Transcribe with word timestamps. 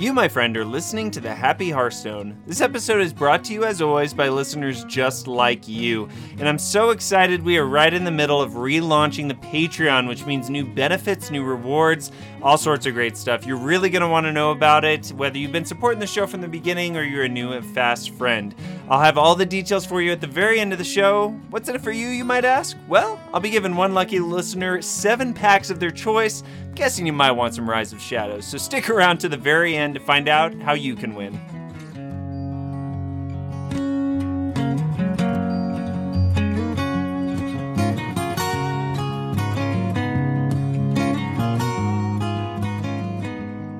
You, 0.00 0.14
my 0.14 0.28
friend, 0.28 0.56
are 0.56 0.64
listening 0.64 1.10
to 1.10 1.20
the 1.20 1.34
Happy 1.34 1.70
Hearthstone. 1.70 2.34
This 2.46 2.62
episode 2.62 3.02
is 3.02 3.12
brought 3.12 3.44
to 3.44 3.52
you, 3.52 3.64
as 3.64 3.82
always, 3.82 4.14
by 4.14 4.30
listeners 4.30 4.82
just 4.84 5.26
like 5.26 5.68
you. 5.68 6.08
And 6.38 6.48
I'm 6.48 6.58
so 6.58 6.88
excited 6.88 7.44
we 7.44 7.58
are 7.58 7.66
right 7.66 7.92
in 7.92 8.04
the 8.04 8.10
middle 8.10 8.40
of 8.40 8.52
relaunching 8.52 9.28
the 9.28 9.34
Patreon, 9.34 10.08
which 10.08 10.24
means 10.24 10.48
new 10.48 10.64
benefits, 10.64 11.30
new 11.30 11.44
rewards, 11.44 12.12
all 12.40 12.56
sorts 12.56 12.86
of 12.86 12.94
great 12.94 13.14
stuff. 13.14 13.44
You're 13.44 13.58
really 13.58 13.90
going 13.90 14.00
to 14.00 14.08
want 14.08 14.24
to 14.24 14.32
know 14.32 14.52
about 14.52 14.86
it, 14.86 15.08
whether 15.08 15.36
you've 15.36 15.52
been 15.52 15.66
supporting 15.66 16.00
the 16.00 16.06
show 16.06 16.26
from 16.26 16.40
the 16.40 16.48
beginning 16.48 16.96
or 16.96 17.02
you're 17.02 17.24
a 17.24 17.28
new 17.28 17.52
and 17.52 17.66
fast 17.74 18.14
friend. 18.14 18.54
I'll 18.88 19.02
have 19.02 19.18
all 19.18 19.34
the 19.34 19.44
details 19.44 19.84
for 19.84 20.00
you 20.00 20.12
at 20.12 20.22
the 20.22 20.26
very 20.26 20.60
end 20.60 20.72
of 20.72 20.78
the 20.78 20.84
show. 20.84 21.38
What's 21.50 21.68
in 21.68 21.74
it 21.74 21.82
for 21.82 21.92
you, 21.92 22.08
you 22.08 22.24
might 22.24 22.46
ask? 22.46 22.74
Well, 22.88 23.20
I'll 23.34 23.40
be 23.40 23.50
giving 23.50 23.76
one 23.76 23.92
lucky 23.92 24.18
listener 24.18 24.80
seven 24.80 25.34
packs 25.34 25.68
of 25.68 25.78
their 25.78 25.90
choice. 25.90 26.42
Guessing 26.74 27.06
you 27.06 27.12
might 27.12 27.32
want 27.32 27.54
some 27.54 27.68
Rise 27.68 27.92
of 27.92 28.00
Shadows, 28.00 28.46
so 28.46 28.58
stick 28.58 28.88
around 28.88 29.18
to 29.18 29.28
the 29.28 29.36
very 29.36 29.76
end 29.76 29.94
to 29.94 30.00
find 30.00 30.28
out 30.28 30.54
how 30.62 30.74
you 30.74 30.94
can 30.94 31.14
win. 31.14 31.38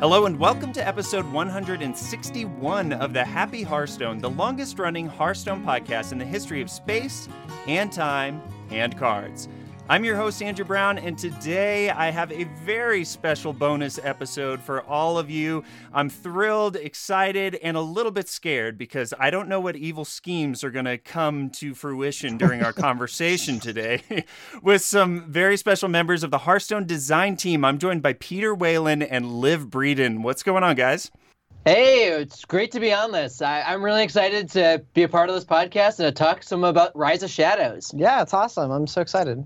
Hello 0.01 0.25
and 0.25 0.41
welcome 0.41 0.73
to 0.73 0.87
episode 0.87 1.31
161 1.31 2.93
of 2.95 3.13
the 3.13 3.23
Happy 3.23 3.63
Hearthstone, 3.63 4.19
the 4.19 4.31
longest 4.31 4.79
running 4.79 5.07
Hearthstone 5.07 5.63
podcast 5.63 6.13
in 6.13 6.19
the 6.19 6.25
history 6.25 6.63
of 6.63 6.71
space 6.71 7.29
and 7.69 7.93
time 7.93 8.43
and 8.71 8.97
cards. 8.97 9.49
I'm 9.91 10.05
your 10.05 10.15
host, 10.15 10.41
Andrew 10.41 10.65
Brown, 10.65 10.99
and 10.99 11.19
today 11.19 11.91
I 11.91 12.13
have 12.13 12.31
a 12.31 12.45
very 12.65 13.03
special 13.03 13.53
bonus 13.53 13.99
episode 14.01 14.63
for 14.63 14.83
all 14.83 15.19
of 15.19 15.29
you. 15.29 15.65
I'm 15.93 16.09
thrilled, 16.09 16.77
excited, 16.77 17.57
and 17.57 17.77
a 17.77 17.81
little 17.81 18.13
bit 18.13 18.29
scared 18.29 18.79
because 18.79 19.13
I 19.19 19.31
don't 19.31 19.49
know 19.49 19.59
what 19.59 19.75
evil 19.75 20.05
schemes 20.05 20.63
are 20.63 20.71
going 20.71 20.85
to 20.85 20.97
come 20.97 21.51
to 21.55 21.75
fruition 21.75 22.39
during 22.39 22.63
our 22.63 22.73
conversation 22.87 23.59
today 23.59 24.05
with 24.63 24.83
some 24.83 25.29
very 25.29 25.57
special 25.57 25.89
members 25.89 26.23
of 26.23 26.31
the 26.31 26.39
Hearthstone 26.39 26.87
design 26.87 27.35
team. 27.35 27.65
I'm 27.65 27.79
joined 27.79 28.01
by 28.01 28.13
Peter 28.13 28.55
Whalen 28.55 29.03
and 29.03 29.41
Liv 29.41 29.71
Breeden. 29.71 30.23
What's 30.23 30.45
going 30.45 30.63
on, 30.63 30.77
guys? 30.77 31.11
Hey, 31.65 32.11
it's 32.11 32.45
great 32.45 32.71
to 32.71 32.79
be 32.79 32.93
on 32.93 33.11
this. 33.11 33.43
I, 33.43 33.73
am 33.73 33.83
really 33.83 34.05
excited 34.05 34.51
to 34.51 34.85
be 34.95 35.03
a 35.03 35.09
part 35.09 35.31
of 35.31 35.35
this 35.35 35.45
podcast 35.45 35.99
and 35.99 36.07
to 36.07 36.13
talk 36.13 36.45
some 36.45 36.63
about 36.63 36.97
Rise 36.97 37.25
of 37.25 37.31
Shadows. 37.31 37.93
Yeah, 37.93 38.23
it's 38.23 38.33
awesome. 38.33 38.71
I'm 38.71 38.87
so 38.87 39.01
excited. 39.01 39.45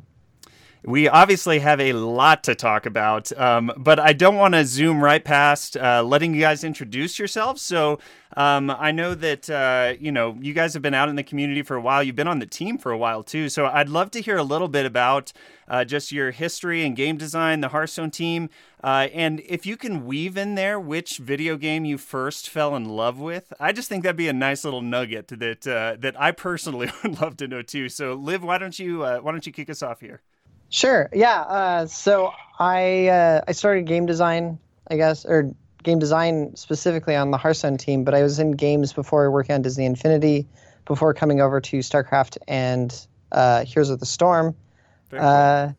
We 0.87 1.09
obviously 1.09 1.61
have 1.61 1.81
a 1.81 1.95
lot 1.95 2.45
to 2.45 2.55
talk 2.55 2.85
about, 2.85 3.33
um, 3.39 3.73
but 3.75 3.99
I 3.99 4.13
don't 4.13 4.37
want 4.37 4.53
to 4.53 4.67
zoom 4.67 5.03
right 5.03 5.25
past 5.25 5.79
uh, 5.79 6.03
letting 6.03 6.35
you 6.35 6.43
guys 6.43 6.63
introduce 6.63 7.19
yourselves. 7.19 7.63
So 7.63 8.01
um, 8.37 8.69
I 8.69 8.93
know 8.93 9.15
that 9.15 9.49
uh, 9.49 9.95
you 9.99 10.12
know 10.12 10.37
you 10.43 10.53
guys 10.53 10.75
have 10.75 10.83
been 10.83 10.93
out 10.93 11.09
in 11.09 11.17
the 11.17 11.23
community 11.23 11.62
for 11.62 11.75
a 11.75 11.81
while. 11.81 12.03
You've 12.03 12.17
been 12.17 12.29
on 12.29 12.39
the 12.39 12.47
team 12.47 12.77
for 12.77 12.93
a 12.93 12.99
while 12.99 13.23
too. 13.23 13.49
So 13.49 13.65
I'd 13.65 13.89
love 13.89 14.11
to 14.11 14.21
hear 14.21 14.37
a 14.37 14.43
little 14.43 14.69
bit 14.69 14.85
about 14.85 15.33
uh, 15.69 15.87
just 15.87 16.12
your 16.12 16.33
history 16.33 16.85
and 16.85 16.95
game 16.95 17.17
design, 17.17 17.62
the 17.62 17.69
Hearthstone 17.69 18.11
team, 18.11 18.51
uh, 18.83 19.09
and 19.15 19.41
if 19.49 19.65
you 19.65 19.79
can 19.79 20.05
weave 20.05 20.37
in 20.37 20.55
there 20.55 20.79
which 20.79 21.17
video 21.17 21.57
game 21.57 21.87
you 21.87 21.97
first 21.97 22.51
fell 22.51 22.77
in 22.77 22.85
love 22.85 23.19
with. 23.19 23.55
I 23.59 23.73
just 23.73 23.89
think 23.89 24.03
that'd 24.03 24.17
be 24.17 24.29
a 24.29 24.35
nice 24.35 24.65
little 24.65 24.83
nugget 24.83 25.29
that 25.29 25.67
uh, 25.67 25.97
that 26.01 26.21
I 26.21 26.33
personally 26.33 26.91
would 27.03 27.23
love 27.23 27.39
to 27.39 27.49
know 27.49 27.62
too. 27.62 27.89
So 27.89 28.12
Liv, 28.12 28.45
why 28.45 28.59
don't 28.59 28.79
you 28.79 29.03
uh, 29.03 29.21
why 29.21 29.33
don't 29.33 29.47
you 29.47 29.53
kick 29.53 29.71
us 29.71 29.83
off 29.83 30.01
here? 30.01 30.21
Sure. 30.69 31.09
Yeah. 31.12 31.41
Uh, 31.41 31.87
so 31.87 32.33
I 32.59 33.09
uh, 33.09 33.41
I 33.47 33.53
started 33.53 33.87
game 33.87 34.07
design, 34.07 34.59
I 34.89 34.97
guess, 34.97 35.25
or 35.25 35.53
game 35.83 35.98
design 35.98 36.56
specifically 36.56 37.15
on 37.15 37.31
the 37.31 37.39
Hearthstone 37.39 37.77
team. 37.77 38.05
But 38.05 38.15
I 38.15 38.22
was 38.22 38.38
in 38.38 38.53
games 38.53 38.93
before 38.93 39.31
working 39.31 39.55
on 39.55 39.62
Disney 39.62 39.84
Infinity, 39.84 40.47
before 40.84 41.15
coming 41.15 41.41
over 41.41 41.61
to 41.61 41.78
StarCraft 41.78 42.38
and 42.49 43.06
uh, 43.31 43.65
Heroes 43.65 43.91
of 43.91 44.00
the 44.00 44.06
Storm. 44.06 44.55
Uh, 45.12 45.72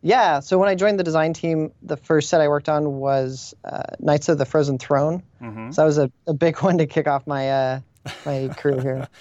yeah. 0.00 0.40
So 0.40 0.58
when 0.58 0.68
I 0.68 0.74
joined 0.74 0.98
the 0.98 1.04
design 1.04 1.32
team, 1.32 1.72
the 1.82 1.96
first 1.96 2.28
set 2.28 2.40
I 2.40 2.48
worked 2.48 2.68
on 2.68 2.94
was 2.94 3.54
uh, 3.64 3.82
Knights 3.98 4.28
of 4.28 4.38
the 4.38 4.46
Frozen 4.46 4.78
Throne. 4.78 5.22
Mm-hmm. 5.42 5.72
So 5.72 5.82
that 5.82 5.86
was 5.86 5.98
a, 5.98 6.10
a 6.26 6.34
big 6.34 6.58
one 6.62 6.78
to 6.78 6.86
kick 6.86 7.06
off 7.06 7.26
my 7.26 7.50
uh, 7.50 7.80
my 8.24 8.48
career 8.56 8.80
here. 8.80 9.08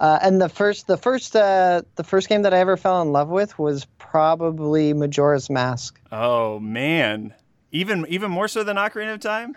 Uh, 0.00 0.18
and 0.22 0.40
the 0.40 0.48
first, 0.48 0.86
the 0.86 0.96
first, 0.96 1.34
uh, 1.34 1.82
the 1.96 2.04
first 2.04 2.28
game 2.28 2.42
that 2.42 2.54
I 2.54 2.58
ever 2.58 2.76
fell 2.76 3.02
in 3.02 3.12
love 3.12 3.28
with 3.28 3.58
was 3.58 3.86
probably 3.98 4.92
Majora's 4.92 5.50
Mask. 5.50 6.00
Oh 6.12 6.60
man, 6.60 7.34
even 7.72 8.06
even 8.08 8.30
more 8.30 8.48
so 8.48 8.62
than 8.62 8.76
Ocarina 8.76 9.14
of 9.14 9.20
Time. 9.20 9.56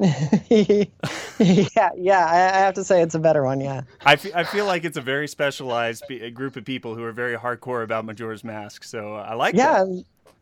yeah, 0.00 1.90
yeah, 1.94 2.26
I, 2.26 2.56
I, 2.56 2.58
have 2.60 2.72
to 2.74 2.84
say 2.84 3.02
it's 3.02 3.14
a 3.14 3.18
better 3.18 3.44
one. 3.44 3.60
Yeah, 3.60 3.82
I, 4.00 4.14
f- 4.14 4.34
I 4.34 4.44
feel 4.44 4.64
like 4.64 4.84
it's 4.84 4.96
a 4.96 5.02
very 5.02 5.28
specialized 5.28 6.04
p- 6.08 6.30
group 6.30 6.56
of 6.56 6.64
people 6.64 6.94
who 6.94 7.04
are 7.04 7.12
very 7.12 7.36
hardcore 7.36 7.84
about 7.84 8.06
Majora's 8.06 8.42
Mask. 8.42 8.82
So 8.82 9.16
I 9.16 9.34
like. 9.34 9.54
It. 9.54 9.58
Yeah, 9.58 9.84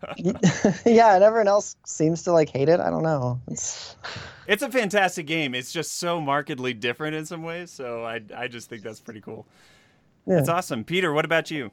yeah, 0.86 1.14
and 1.14 1.25
everyone 1.25 1.48
else 1.48 1.76
seems 1.84 2.22
to 2.25 2.32
like 2.32 2.50
hate 2.50 2.69
it. 2.69 2.81
I 2.81 2.91
don't 2.91 3.03
know. 3.03 3.41
It's 3.48 3.97
it's 4.47 4.62
a 4.62 4.70
fantastic 4.70 5.26
game. 5.26 5.54
It's 5.54 5.72
just 5.72 5.98
so 5.98 6.20
markedly 6.20 6.72
different 6.72 7.16
in 7.16 7.26
some 7.26 7.42
ways. 7.42 7.70
So 7.70 8.04
I 8.04 8.20
I 8.36 8.48
just 8.48 8.69
think 8.69 8.82
that's 8.82 9.00
pretty 9.00 9.20
cool. 9.20 9.47
Yeah. 10.26 10.36
That's 10.36 10.48
awesome. 10.48 10.84
Peter, 10.84 11.12
what 11.12 11.25
about 11.25 11.50
you? 11.50 11.70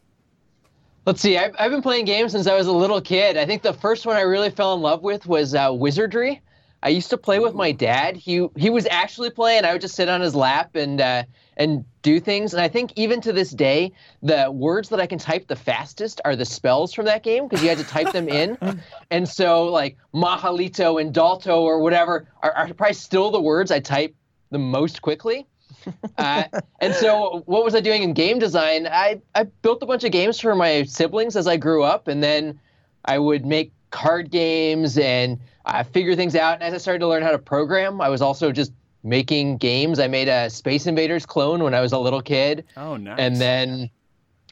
Let's 1.06 1.22
see. 1.22 1.38
I've, 1.38 1.56
I've 1.59 1.69
been 1.69 1.84
playing 1.84 2.06
games 2.06 2.31
since 2.31 2.47
I 2.47 2.56
was 2.56 2.66
a 2.66 2.72
little 2.72 3.00
kid. 3.00 3.38
I 3.38 3.46
think 3.46 3.62
the 3.62 3.74
first 3.74 4.08
one 4.08 4.16
I 4.16 4.22
really 4.22 4.50
fell 4.50 4.74
in 4.74 4.81
love 4.81 5.03
with 5.03 5.28
was 5.28 5.53
uh, 5.53 5.69
Wizardry. 5.72 6.42
I 6.85 6.90
used 6.90 7.09
to 7.09 7.18
play 7.18 7.40
with 7.40 7.56
my 7.56 7.72
dad. 7.72 8.16
He 8.16 8.47
he 8.56 8.69
was 8.69 8.88
actually 8.91 9.31
playing. 9.31 9.66
I 9.66 9.72
would 9.72 9.81
just 9.81 9.96
sit 9.96 10.07
on 10.07 10.22
his 10.22 10.35
lap 10.35 10.75
and 10.75 11.01
uh, 11.01 11.23
and 11.57 11.84
do 12.03 12.19
things. 12.19 12.53
And 12.53 12.62
I 12.62 12.68
think 12.68 12.94
even 12.96 13.22
to 13.22 13.34
this 13.34 13.50
day, 13.50 13.91
the 14.22 14.51
words 14.51 14.90
that 14.90 15.00
I 15.00 15.07
can 15.07 15.18
type 15.18 15.47
the 15.47 15.56
fastest 15.56 16.22
are 16.25 16.35
the 16.35 16.45
spells 16.45 16.94
from 16.94 17.06
that 17.06 17.24
game 17.24 17.47
because 17.47 17.63
you 17.63 17.69
had 17.69 17.79
to 17.79 17.84
type 17.85 18.13
them 18.13 18.29
in. 18.29 18.56
and 19.09 19.28
so 19.28 19.66
like 19.66 19.97
Mahalito 20.13 21.01
and 21.01 21.12
Dalto 21.12 21.62
or 21.62 21.79
whatever 21.79 22.28
are, 22.44 22.51
are 22.51 22.72
probably 22.75 22.94
still 22.94 23.31
the 23.31 23.41
words 23.41 23.72
I 23.72 23.79
type 23.79 24.13
the 24.51 24.59
most 24.59 25.01
quickly. 25.01 25.47
uh, 26.19 26.44
and 26.79 26.94
so 26.94 27.41
what 27.47 27.66
was 27.66 27.74
I 27.74 27.79
doing 27.79 28.03
in 28.03 28.13
game 28.13 28.38
design? 28.38 28.85
I, 28.85 29.22
I 29.34 29.45
built 29.63 29.81
a 29.81 29.88
bunch 29.88 30.03
of 30.03 30.12
games 30.12 30.40
for 30.40 30.53
my 30.53 30.84
siblings 30.84 31.35
as 31.35 31.47
I 31.47 31.57
grew 31.57 31.84
up, 31.84 32.07
and 32.07 32.24
then 32.24 32.59
I 33.06 33.18
would 33.18 33.44
make 33.44 33.72
card 33.90 34.29
games 34.29 34.97
and 34.97 35.40
uh, 35.66 35.84
figure 35.84 36.16
things 36.16 36.36
out. 36.36 36.56
And 36.56 36.64
as 36.64 36.74
I 36.74 36.78
started 36.78 37.00
to 37.00 37.08
learn 37.08 37.24
how 37.24 37.31
to 37.31 37.40
program, 37.40 38.02
I 38.02 38.09
was 38.09 38.22
also 38.22 38.52
just 38.52 38.72
making 39.03 39.58
games. 39.58 40.00
I 40.00 40.08
made 40.08 40.28
a 40.28 40.50
Space 40.50 40.88
Invaders 40.88 41.26
clone 41.26 41.64
when 41.64 41.74
I 41.74 41.81
was 41.81 41.92
a 41.92 42.00
little 42.00 42.22
kid. 42.22 42.66
Oh, 42.78 42.98
nice. 42.98 43.20
And 43.20 43.38
then 43.38 43.90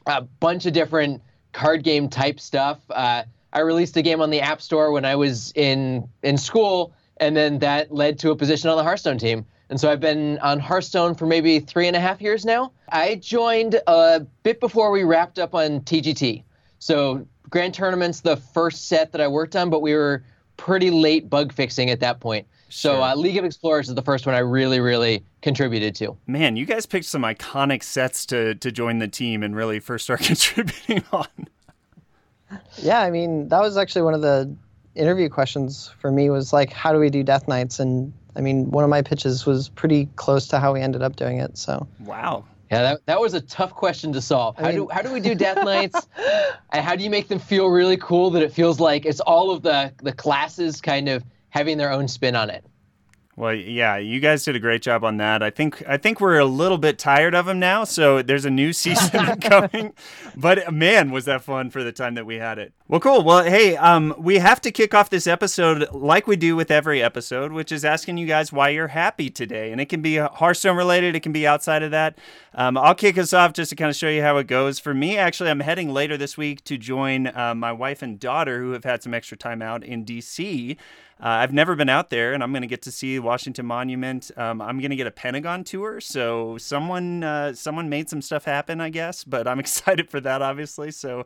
a 0.06 0.22
bunch 0.22 0.66
of 0.66 0.72
different 0.72 1.22
card 1.52 1.82
game 1.82 2.08
type 2.08 2.40
stuff. 2.40 2.80
Uh, 2.90 3.24
I 3.52 3.60
released 3.60 3.96
a 3.96 4.02
game 4.02 4.20
on 4.20 4.30
the 4.30 4.40
App 4.40 4.60
Store 4.60 4.90
when 4.90 5.04
I 5.04 5.16
was 5.16 5.52
in 5.54 6.08
in 6.22 6.36
school, 6.36 6.92
and 7.18 7.36
then 7.36 7.60
that 7.60 7.92
led 7.92 8.18
to 8.20 8.30
a 8.30 8.36
position 8.36 8.68
on 8.68 8.76
the 8.76 8.82
Hearthstone 8.82 9.18
team. 9.18 9.46
And 9.70 9.80
so 9.80 9.90
I've 9.90 10.00
been 10.00 10.38
on 10.38 10.60
Hearthstone 10.60 11.14
for 11.14 11.26
maybe 11.26 11.58
three 11.58 11.86
and 11.86 11.96
a 11.96 12.00
half 12.00 12.20
years 12.20 12.44
now. 12.44 12.72
I 12.90 13.14
joined 13.14 13.80
a 13.86 14.20
bit 14.42 14.60
before 14.60 14.90
we 14.90 15.04
wrapped 15.04 15.38
up 15.38 15.54
on 15.54 15.80
TGT. 15.80 16.42
So 16.80 17.26
Grand 17.48 17.72
Tournament's 17.74 18.20
the 18.20 18.36
first 18.36 18.88
set 18.88 19.12
that 19.12 19.20
I 19.20 19.28
worked 19.28 19.56
on, 19.56 19.70
but 19.70 19.80
we 19.80 19.94
were 19.94 20.22
pretty 20.56 20.90
late 20.90 21.28
bug 21.28 21.52
fixing 21.52 21.90
at 21.90 22.00
that 22.00 22.20
point. 22.20 22.46
So 22.68 23.02
uh, 23.02 23.14
League 23.14 23.36
of 23.36 23.44
Explorers 23.44 23.88
is 23.88 23.94
the 23.94 24.02
first 24.02 24.26
one 24.26 24.34
I 24.34 24.40
really, 24.40 24.80
really 24.80 25.24
contributed 25.42 25.94
to. 25.96 26.16
Man, 26.26 26.56
you 26.56 26.66
guys 26.66 26.86
picked 26.86 27.06
some 27.06 27.22
iconic 27.22 27.82
sets 27.82 28.26
to 28.26 28.56
to 28.56 28.72
join 28.72 28.98
the 28.98 29.08
team 29.08 29.42
and 29.42 29.54
really 29.54 29.78
first 29.78 30.04
start 30.04 30.20
contributing 30.22 31.04
on. 31.12 31.28
Yeah, 32.78 33.00
I 33.00 33.10
mean 33.10 33.48
that 33.48 33.60
was 33.60 33.76
actually 33.76 34.02
one 34.02 34.14
of 34.14 34.22
the 34.22 34.54
interview 34.94 35.28
questions 35.28 35.92
for 35.98 36.10
me 36.10 36.30
was 36.30 36.52
like, 36.52 36.72
how 36.72 36.92
do 36.92 36.98
we 36.98 37.10
do 37.10 37.22
Death 37.22 37.46
Knights? 37.48 37.78
And 37.78 38.12
I 38.36 38.40
mean, 38.40 38.70
one 38.70 38.84
of 38.84 38.90
my 38.90 39.02
pitches 39.02 39.46
was 39.46 39.68
pretty 39.68 40.08
close 40.16 40.48
to 40.48 40.58
how 40.58 40.72
we 40.72 40.80
ended 40.80 41.02
up 41.02 41.16
doing 41.16 41.38
it. 41.38 41.56
So 41.56 41.86
wow. 42.00 42.44
Yeah, 42.70 42.82
that, 42.82 43.06
that 43.06 43.20
was 43.20 43.34
a 43.34 43.40
tough 43.40 43.74
question 43.74 44.12
to 44.14 44.20
solve. 44.20 44.56
How 44.56 44.64
I 44.64 44.68
mean, 44.68 44.76
do 44.76 44.88
how 44.90 45.02
do 45.02 45.12
we 45.12 45.20
do 45.20 45.34
Death 45.34 45.56
Knights? 45.64 46.06
and 46.72 46.84
how 46.84 46.96
do 46.96 47.04
you 47.04 47.10
make 47.10 47.28
them 47.28 47.38
feel 47.38 47.68
really 47.68 47.96
cool 47.96 48.30
that 48.30 48.42
it 48.42 48.52
feels 48.52 48.80
like 48.80 49.04
it's 49.04 49.20
all 49.20 49.50
of 49.50 49.62
the 49.62 49.92
the 50.02 50.12
classes 50.12 50.80
kind 50.80 51.08
of 51.08 51.24
having 51.50 51.78
their 51.78 51.92
own 51.92 52.08
spin 52.08 52.34
on 52.34 52.50
it. 52.50 52.64
Well, 53.36 53.52
yeah, 53.52 53.96
you 53.96 54.20
guys 54.20 54.44
did 54.44 54.54
a 54.54 54.60
great 54.60 54.80
job 54.80 55.02
on 55.02 55.16
that. 55.16 55.42
I 55.42 55.50
think 55.50 55.82
I 55.88 55.96
think 55.96 56.20
we're 56.20 56.38
a 56.38 56.44
little 56.44 56.78
bit 56.78 56.98
tired 56.98 57.34
of 57.34 57.46
them 57.46 57.58
now, 57.58 57.82
so 57.82 58.22
there's 58.22 58.44
a 58.44 58.50
new 58.50 58.72
season 58.84 59.40
coming. 59.40 59.92
But 60.36 60.72
man, 60.72 61.10
was 61.10 61.24
that 61.24 61.42
fun 61.42 61.70
for 61.70 61.82
the 61.82 61.90
time 61.90 62.14
that 62.14 62.26
we 62.26 62.36
had 62.36 62.58
it. 62.58 62.72
Well, 62.86 63.00
cool. 63.00 63.24
Well, 63.24 63.42
hey, 63.42 63.76
um, 63.76 64.14
we 64.18 64.38
have 64.38 64.60
to 64.60 64.70
kick 64.70 64.94
off 64.94 65.10
this 65.10 65.26
episode 65.26 65.88
like 65.92 66.26
we 66.26 66.36
do 66.36 66.54
with 66.54 66.70
every 66.70 67.02
episode, 67.02 67.50
which 67.50 67.72
is 67.72 67.84
asking 67.84 68.18
you 68.18 68.26
guys 68.26 68.52
why 68.52 68.68
you're 68.68 68.88
happy 68.88 69.30
today, 69.30 69.72
and 69.72 69.80
it 69.80 69.86
can 69.86 70.00
be 70.00 70.16
Hearthstone 70.16 70.76
related, 70.76 71.16
it 71.16 71.20
can 71.20 71.32
be 71.32 71.46
outside 71.46 71.82
of 71.82 71.90
that. 71.90 72.16
Um, 72.54 72.76
I'll 72.76 72.94
kick 72.94 73.18
us 73.18 73.32
off 73.32 73.52
just 73.52 73.70
to 73.70 73.76
kind 73.76 73.90
of 73.90 73.96
show 73.96 74.08
you 74.08 74.22
how 74.22 74.36
it 74.36 74.46
goes. 74.46 74.78
For 74.78 74.94
me, 74.94 75.16
actually, 75.16 75.50
I'm 75.50 75.60
heading 75.60 75.92
later 75.92 76.16
this 76.16 76.36
week 76.36 76.62
to 76.64 76.78
join 76.78 77.26
uh, 77.36 77.54
my 77.56 77.72
wife 77.72 78.00
and 78.00 78.20
daughter 78.20 78.60
who 78.60 78.72
have 78.72 78.84
had 78.84 79.02
some 79.02 79.12
extra 79.12 79.36
time 79.36 79.60
out 79.60 79.82
in 79.82 80.04
DC. 80.04 80.76
Uh, 81.20 81.28
I've 81.28 81.52
never 81.52 81.76
been 81.76 81.88
out 81.88 82.10
there, 82.10 82.32
and 82.32 82.42
I'm 82.42 82.52
going 82.52 82.62
to 82.62 82.68
get 82.68 82.82
to 82.82 82.92
see 82.92 83.18
Washington 83.18 83.66
Monument. 83.66 84.30
Um, 84.36 84.60
I'm 84.60 84.78
going 84.78 84.90
to 84.90 84.96
get 84.96 85.06
a 85.06 85.12
Pentagon 85.12 85.62
tour, 85.62 86.00
so 86.00 86.58
someone 86.58 87.22
uh, 87.22 87.54
someone 87.54 87.88
made 87.88 88.10
some 88.10 88.20
stuff 88.20 88.44
happen, 88.44 88.80
I 88.80 88.90
guess. 88.90 89.22
But 89.22 89.46
I'm 89.46 89.58
excited 89.60 90.10
for 90.10 90.20
that, 90.20 90.42
obviously. 90.42 90.90
So 90.90 91.24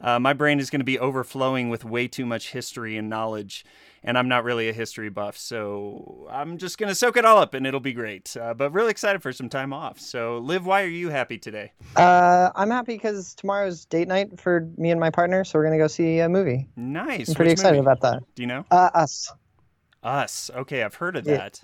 uh, 0.00 0.18
my 0.18 0.34
brain 0.34 0.60
is 0.60 0.68
going 0.68 0.80
to 0.80 0.84
be 0.84 0.98
overflowing 0.98 1.70
with 1.70 1.84
way 1.84 2.06
too 2.06 2.26
much 2.26 2.52
history 2.52 2.96
and 2.96 3.08
knowledge 3.08 3.64
and 4.02 4.16
I'm 4.18 4.28
not 4.28 4.44
really 4.44 4.68
a 4.68 4.72
history 4.72 5.10
buff, 5.10 5.36
so 5.36 6.26
I'm 6.30 6.58
just 6.58 6.78
gonna 6.78 6.94
soak 6.94 7.16
it 7.16 7.24
all 7.24 7.38
up, 7.38 7.54
and 7.54 7.66
it'll 7.66 7.80
be 7.80 7.92
great. 7.92 8.36
Uh, 8.36 8.54
but 8.54 8.72
really 8.72 8.90
excited 8.90 9.22
for 9.22 9.32
some 9.32 9.48
time 9.48 9.72
off. 9.72 10.00
So, 10.00 10.38
Liv, 10.38 10.64
why 10.66 10.82
are 10.82 10.86
you 10.88 11.08
happy 11.10 11.38
today? 11.38 11.72
Uh, 11.96 12.50
I'm 12.54 12.70
happy 12.70 12.94
because 12.94 13.34
tomorrow's 13.34 13.84
date 13.84 14.08
night 14.08 14.40
for 14.40 14.68
me 14.78 14.90
and 14.90 14.98
my 15.00 15.10
partner, 15.10 15.44
so 15.44 15.58
we're 15.58 15.64
gonna 15.64 15.78
go 15.78 15.86
see 15.88 16.18
a 16.20 16.28
movie. 16.28 16.68
Nice. 16.76 17.28
I'm 17.28 17.34
pretty 17.34 17.50
Which 17.50 17.58
excited 17.58 17.76
movie? 17.76 17.86
about 17.90 18.00
that. 18.00 18.22
Do 18.34 18.42
you 18.42 18.46
know? 18.46 18.64
Uh, 18.70 18.90
Us. 18.94 19.32
Us. 20.02 20.50
Okay, 20.54 20.82
I've 20.82 20.94
heard 20.94 21.16
of 21.16 21.26
Yeah. 21.26 21.36
that. 21.36 21.62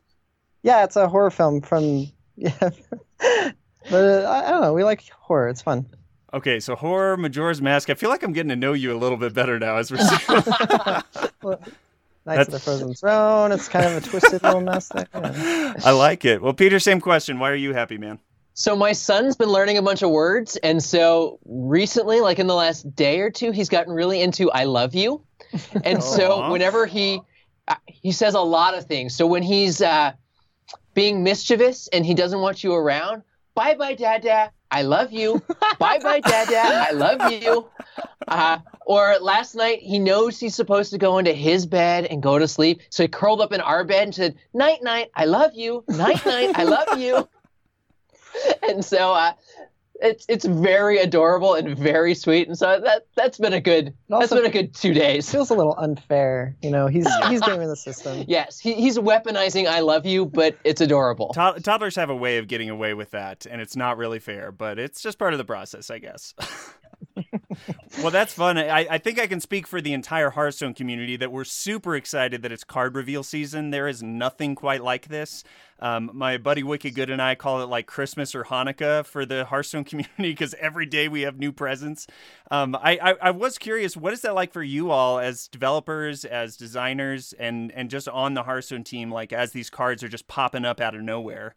Yeah, 0.63 0.85
it's 0.85 0.97
a 0.97 1.09
horror 1.09 1.31
film 1.31 1.61
from. 1.61 2.09
Yeah, 2.39 2.53
but 2.61 4.05
uh, 4.05 4.29
I 4.29 4.47
I 4.47 4.51
don't 4.51 4.61
know. 4.61 4.75
We 4.75 4.85
like 4.85 5.09
horror. 5.09 5.49
It's 5.49 5.63
fun. 5.63 5.87
Okay, 6.35 6.61
so 6.61 6.75
horror, 6.77 7.17
Majora's 7.17 7.63
Mask. 7.63 7.89
I 7.89 7.95
feel 7.95 8.11
like 8.11 8.23
I'm 8.23 8.35
getting 8.35 8.51
to 8.51 8.57
know 8.57 8.75
you 8.75 8.95
a 8.95 8.99
little 8.99 9.17
bit 9.17 9.33
better 9.33 9.59
now 9.59 9.77
as 9.77 9.91
we're. 9.91 9.97
Knights 12.27 12.49
of 12.49 12.53
the 12.53 12.61
Frozen 12.61 12.95
Throne. 12.95 13.53
It's 13.53 13.69
kind 13.69 13.87
of 13.87 14.05
a 14.05 14.09
twisted 14.09 14.43
little 14.43 14.61
mess 14.61 14.89
there. 14.89 15.07
I 15.15 15.93
like 15.93 16.25
it. 16.25 16.43
Well, 16.43 16.53
Peter, 16.53 16.79
same 16.79 17.01
question. 17.01 17.39
Why 17.39 17.51
are 17.51 17.57
you 17.57 17.73
happy, 17.73 17.99
man? 17.99 18.19
So 18.55 18.75
my 18.75 18.93
son's 18.93 19.37
been 19.37 19.51
learning 19.51 19.77
a 19.77 19.83
bunch 19.83 20.03
of 20.03 20.11
words, 20.11 20.57
and 20.57 20.83
so 20.83 21.39
recently, 21.45 22.21
like 22.21 22.39
in 22.39 22.47
the 22.47 22.55
last 22.55 22.95
day 22.97 23.21
or 23.21 23.31
two, 23.31 23.51
he's 23.51 23.69
gotten 23.69 23.93
really 23.93 24.23
into 24.23 24.51
"I 24.51 24.65
love 24.65 24.95
you," 24.95 25.23
and 25.85 26.03
so 26.03 26.51
whenever 26.51 26.87
he 26.87 27.21
uh, 27.69 27.75
he 27.87 28.13
says 28.13 28.35
a 28.35 28.41
lot 28.41 28.75
of 28.75 28.85
things. 28.85 29.15
So 29.15 29.27
when 29.27 29.43
he's 29.43 29.83
uh, 29.83 30.13
being 30.95 31.23
mischievous 31.23 31.89
and 31.89 32.07
he 32.07 32.15
doesn't 32.15 32.41
want 32.41 32.65
you 32.65 32.75
around, 32.75 33.23
bye 33.57 33.75
bye, 33.75 33.95
dada, 33.95 34.53
I 34.71 34.83
love 34.83 35.13
you. 35.13 35.43
bye 35.81 35.99
bye, 35.99 36.21
dada, 36.21 36.87
I 36.89 36.93
love 36.93 37.33
you. 37.33 37.67
Uh, 38.29 38.59
or 38.87 39.17
last 39.21 39.57
night, 39.57 39.81
he 39.81 39.99
knows 39.99 40.39
he's 40.39 40.55
supposed 40.55 40.93
to 40.93 40.99
go 40.99 41.19
into 41.19 41.33
his 41.33 41.67
bed 41.67 42.05
and 42.05 42.23
go 42.23 42.39
to 42.39 42.47
sleep, 42.47 42.83
so 42.91 43.03
he 43.03 43.09
curled 43.09 43.41
up 43.41 43.53
in 43.53 43.61
our 43.61 43.83
bed 43.83 44.05
and 44.05 44.15
said, 44.15 44.37
"Night 44.55 44.83
night, 44.83 45.11
I 45.15 45.25
love 45.25 45.53
you. 45.55 45.83
Night 45.89 46.25
night, 46.25 46.53
I 46.55 46.63
love 46.63 46.99
you." 46.99 47.29
and 48.69 48.85
so 48.85 49.13
uh, 49.13 49.33
it's 50.01 50.27
it's 50.29 50.45
very 50.45 50.99
adorable 50.99 51.55
and 51.55 51.77
very 51.77 52.15
sweet, 52.15 52.49
and 52.49 52.57
so 52.59 52.81
that 52.81 53.07
that's 53.17 53.39
been 53.39 53.53
a 53.53 53.61
good 53.61 53.95
that's 54.09 54.33
also- 54.33 54.37
been 54.37 54.47
a 54.47 54.51
good 54.51 54.75
two 54.75 54.93
days. 54.95 55.31
feels 55.31 55.51
a 55.51 55.55
little 55.55 55.75
unfair. 55.79 56.57
You 56.63 56.71
know, 56.71 56.87
he's 56.87 57.07
he's 57.29 57.41
gaming 57.41 57.69
the 57.69 57.77
system. 57.77 58.25
Yes, 58.29 58.59
he, 58.59 58.75
he's 58.75 58.99
weaponizing 58.99 59.67
"I 59.67 59.81
love 59.81 60.07
you," 60.07 60.27
but 60.27 60.57
it's 60.65 60.81
adorable. 60.81 61.33
Tod- 61.35 61.63
toddlers 61.65 61.97
have 61.97 62.11
a 62.11 62.17
way 62.17 62.39
of 62.39 62.49
getting 62.49 62.71
away 62.71 62.95
with 62.95 63.11
that, 63.13 63.47
and 63.47 63.61
it's 63.61 63.77
not 63.77 63.97
really 63.97 64.19
fair, 64.19 64.53
but 64.53 64.79
it's 64.79 65.03
just 65.03 65.19
part 65.19 65.33
of 65.35 65.39
the 65.39 65.45
process, 65.45 65.91
I 65.91 65.99
guess. 65.99 66.35
well, 68.03 68.11
that's 68.11 68.33
fun. 68.33 68.59
I, 68.59 68.87
I 68.91 68.99
think 68.99 69.19
I 69.19 69.27
can 69.27 69.41
speak 69.41 69.67
for 69.67 69.81
the 69.81 69.93
entire 69.93 70.31
Hearthstone 70.31 70.75
community 70.75 71.17
that 71.17 71.33
we're 71.33 71.45
super 71.45 71.97
excited 71.97 72.43
that 72.43 72.53
it's 72.53 72.65
card 72.65 72.95
reveal 72.95 73.23
season. 73.23 73.71
There 73.71 73.89
is 73.89 74.03
nothing 74.03 74.55
quite 74.55 74.83
like 74.83 75.09
this. 75.09 75.45
Um, 75.79 76.11
my 76.15 76.39
buddy 76.39 76.63
Wicked 76.63 76.95
Good 76.95 77.11
and 77.11 77.21
I 77.21 77.35
call 77.35 77.63
it 77.63 77.67
like 77.67 77.87
Christmas 77.87 78.35
or 78.35 78.45
Hanukkah 78.45 79.05
for 79.05 79.27
the 79.27 79.45
Hearthstone 79.47 79.85
community 79.85 80.31
because 80.31 80.55
every 80.55 80.87
day 80.87 81.09
we 81.09 81.23
have 81.23 81.39
new 81.39 81.53
presents. 81.53 82.07
Um, 82.51 82.75
I, 82.77 82.99
I, 83.03 83.15
I 83.23 83.31
was 83.31 83.59
curious, 83.59 83.97
what 83.97 84.13
is 84.13 84.23
that 84.23 84.35
like 84.35 84.53
for 84.53 84.63
you 84.63 84.91
all 84.91 85.19
as 85.19 85.49
developers, 85.49 86.25
as 86.25 86.57
designers, 86.57 87.35
and, 87.39 87.73
and 87.73 87.91
just 87.91 88.09
on 88.09 88.35
the 88.35 88.45
Hearthstone 88.45 88.85
team, 88.85 89.11
like 89.11 89.33
as 89.33 89.53
these 89.53 89.71
cards 89.71 90.03
are 90.03 90.09
just 90.09 90.29
popping 90.29 90.65
up 90.65 90.81
out 90.81 90.95
of 90.95 91.03
nowhere? 91.03 91.55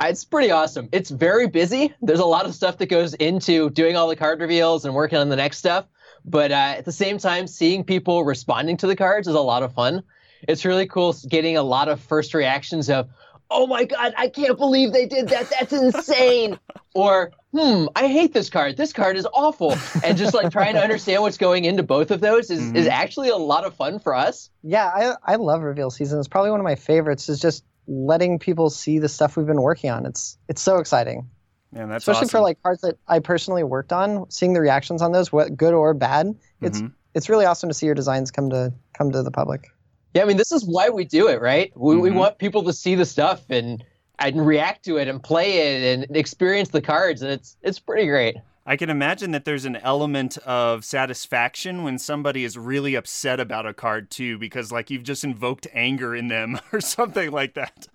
It's 0.00 0.24
pretty 0.24 0.50
awesome. 0.50 0.88
It's 0.92 1.10
very 1.10 1.46
busy. 1.48 1.94
There's 2.02 2.20
a 2.20 2.24
lot 2.26 2.44
of 2.46 2.54
stuff 2.54 2.78
that 2.78 2.86
goes 2.86 3.14
into 3.14 3.70
doing 3.70 3.96
all 3.96 4.08
the 4.08 4.16
card 4.16 4.40
reveals 4.40 4.84
and 4.84 4.94
working 4.94 5.18
on 5.18 5.28
the 5.28 5.36
next 5.36 5.58
stuff. 5.58 5.86
But 6.24 6.50
uh, 6.52 6.74
at 6.78 6.84
the 6.84 6.92
same 6.92 7.18
time, 7.18 7.46
seeing 7.46 7.84
people 7.84 8.24
responding 8.24 8.76
to 8.78 8.86
the 8.86 8.96
cards 8.96 9.28
is 9.28 9.34
a 9.34 9.40
lot 9.40 9.62
of 9.62 9.72
fun. 9.72 10.02
It's 10.48 10.64
really 10.64 10.86
cool 10.86 11.14
getting 11.28 11.56
a 11.56 11.62
lot 11.62 11.88
of 11.88 12.00
first 12.00 12.34
reactions 12.34 12.90
of, 12.90 13.08
oh 13.50 13.66
my 13.66 13.84
God, 13.84 14.12
I 14.18 14.28
can't 14.28 14.58
believe 14.58 14.92
they 14.92 15.06
did 15.06 15.28
that. 15.28 15.48
That's 15.50 15.72
insane. 15.72 16.58
or, 16.94 17.30
hmm, 17.52 17.86
I 17.94 18.08
hate 18.08 18.34
this 18.34 18.50
card. 18.50 18.76
This 18.76 18.92
card 18.92 19.16
is 19.16 19.26
awful. 19.32 19.76
And 20.02 20.18
just 20.18 20.34
like 20.34 20.50
trying 20.50 20.74
to 20.74 20.82
understand 20.82 21.22
what's 21.22 21.38
going 21.38 21.64
into 21.64 21.84
both 21.84 22.10
of 22.10 22.20
those 22.20 22.50
is, 22.50 22.60
is 22.72 22.86
Mhm. 22.86 22.90
actually 22.90 23.28
a 23.28 23.36
lot 23.36 23.64
of 23.64 23.74
fun 23.74 23.98
for 24.00 24.14
us. 24.14 24.50
Yeah, 24.62 24.90
I 24.94 25.14
I 25.24 25.36
love 25.36 25.62
reveal 25.62 25.90
season. 25.90 26.18
It's 26.18 26.28
probably 26.28 26.50
one 26.50 26.60
of 26.60 26.64
my 26.64 26.74
favorites. 26.74 27.28
Is 27.28 27.38
just 27.40 27.64
letting 27.86 28.38
people 28.38 28.70
see 28.70 28.98
the 28.98 29.08
stuff 29.08 29.36
we've 29.36 29.46
been 29.46 29.62
working 29.62 29.90
on. 29.90 30.06
It's 30.06 30.38
it's 30.48 30.62
so 30.62 30.78
exciting, 30.78 31.28
Man, 31.72 31.88
that's 31.88 32.06
especially 32.06 32.28
for 32.28 32.40
like 32.40 32.62
cards 32.62 32.80
that 32.82 32.98
I 33.08 33.18
personally 33.18 33.62
worked 33.64 33.92
on. 33.92 34.30
Seeing 34.30 34.52
the 34.52 34.60
reactions 34.60 35.02
on 35.02 35.12
those, 35.12 35.32
what 35.32 35.56
good 35.56 35.74
or 35.74 35.94
bad, 35.94 36.34
it's 36.60 36.80
Mhm. 36.82 36.92
it's 37.14 37.28
really 37.28 37.44
awesome 37.46 37.68
to 37.68 37.74
see 37.74 37.86
your 37.86 37.94
designs 37.94 38.30
come 38.30 38.50
to 38.50 38.72
come 38.96 39.12
to 39.12 39.22
the 39.22 39.30
public. 39.30 39.68
Yeah, 40.14 40.22
I 40.22 40.24
mean, 40.24 40.36
this 40.38 40.52
is 40.52 40.64
why 40.64 40.88
we 40.88 41.04
do 41.04 41.28
it, 41.28 41.40
right? 41.40 41.72
We, 41.76 41.96
we 41.96 42.10
Mhm. 42.10 42.14
want 42.14 42.38
people 42.38 42.62
to 42.64 42.72
see 42.72 42.94
the 42.94 43.04
stuff 43.06 43.44
and 43.50 43.84
and 44.18 44.46
react 44.46 44.84
to 44.86 44.96
it 44.96 45.08
and 45.08 45.22
play 45.22 45.58
it 45.58 45.98
and 46.08 46.16
experience 46.16 46.70
the 46.70 46.80
cards, 46.80 47.20
and 47.22 47.30
it's 47.30 47.56
it's 47.62 47.78
pretty 47.78 48.06
great. 48.06 48.36
I 48.66 48.76
can 48.76 48.90
imagine 48.90 49.30
that 49.30 49.44
there's 49.44 49.64
an 49.64 49.76
element 49.76 50.38
of 50.38 50.84
satisfaction 50.84 51.84
when 51.84 51.98
somebody 51.98 52.42
is 52.42 52.58
really 52.58 52.96
upset 52.96 53.38
about 53.38 53.64
a 53.64 53.72
card 53.72 54.10
too, 54.10 54.38
because 54.38 54.72
like 54.72 54.90
you've 54.90 55.04
just 55.04 55.22
invoked 55.22 55.68
anger 55.72 56.16
in 56.16 56.26
them 56.28 56.58
or 56.72 56.80
something 56.80 57.30
like 57.30 57.54
that. 57.54 57.86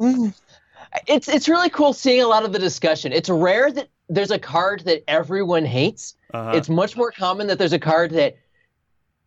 It's 1.08 1.28
it's 1.28 1.50
really 1.50 1.70
cool 1.70 1.94
seeing 1.94 2.22
a 2.22 2.28
lot 2.28 2.46
of 2.46 2.54
the 2.54 2.60
discussion. 2.60 3.12
It's 3.12 3.30
rare 3.30 3.72
that 3.72 3.90
there's 4.10 4.32
a 4.32 4.40
card 4.40 4.84
that 4.86 5.04
everyone 5.08 5.66
hates. 5.66 6.16
Uh-huh. 6.34 6.54
It's 6.56 6.70
much 6.70 6.96
more 6.96 7.12
common 7.12 7.48
that 7.48 7.60
there's 7.60 7.74
a 7.74 7.80
card 7.80 8.12
that 8.12 8.38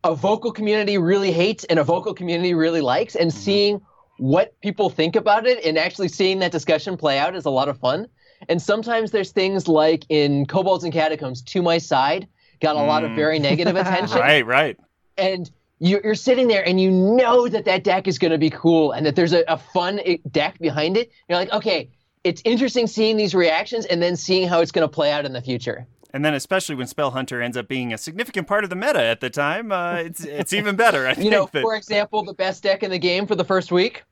a 0.02 0.14
vocal 0.14 0.50
community 0.50 0.99
really 0.99 1.31
hates 1.31 1.64
and 1.64 1.79
a 1.79 1.85
vocal 1.85 2.14
community 2.14 2.55
really 2.55 2.81
likes, 2.81 3.14
and 3.14 3.32
seeing 3.32 3.81
what 4.19 4.58
people 4.61 4.91
think 4.91 5.17
about 5.17 5.46
it 5.46 5.64
and 5.64 5.76
actually 5.76 6.08
seeing 6.08 6.38
that 6.38 6.52
discussion 6.52 6.96
play 6.96 7.19
out 7.19 7.35
is 7.35 7.44
a 7.44 7.50
lot 7.50 7.69
of 7.69 7.79
fun. 7.79 8.06
And 8.49 8.61
sometimes 8.61 9.11
there's 9.11 9.32
things 9.32 9.69
like 9.69 10.05
in 10.08 10.46
Kobolds 10.46 10.85
and 10.85 10.93
Catacombs, 10.93 11.43
To 11.43 11.62
My 11.62 11.79
Side 11.79 12.29
got 12.61 12.76
a 12.76 12.82
lot 12.82 13.05
of 13.05 13.11
Mm. 13.11 13.17
very 13.17 13.38
negative 13.38 13.76
attention. 13.82 14.19
right, 14.19 14.46
right. 14.46 14.77
And 15.19 15.51
you're, 15.81 16.01
you're 16.03 16.15
sitting 16.15 16.48
there 16.48 16.67
and 16.67 16.81
you 16.81 16.91
know 16.91 17.48
that 17.48 17.65
that 17.67 17.84
deck 17.84 18.06
is 18.08 18.19
going 18.19 18.31
to 18.31 18.39
be 18.39 18.51
cool 18.51 18.93
and 18.93 19.05
that 19.06 19.17
there's 19.17 19.32
a, 19.32 19.44
a 19.48 19.58
fun 19.58 20.01
deck 20.31 20.58
behind 20.60 20.96
it. 20.96 21.10
You're 21.29 21.39
like, 21.39 21.53
okay, 21.53 21.91
it's 22.22 22.41
interesting 22.44 22.86
seeing 22.86 23.17
these 23.17 23.34
reactions 23.34 23.84
and 23.86 24.03
then 24.03 24.17
seeing 24.17 24.48
how 24.48 24.60
it's 24.60 24.70
going 24.72 24.89
to 24.89 24.93
play 24.93 25.13
out 25.13 25.27
in 25.27 25.32
the 25.32 25.43
future. 25.43 25.86
And 26.15 26.24
then 26.24 26.32
especially 26.32 26.77
when 26.77 26.86
Spell 26.86 27.10
Hunter 27.10 27.43
ends 27.43 27.56
up 27.56 27.67
being 27.69 27.93
a 27.93 27.98
significant 27.98 28.46
part 28.46 28.63
of 28.65 28.70
the 28.70 28.77
meta 28.77 29.03
at 29.03 29.20
the 29.20 29.29
time, 29.31 29.72
uh, 29.72 29.96
it's 29.96 30.24
it's 30.24 30.53
even 30.53 30.77
better. 30.77 31.06
I 31.06 31.10
You 31.15 31.15
think 31.17 31.31
know, 31.32 31.48
that 31.53 31.60
for 31.63 31.74
example, 31.74 32.22
the 32.22 32.34
best 32.34 32.63
deck 32.63 32.84
in 32.84 32.91
the 32.93 32.98
game 33.01 33.27
for 33.27 33.34
the 33.34 33.44
first 33.44 33.72
week. 33.72 34.05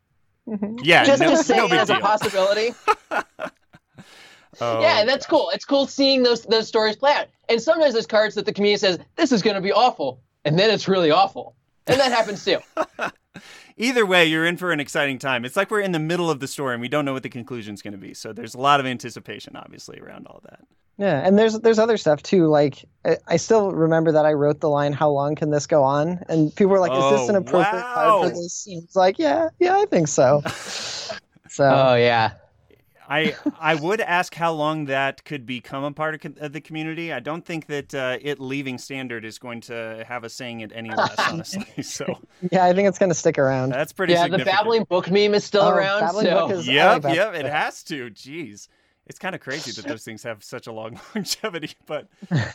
yeah, 0.83 1.05
Just 1.05 1.23
no, 1.23 1.31
to 1.31 1.37
say 1.37 1.57
no 1.57 1.67
it 1.67 1.71
big 1.71 1.79
as 1.79 1.91
a 1.91 2.01
possibility. 2.01 2.75
Oh, 4.61 4.81
Yeah, 4.81 5.01
and 5.01 5.09
that's 5.09 5.27
cool. 5.27 5.51
It's 5.55 5.65
cool 5.65 5.87
seeing 5.87 6.23
those 6.23 6.43
those 6.43 6.69
stories 6.69 6.97
play 6.97 7.13
out. 7.13 7.29
And 7.49 7.61
sometimes 7.61 7.95
there's 7.95 8.07
cards 8.07 8.35
that 8.35 8.47
the 8.47 8.53
community 8.53 8.79
says 8.79 8.99
this 9.17 9.33
is 9.33 9.43
going 9.43 9.57
to 9.57 9.63
be 9.63 9.73
awful, 9.73 10.21
and 10.45 10.59
then 10.59 10.71
it's 10.71 10.89
really 10.89 11.11
awful, 11.11 11.55
and 11.87 11.99
that 12.01 12.13
happens 12.13 12.45
too. 12.45 12.59
Either 13.79 14.05
way, 14.05 14.27
you're 14.27 14.45
in 14.45 14.59
for 14.59 14.71
an 14.71 14.81
exciting 14.81 15.19
time. 15.19 15.45
It's 15.47 15.57
like 15.57 15.71
we're 15.71 15.81
in 15.81 15.93
the 15.93 15.99
middle 15.99 16.31
of 16.31 16.41
the 16.41 16.47
story 16.47 16.75
and 16.75 16.81
we 16.83 16.89
don't 16.89 17.07
know 17.07 17.15
what 17.15 17.23
the 17.23 17.31
conclusion's 17.31 17.81
going 17.81 17.93
to 17.93 17.99
be. 17.99 18.13
So 18.13 18.33
there's 18.35 18.55
a 18.55 18.61
lot 18.61 18.81
of 18.81 18.87
anticipation, 18.87 19.57
obviously, 19.57 19.99
around 19.99 20.27
all 20.27 20.41
that. 20.45 20.61
Yeah, 20.99 21.27
and 21.27 21.39
there's 21.39 21.59
there's 21.61 21.79
other 21.79 21.97
stuff 21.97 22.23
too. 22.23 22.47
Like 22.49 22.85
I, 23.07 23.17
I 23.27 23.37
still 23.39 23.73
remember 23.73 24.13
that 24.13 24.27
I 24.27 24.35
wrote 24.35 24.61
the 24.61 24.69
line, 24.69 24.93
"How 24.93 25.09
long 25.09 25.35
can 25.35 25.51
this 25.51 25.67
go 25.67 25.83
on?" 25.83 26.21
And 26.29 26.55
people 26.55 26.71
were 26.71 26.79
like, 26.81 26.93
"Is 26.93 27.21
this 27.21 27.29
an 27.31 27.37
Oh, 27.37 27.39
appropriate 27.39 27.83
wow. 27.83 27.95
card 27.95 28.31
for 28.35 28.39
this?" 28.43 28.67
And 28.67 28.85
it's 28.85 28.95
like, 28.95 29.19
yeah, 29.19 29.49
yeah, 29.59 29.77
I 29.79 29.87
think 29.87 30.07
so. 30.09 30.43
So 31.49 31.65
Oh 31.65 31.95
yeah. 31.97 32.33
I 33.13 33.35
I 33.61 33.75
would 33.75 34.01
ask 34.01 34.35
how 34.35 34.53
long 34.53 34.87
that 34.87 35.25
could 35.25 35.45
become 35.45 35.85
a 35.85 35.93
part 35.93 36.15
of, 36.15 36.21
co- 36.23 36.45
of 36.45 36.53
the 36.53 36.61
community. 36.61 37.13
I 37.13 37.21
don't 37.21 37.45
think 37.45 37.67
that 37.67 37.95
uh, 37.95 38.19
it 38.21 38.41
leaving 38.41 38.79
standard 38.79 39.25
is 39.25 39.39
going 39.39 39.61
to 39.63 40.05
have 40.09 40.25
us 40.25 40.33
saying 40.33 40.61
it 40.61 40.73
any 40.75 40.91
less, 40.91 41.15
honestly. 41.31 41.83
So 41.83 42.07
yeah, 42.51 42.65
I 42.65 42.73
think 42.73 42.89
it's 42.89 42.99
gonna 42.99 43.15
stick 43.15 43.39
around. 43.39 43.71
that's 43.71 43.93
pretty 43.93 44.15
Yeah, 44.15 44.29
the 44.29 44.45
babbling 44.45 44.85
book 44.85 45.11
meme 45.11 45.35
is 45.35 45.45
still 45.45 45.63
Oh, 45.63 45.71
around. 45.71 46.01
Babbling 46.01 46.27
so 46.27 46.49
Book 46.49 46.51
is- 46.59 46.69
Yep, 46.69 47.05
yep, 47.05 47.35
it 47.35 47.47
has 47.47 47.83
to. 47.85 48.11
Jeez. 48.11 48.69
It's 49.07 49.19
kind 49.19 49.35
of 49.35 49.41
crazy 49.41 49.73
that 49.73 49.85
those 49.89 50.05
things 50.05 50.23
have 50.23 50.45
such 50.45 50.67
a 50.67 50.73
long 50.73 51.01
longevity. 51.15 51.75
But 51.87 52.09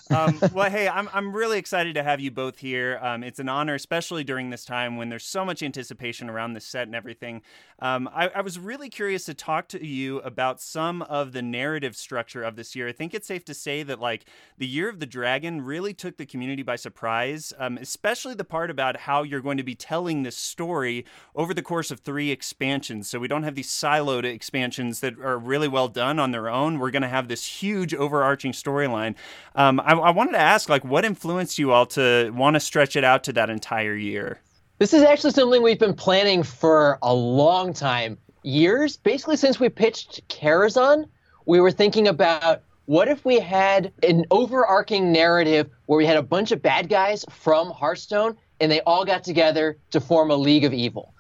um, 0.10 0.40
well, 0.54 0.70
hey, 0.70 0.88
I'm 0.88 1.10
I'm 1.14 1.36
really 1.36 1.60
excited 1.60 1.96
to 1.96 2.04
have 2.04 2.20
you 2.20 2.32
both 2.32 2.60
here. 2.60 3.00
Um, 3.02 3.24
it's 3.24 3.40
an 3.40 3.50
honor, 3.50 3.76
especially 3.76 4.24
during 4.24 4.50
this 4.50 4.66
time 4.66 4.98
when 4.98 5.10
there's 5.10 5.26
so 5.26 5.44
much 5.44 5.62
anticipation 5.62 6.30
around 6.30 6.54
the 6.54 6.60
set 6.60 6.88
and 6.88 6.96
everything. 6.96 7.42
Um, 7.80 8.10
I, 8.14 8.30
I, 8.30 8.42
was 8.42 8.58
really 8.58 8.90
curious 8.90 9.26
to 9.26 9.36
talk 9.36 9.68
to 9.68 9.86
you 9.86 10.18
about 10.22 10.60
some 10.60 11.04
of 11.04 11.32
the 11.32 11.44
narrative 11.44 11.96
structure 11.96 12.42
of 12.42 12.56
this 12.56 12.76
year. 12.76 12.88
I 12.88 12.92
think 12.92 13.14
it's 13.14 13.28
safe 13.28 13.46
to 13.46 13.54
say 13.54 13.84
that 13.84 14.00
like 14.00 14.26
the 14.58 14.66
Year 14.66 14.90
of 14.90 15.00
the 15.00 15.06
Dragon 15.06 15.62
really 15.62 15.94
took 15.94 16.18
the 16.18 16.26
community 16.26 16.64
by 16.64 16.76
surprise, 16.76 17.54
um, 17.60 17.78
especially 17.78 18.34
the 18.34 18.44
part 18.44 18.72
about 18.72 18.98
how 19.02 19.22
you're 19.22 19.42
going 19.42 19.58
to 19.58 19.64
be 19.64 19.76
telling 19.76 20.24
this 20.24 20.36
story 20.36 21.06
over 21.36 21.54
the 21.54 21.62
course 21.62 21.92
of 21.92 22.00
three 22.00 22.32
expansions. 22.32 23.08
So 23.08 23.20
we 23.20 23.28
don't 23.28 23.44
have 23.44 23.54
these 23.54 23.70
siloed 23.70 24.24
expansions 24.24 25.00
that 25.02 25.20
are 25.20 25.38
really 25.38 25.68
well 25.68 25.88
done 25.88 26.18
on 26.18 26.32
their 26.38 26.50
own. 26.50 26.78
We're 26.78 26.92
going 26.92 27.02
to 27.02 27.08
have 27.08 27.28
this 27.28 27.46
huge 27.46 27.94
overarching 27.94 28.52
storyline. 28.52 29.16
Um, 29.56 29.80
I, 29.80 29.94
I 29.94 30.12
wanted 30.12 30.34
to 30.34 30.40
ask, 30.40 30.70
like, 30.70 30.86
what 30.86 31.04
influenced 31.04 31.58
you 31.58 31.72
all 31.72 31.86
to 31.88 32.32
want 32.32 32.54
to 32.56 32.60
stretch 32.60 32.96
it 32.96 33.04
out 33.04 33.24
to 33.26 33.34
that 33.34 33.50
entire 33.50 33.96
year? 33.96 34.40
This 34.78 34.94
is 34.94 35.02
actually 35.02 35.32
something 35.32 35.64
we've 35.64 35.80
been 35.80 35.96
planning 35.96 36.44
for 36.44 37.00
a 37.02 37.14
long 37.14 37.74
time, 37.74 38.18
years. 38.44 38.98
Basically, 38.98 39.36
since 39.36 39.60
we 39.60 39.70
pitched 39.70 40.28
Karazhan, 40.30 41.06
we 41.48 41.60
were 41.60 41.72
thinking 41.72 42.08
about 42.08 42.62
what 42.86 43.08
if 43.08 43.26
we 43.26 43.40
had 43.40 43.92
an 44.04 44.26
overarching 44.30 45.12
narrative 45.12 45.70
where 45.88 45.98
we 45.98 46.06
had 46.06 46.18
a 46.18 46.22
bunch 46.22 46.52
of 46.52 46.62
bad 46.62 46.88
guys 46.88 47.26
from 47.30 47.72
Hearthstone 47.72 48.38
and 48.60 48.72
they 48.72 48.82
all 48.82 49.04
got 49.04 49.24
together 49.24 49.78
to 49.92 50.00
form 50.00 50.32
a 50.32 50.36
League 50.36 50.64
of 50.64 50.74
Evil. 50.74 51.14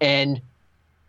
And 0.00 0.40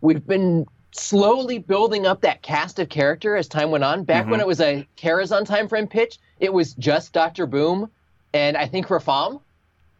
we've 0.00 0.26
been 0.26 0.66
slowly 0.96 1.58
building 1.58 2.06
up 2.06 2.20
that 2.22 2.42
cast 2.42 2.78
of 2.78 2.88
character 2.88 3.36
as 3.36 3.48
time 3.48 3.70
went 3.70 3.84
on. 3.84 4.04
Back 4.04 4.22
mm-hmm. 4.22 4.30
when 4.32 4.40
it 4.40 4.46
was 4.46 4.60
a 4.60 4.86
Karazhan 4.96 5.46
timeframe 5.46 5.90
pitch, 5.90 6.18
it 6.40 6.52
was 6.52 6.74
just 6.74 7.12
Dr. 7.12 7.46
Boom 7.46 7.90
and 8.32 8.56
I 8.56 8.66
think 8.66 8.86
Rafaam. 8.86 9.40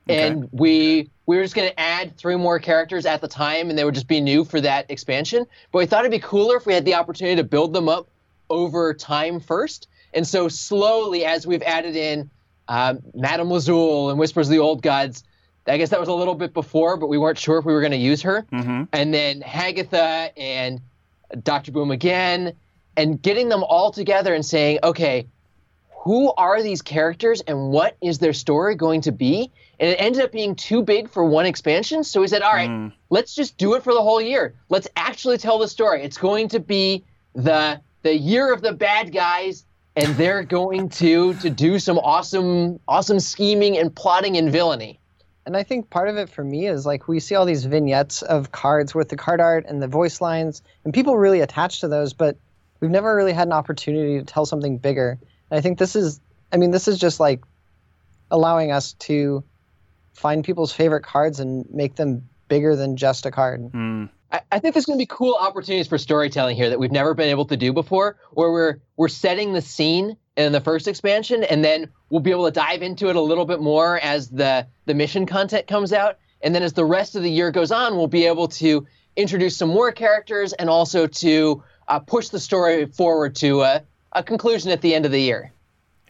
Okay. 0.08 0.28
And 0.28 0.48
we 0.52 1.10
we 1.26 1.36
were 1.36 1.42
just 1.42 1.54
going 1.54 1.70
to 1.70 1.80
add 1.80 2.16
three 2.18 2.36
more 2.36 2.58
characters 2.58 3.06
at 3.06 3.22
the 3.22 3.28
time, 3.28 3.70
and 3.70 3.78
they 3.78 3.84
would 3.84 3.94
just 3.94 4.06
be 4.06 4.20
new 4.20 4.44
for 4.44 4.60
that 4.60 4.90
expansion. 4.90 5.46
But 5.72 5.78
we 5.78 5.86
thought 5.86 6.00
it'd 6.00 6.10
be 6.10 6.18
cooler 6.18 6.56
if 6.56 6.66
we 6.66 6.74
had 6.74 6.84
the 6.84 6.94
opportunity 6.94 7.36
to 7.36 7.44
build 7.44 7.72
them 7.72 7.88
up 7.88 8.08
over 8.50 8.92
time 8.92 9.40
first. 9.40 9.88
And 10.12 10.26
so 10.26 10.48
slowly, 10.48 11.24
as 11.24 11.46
we've 11.46 11.62
added 11.62 11.96
in 11.96 12.30
um, 12.68 13.00
Madame 13.14 13.48
Lazul 13.48 14.10
and 14.10 14.18
Whispers 14.18 14.48
of 14.48 14.52
the 14.52 14.58
Old 14.58 14.82
Gods, 14.82 15.24
I 15.66 15.78
guess 15.78 15.90
that 15.90 16.00
was 16.00 16.08
a 16.08 16.14
little 16.14 16.34
bit 16.34 16.52
before, 16.52 16.96
but 16.96 17.08
we 17.08 17.18
weren't 17.18 17.38
sure 17.38 17.58
if 17.58 17.64
we 17.64 17.72
were 17.72 17.80
going 17.80 17.92
to 17.92 17.96
use 17.96 18.22
her. 18.22 18.46
Mm-hmm. 18.52 18.84
And 18.92 19.14
then 19.14 19.40
Hagatha 19.40 20.30
and 20.36 20.80
Dr. 21.42 21.72
Boom 21.72 21.90
again, 21.90 22.54
and 22.96 23.20
getting 23.20 23.48
them 23.48 23.64
all 23.64 23.90
together 23.90 24.34
and 24.34 24.44
saying, 24.44 24.80
okay, 24.82 25.26
who 26.04 26.34
are 26.34 26.62
these 26.62 26.82
characters 26.82 27.40
and 27.46 27.70
what 27.70 27.96
is 28.02 28.18
their 28.18 28.34
story 28.34 28.74
going 28.74 29.00
to 29.00 29.10
be? 29.10 29.50
And 29.80 29.88
it 29.90 29.94
ended 29.94 30.22
up 30.22 30.32
being 30.32 30.54
too 30.54 30.82
big 30.82 31.08
for 31.08 31.24
one 31.24 31.46
expansion. 31.46 32.04
So 32.04 32.20
we 32.20 32.28
said, 32.28 32.42
all 32.42 32.52
right, 32.52 32.68
mm. 32.68 32.92
let's 33.08 33.34
just 33.34 33.56
do 33.56 33.72
it 33.74 33.82
for 33.82 33.94
the 33.94 34.02
whole 34.02 34.20
year. 34.20 34.54
Let's 34.68 34.86
actually 34.96 35.38
tell 35.38 35.58
the 35.58 35.66
story. 35.66 36.02
It's 36.02 36.18
going 36.18 36.48
to 36.48 36.60
be 36.60 37.04
the 37.34 37.80
the 38.02 38.14
year 38.14 38.52
of 38.52 38.60
the 38.60 38.72
bad 38.72 39.12
guys 39.12 39.64
and 39.96 40.14
they're 40.16 40.42
going 40.42 40.90
to 40.90 41.32
to 41.34 41.48
do 41.48 41.78
some 41.78 41.98
awesome 41.98 42.78
awesome 42.86 43.18
scheming 43.18 43.78
and 43.78 43.94
plotting 43.94 44.36
and 44.36 44.52
villainy. 44.52 45.00
And 45.46 45.56
I 45.56 45.62
think 45.62 45.90
part 45.90 46.08
of 46.08 46.16
it 46.16 46.30
for 46.30 46.42
me 46.42 46.66
is 46.66 46.86
like 46.86 47.06
we 47.06 47.20
see 47.20 47.34
all 47.34 47.44
these 47.44 47.64
vignettes 47.64 48.22
of 48.22 48.52
cards 48.52 48.94
with 48.94 49.08
the 49.10 49.16
card 49.16 49.40
art 49.40 49.66
and 49.68 49.82
the 49.82 49.88
voice 49.88 50.20
lines, 50.20 50.62
and 50.84 50.94
people 50.94 51.18
really 51.18 51.40
attach 51.40 51.80
to 51.80 51.88
those, 51.88 52.12
but 52.12 52.38
we've 52.80 52.90
never 52.90 53.14
really 53.14 53.32
had 53.32 53.48
an 53.48 53.52
opportunity 53.52 54.18
to 54.18 54.24
tell 54.24 54.46
something 54.46 54.78
bigger. 54.78 55.18
And 55.50 55.58
I 55.58 55.60
think 55.60 55.78
this 55.78 55.96
is, 55.96 56.20
I 56.52 56.56
mean, 56.56 56.70
this 56.70 56.88
is 56.88 56.98
just 56.98 57.20
like 57.20 57.42
allowing 58.30 58.72
us 58.72 58.94
to 58.94 59.44
find 60.14 60.44
people's 60.44 60.72
favorite 60.72 61.04
cards 61.04 61.40
and 61.40 61.66
make 61.70 61.96
them 61.96 62.28
bigger 62.48 62.76
than 62.76 62.96
just 62.96 63.26
a 63.26 63.30
card. 63.30 63.72
Mm. 63.72 64.08
I, 64.32 64.40
I 64.52 64.58
think 64.58 64.74
there's 64.74 64.86
going 64.86 64.98
to 64.98 65.02
be 65.02 65.06
cool 65.06 65.36
opportunities 65.38 65.88
for 65.88 65.98
storytelling 65.98 66.56
here 66.56 66.70
that 66.70 66.78
we've 66.78 66.92
never 66.92 67.14
been 67.14 67.28
able 67.28 67.44
to 67.46 67.56
do 67.56 67.72
before, 67.72 68.16
where 68.32 68.50
we're 68.50 68.76
we're 68.96 69.08
setting 69.08 69.52
the 69.52 69.62
scene 69.62 70.16
in 70.36 70.52
the 70.52 70.60
first 70.60 70.88
expansion, 70.88 71.44
and 71.44 71.64
then 71.64 71.88
we'll 72.10 72.20
be 72.20 72.30
able 72.30 72.44
to 72.44 72.50
dive 72.50 72.82
into 72.82 73.08
it 73.08 73.16
a 73.16 73.20
little 73.20 73.44
bit 73.44 73.60
more 73.60 73.98
as 74.00 74.28
the 74.28 74.66
the 74.86 74.94
mission 74.94 75.26
content 75.26 75.66
comes 75.66 75.92
out, 75.92 76.18
and 76.42 76.54
then 76.54 76.62
as 76.62 76.72
the 76.72 76.84
rest 76.84 77.16
of 77.16 77.22
the 77.22 77.30
year 77.30 77.50
goes 77.50 77.70
on, 77.70 77.96
we'll 77.96 78.06
be 78.06 78.26
able 78.26 78.48
to 78.48 78.86
introduce 79.16 79.56
some 79.56 79.68
more 79.68 79.92
characters 79.92 80.52
and 80.54 80.68
also 80.68 81.06
to 81.06 81.62
uh, 81.88 81.98
push 81.98 82.28
the 82.28 82.40
story 82.40 82.86
forward 82.86 83.36
to 83.36 83.62
a, 83.62 83.82
a 84.12 84.22
conclusion 84.22 84.70
at 84.70 84.80
the 84.80 84.94
end 84.94 85.06
of 85.06 85.12
the 85.12 85.20
year. 85.20 85.52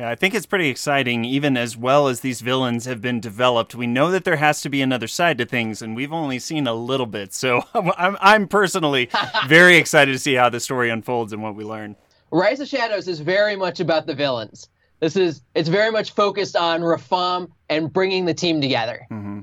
Yeah, 0.01 0.11
I 0.11 0.17
think 0.17 0.35
it's 0.35 0.47
pretty 0.47 0.69
exciting, 0.69 1.25
even 1.25 1.57
as 1.57 1.77
well 1.77 2.09
as 2.09 2.19
these 2.21 2.41
villains 2.41 2.85
have 2.87 3.01
been 3.01 3.21
developed. 3.21 3.77
We 3.77 3.87
know 3.87 4.11
that 4.11 4.25
there 4.25 4.37
has 4.37 4.61
to 4.63 4.69
be 4.69 4.83
another 4.83 5.07
side 5.07 5.39
to 5.39 5.45
things, 5.47 5.83
and 5.83 5.95
we've 5.95 6.13
only 6.13 6.41
seen 6.41 6.67
a 6.67 6.75
little 6.75 7.07
bit. 7.07 7.33
So 7.33 7.63
I'm, 7.75 8.17
I'm 8.21 8.49
personally 8.49 9.09
very 9.47 9.77
excited 9.77 10.11
to 10.11 10.19
see 10.19 10.35
how 10.35 10.49
the 10.49 10.59
story 10.59 10.91
unfolds 10.91 11.33
and 11.33 11.43
what 11.43 11.55
we 11.55 11.63
learn. 11.63 11.95
Rise 12.35 12.59
of 12.59 12.67
Shadows 12.67 13.07
is 13.07 13.21
very 13.21 13.55
much 13.55 13.79
about 13.79 14.09
the 14.09 14.15
villains. 14.15 14.69
This 14.99 15.15
is 15.15 15.43
it's 15.55 15.69
very 15.69 15.93
much 15.93 16.15
focused 16.15 16.57
on 16.57 16.81
Rafaam 16.81 17.49
and 17.71 17.93
bringing 17.93 18.25
the 18.25 18.35
team 18.35 18.61
together. 18.61 19.07
Mm-hmm. 19.09 19.43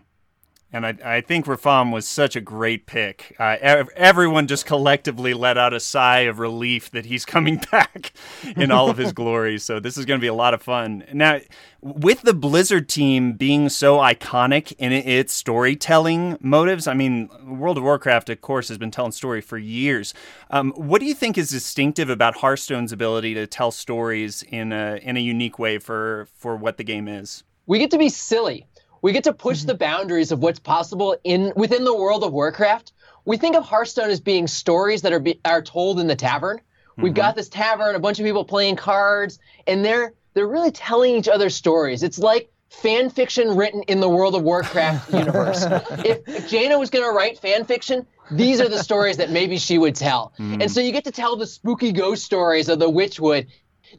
And 0.73 0.85
I, 0.85 0.97
I 1.03 1.21
think 1.21 1.47
Rafaam 1.47 1.91
was 1.91 2.07
such 2.07 2.37
a 2.37 2.41
great 2.41 2.85
pick. 2.85 3.35
Uh, 3.37 3.57
ev- 3.59 3.89
everyone 3.95 4.47
just 4.47 4.65
collectively 4.65 5.33
let 5.33 5.57
out 5.57 5.73
a 5.73 5.81
sigh 5.81 6.21
of 6.21 6.39
relief 6.39 6.89
that 6.91 7.05
he's 7.05 7.25
coming 7.25 7.57
back 7.71 8.13
in 8.55 8.71
all 8.71 8.89
of 8.89 8.97
his 8.97 9.11
glory. 9.21 9.57
So 9.57 9.81
this 9.81 9.97
is 9.97 10.05
going 10.05 10.19
to 10.19 10.21
be 10.21 10.27
a 10.27 10.33
lot 10.33 10.53
of 10.53 10.61
fun. 10.61 11.03
Now, 11.11 11.41
with 11.81 12.21
the 12.21 12.33
Blizzard 12.33 12.87
team 12.87 13.33
being 13.33 13.67
so 13.67 13.97
iconic 13.97 14.73
in 14.77 14.93
its 14.93 15.33
storytelling 15.33 16.37
motives, 16.39 16.87
I 16.87 16.93
mean, 16.93 17.29
World 17.43 17.77
of 17.77 17.83
Warcraft, 17.83 18.29
of 18.29 18.39
course, 18.39 18.69
has 18.69 18.77
been 18.77 18.91
telling 18.91 19.11
story 19.11 19.41
for 19.41 19.57
years. 19.57 20.13
Um, 20.51 20.71
what 20.77 21.01
do 21.01 21.05
you 21.05 21.15
think 21.15 21.37
is 21.37 21.49
distinctive 21.49 22.09
about 22.09 22.37
Hearthstone's 22.37 22.93
ability 22.93 23.33
to 23.33 23.45
tell 23.45 23.71
stories 23.71 24.43
in 24.43 24.71
a 24.71 24.99
in 25.01 25.17
a 25.17 25.19
unique 25.19 25.59
way 25.59 25.79
for 25.79 26.29
for 26.37 26.55
what 26.55 26.77
the 26.77 26.83
game 26.83 27.07
is? 27.07 27.43
We 27.65 27.79
get 27.79 27.91
to 27.91 27.97
be 27.97 28.09
silly 28.09 28.67
we 29.01 29.11
get 29.11 29.23
to 29.25 29.33
push 29.33 29.59
mm-hmm. 29.59 29.67
the 29.67 29.75
boundaries 29.75 30.31
of 30.31 30.39
what's 30.39 30.59
possible 30.59 31.17
in 31.23 31.53
within 31.55 31.83
the 31.83 31.95
world 31.95 32.23
of 32.23 32.33
Warcraft. 32.33 32.93
We 33.25 33.37
think 33.37 33.55
of 33.55 33.63
Hearthstone 33.63 34.09
as 34.09 34.19
being 34.19 34.47
stories 34.47 35.03
that 35.03 35.13
are 35.13 35.19
be, 35.19 35.39
are 35.45 35.61
told 35.61 35.99
in 35.99 36.07
the 36.07 36.15
tavern. 36.15 36.57
Mm-hmm. 36.57 37.01
We've 37.01 37.13
got 37.13 37.35
this 37.35 37.49
tavern, 37.49 37.95
a 37.95 37.99
bunch 37.99 38.19
of 38.19 38.25
people 38.25 38.45
playing 38.45 38.75
cards, 38.77 39.39
and 39.67 39.83
they're 39.83 40.13
they're 40.33 40.47
really 40.47 40.71
telling 40.71 41.15
each 41.15 41.27
other 41.27 41.49
stories. 41.49 42.03
It's 42.03 42.19
like 42.19 42.51
fan 42.69 43.09
fiction 43.09 43.55
written 43.55 43.83
in 43.83 43.99
the 43.99 44.09
World 44.09 44.33
of 44.33 44.43
Warcraft 44.43 45.13
universe. 45.13 45.63
if, 46.05 46.27
if 46.27 46.49
Jaina 46.49 46.79
was 46.79 46.89
going 46.89 47.03
to 47.03 47.11
write 47.11 47.37
fan 47.37 47.65
fiction, 47.65 48.07
these 48.31 48.61
are 48.61 48.69
the 48.69 48.81
stories 48.81 49.17
that 49.17 49.29
maybe 49.29 49.57
she 49.57 49.77
would 49.77 49.95
tell. 49.95 50.33
Mm. 50.39 50.61
And 50.63 50.71
so 50.71 50.79
you 50.79 50.93
get 50.93 51.03
to 51.03 51.11
tell 51.11 51.35
the 51.35 51.45
spooky 51.45 51.91
ghost 51.91 52.23
stories 52.23 52.69
of 52.69 52.79
the 52.79 52.89
Witchwood. 52.89 53.47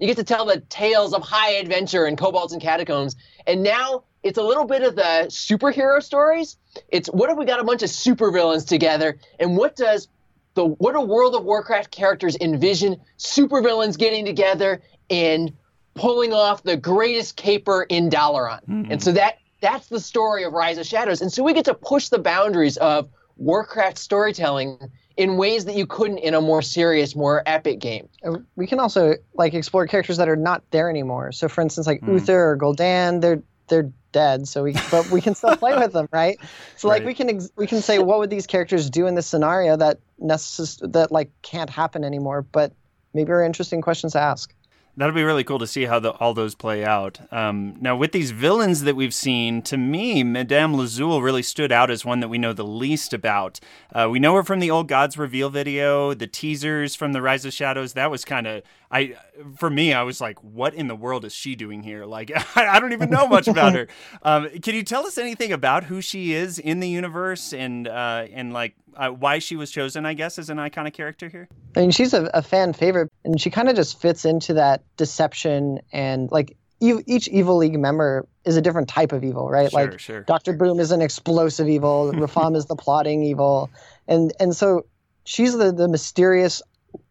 You 0.01 0.07
get 0.07 0.17
to 0.17 0.25
tell 0.25 0.47
the 0.47 0.61
tales 0.61 1.13
of 1.15 1.23
high 1.23 1.53
adventure 1.53 2.05
and 2.05 2.17
kobolds 2.17 2.53
and 2.53 2.63
catacombs. 2.63 3.17
And 3.47 3.63
now 3.63 4.05
it's 4.23 4.39
a 4.39 4.43
little 4.43 4.65
bit 4.65 4.83
of 4.83 4.97
the 4.97 5.27
superhero 5.29 6.03
stories. 6.03 6.57
It's 6.89 7.09
what 7.09 7.31
if 7.31 7.37
we 7.37 7.45
got 7.45 7.61
a 7.61 7.65
bunch 7.65 7.83
of 7.83 7.91
supervillains 7.91 8.67
together, 8.67 9.19
and 9.39 9.57
what 9.57 9.77
does 9.77 10.09
the 10.55 10.65
what 10.65 10.93
do 10.93 11.01
World 11.01 11.35
of 11.35 11.45
Warcraft 11.45 11.91
characters 11.91 12.37
envision 12.41 13.01
supervillains 13.19 13.99
getting 13.99 14.25
together 14.25 14.83
and 15.11 15.53
pulling 15.95 16.33
off 16.33 16.63
the 16.63 16.77
greatest 16.77 17.37
caper 17.37 17.83
in 17.89 18.11
Dalaran? 18.11 18.61
Mm-hmm. 18.69 18.93
And 18.93 19.03
so 19.03 19.13
that 19.13 19.39
that's 19.61 19.89
the 19.89 20.01
story 20.01 20.45
of 20.45 20.53
Rise 20.53 20.79
of 20.79 20.87
Shadows. 20.87 21.23
And 21.23 21.33
so 21.33 21.43
we 21.43 21.53
get 21.53 21.65
to 21.67 21.75
push 21.75 22.09
the 22.09 22.19
boundaries 22.19 22.77
of 22.77 23.09
Warcraft 23.37 23.99
storytelling 23.99 24.79
in 25.17 25.37
ways 25.37 25.65
that 25.67 25.75
you 25.75 25.87
couldn't 25.87 26.19
in 26.19 26.35
a 26.35 26.41
more 26.41 26.63
serious, 26.63 27.15
more 27.15 27.43
epic 27.47 27.79
game. 27.79 28.09
We 28.57 28.67
can 28.67 28.81
also 28.81 29.15
like 29.35 29.55
explore 29.55 29.87
characters 29.87 30.17
that 30.17 30.29
are 30.29 30.37
not 30.37 30.63
there 30.71 30.89
anymore. 30.89 31.33
So, 31.33 31.49
for 31.49 31.61
instance, 31.61 31.87
like 31.87 32.01
mm. 32.01 32.15
Uther 32.15 32.51
or 32.51 32.57
Gul'dan, 32.57 33.21
they're 33.21 33.43
they're 33.69 33.91
dead 34.13 34.47
so 34.47 34.63
we 34.63 34.75
but 34.91 35.09
we 35.11 35.21
can 35.21 35.35
still 35.35 35.57
play 35.57 35.75
with 35.79 35.93
them 35.93 36.07
right 36.13 36.39
so 36.77 36.89
like 36.89 36.99
right. 36.99 37.07
we 37.07 37.15
can 37.15 37.31
ex- 37.31 37.51
we 37.57 37.67
can 37.67 37.81
say 37.81 37.99
what 37.99 38.19
would 38.19 38.29
these 38.29 38.47
characters 38.47 38.91
do 38.91 39.07
in 39.07 39.15
this 39.15 39.27
scenario 39.27 39.77
that 39.77 39.99
necess- 40.21 40.93
that 40.93 41.11
like 41.11 41.31
can't 41.41 41.71
happen 41.71 42.05
anymore 42.05 42.43
but 42.43 42.73
maybe 43.15 43.33
are 43.33 43.43
interesting 43.43 43.81
questions 43.81 44.13
to 44.13 44.21
ask 44.21 44.55
That'll 44.95 45.15
be 45.15 45.23
really 45.23 45.45
cool 45.45 45.59
to 45.59 45.67
see 45.67 45.85
how 45.85 46.01
the, 46.01 46.11
all 46.13 46.35
those 46.35 46.55
play 46.55 46.85
out. 46.85 47.19
Um, 47.33 47.77
now, 47.81 47.97
with 47.97 48.13
these 48.13 48.31
villains 48.31 48.83
that 48.83 48.95
we've 48.95 49.15
seen, 49.15 49.63
to 49.63 49.79
me, 49.79 50.23
Madame 50.23 50.75
Lazul 50.75 51.23
really 51.23 51.43
stood 51.43 51.73
out 51.73 51.91
as 51.91 52.05
one 52.05 52.21
that 52.21 52.29
we 52.29 52.37
know 52.37 52.53
the 52.53 52.65
least 52.65 53.15
about. 53.15 53.59
Uh, 53.95 54.09
we 54.11 54.19
know 54.19 54.35
her 54.35 54.43
from 54.43 54.61
the 54.61 54.71
Old 54.71 54.89
Gods 54.89 55.17
reveal 55.17 55.49
video, 55.49 56.13
the 56.13 56.27
teasers 56.27 56.95
from 56.95 57.15
the 57.15 57.23
Rise 57.23 57.47
of 57.47 57.55
Shadows. 57.55 57.95
That 57.95 58.11
was 58.11 58.27
kind 58.27 58.47
of 58.47 58.63
I 58.93 59.17
for 59.57 59.71
me, 59.71 59.95
I 59.95 60.03
was 60.03 60.21
like, 60.21 60.39
what 60.45 60.75
in 60.75 60.87
the 60.87 60.95
world 60.95 61.25
is 61.25 61.33
she 61.33 61.57
doing 61.57 61.83
here? 61.83 62.05
Like, 62.05 62.31
I, 62.57 62.79
don't 62.79 62.93
even 62.93 63.09
know 63.09 63.27
much 63.27 63.49
about 63.49 63.75
her. 63.75 63.89
Um, 64.25 64.49
can 64.61 64.75
you 64.75 64.83
tell 64.83 65.07
us 65.07 65.17
anything 65.17 65.53
about 65.53 65.85
who 65.85 66.01
she 66.01 66.33
is 66.33 66.59
in 66.59 66.81
the 66.81 66.89
universe 66.89 67.53
and 67.53 67.89
uh, 67.89 68.27
and 68.33 68.53
like 68.53 68.75
uh, 68.97 69.11
why 69.11 69.39
she 69.39 69.57
was 69.57 69.71
chosen? 69.71 70.07
I 70.07 70.15
guess 70.15 70.39
as 70.39 70.51
an 70.51 70.59
iconic 70.59 70.93
character 70.93 71.29
here. 71.29 71.49
I 71.77 71.81
mean, 71.81 71.91
she's 71.91 72.15
a, 72.15 72.25
a 72.35 72.43
fan 72.43 72.73
favorite, 72.73 73.11
and 73.25 73.41
she 73.41 73.51
kind 73.51 73.69
of 73.69 73.77
just 73.77 74.01
fits 74.01 74.25
into 74.25 74.55
that 74.55 74.83
deception 74.97 75.81
and 75.93 76.31
like 76.31 76.57
each 76.83 77.29
evil 77.29 77.57
league 77.57 77.79
member 77.79 78.27
is 78.45 78.57
a 78.57 78.61
different 78.61 78.89
type 78.89 79.13
of 79.13 79.23
evil, 79.23 79.49
right? 79.49 79.71
Sure, 79.71 79.81
like 79.81 80.01
sure. 80.01 80.23
Dr. 80.23 80.53
Boom 80.55 80.81
is 80.81 80.91
an 80.91 81.01
explosive 81.01 81.69
evil, 81.69 82.11
Rafaam 82.15 82.57
is 82.57 82.67
the 82.67 82.77
plotting 82.77 83.23
evil. 83.23 83.71
And 84.09 84.33
and 84.41 84.55
so 84.55 84.87
she's 85.25 85.57
the 85.57 85.73
the 85.73 85.89
mysterious 85.89 86.61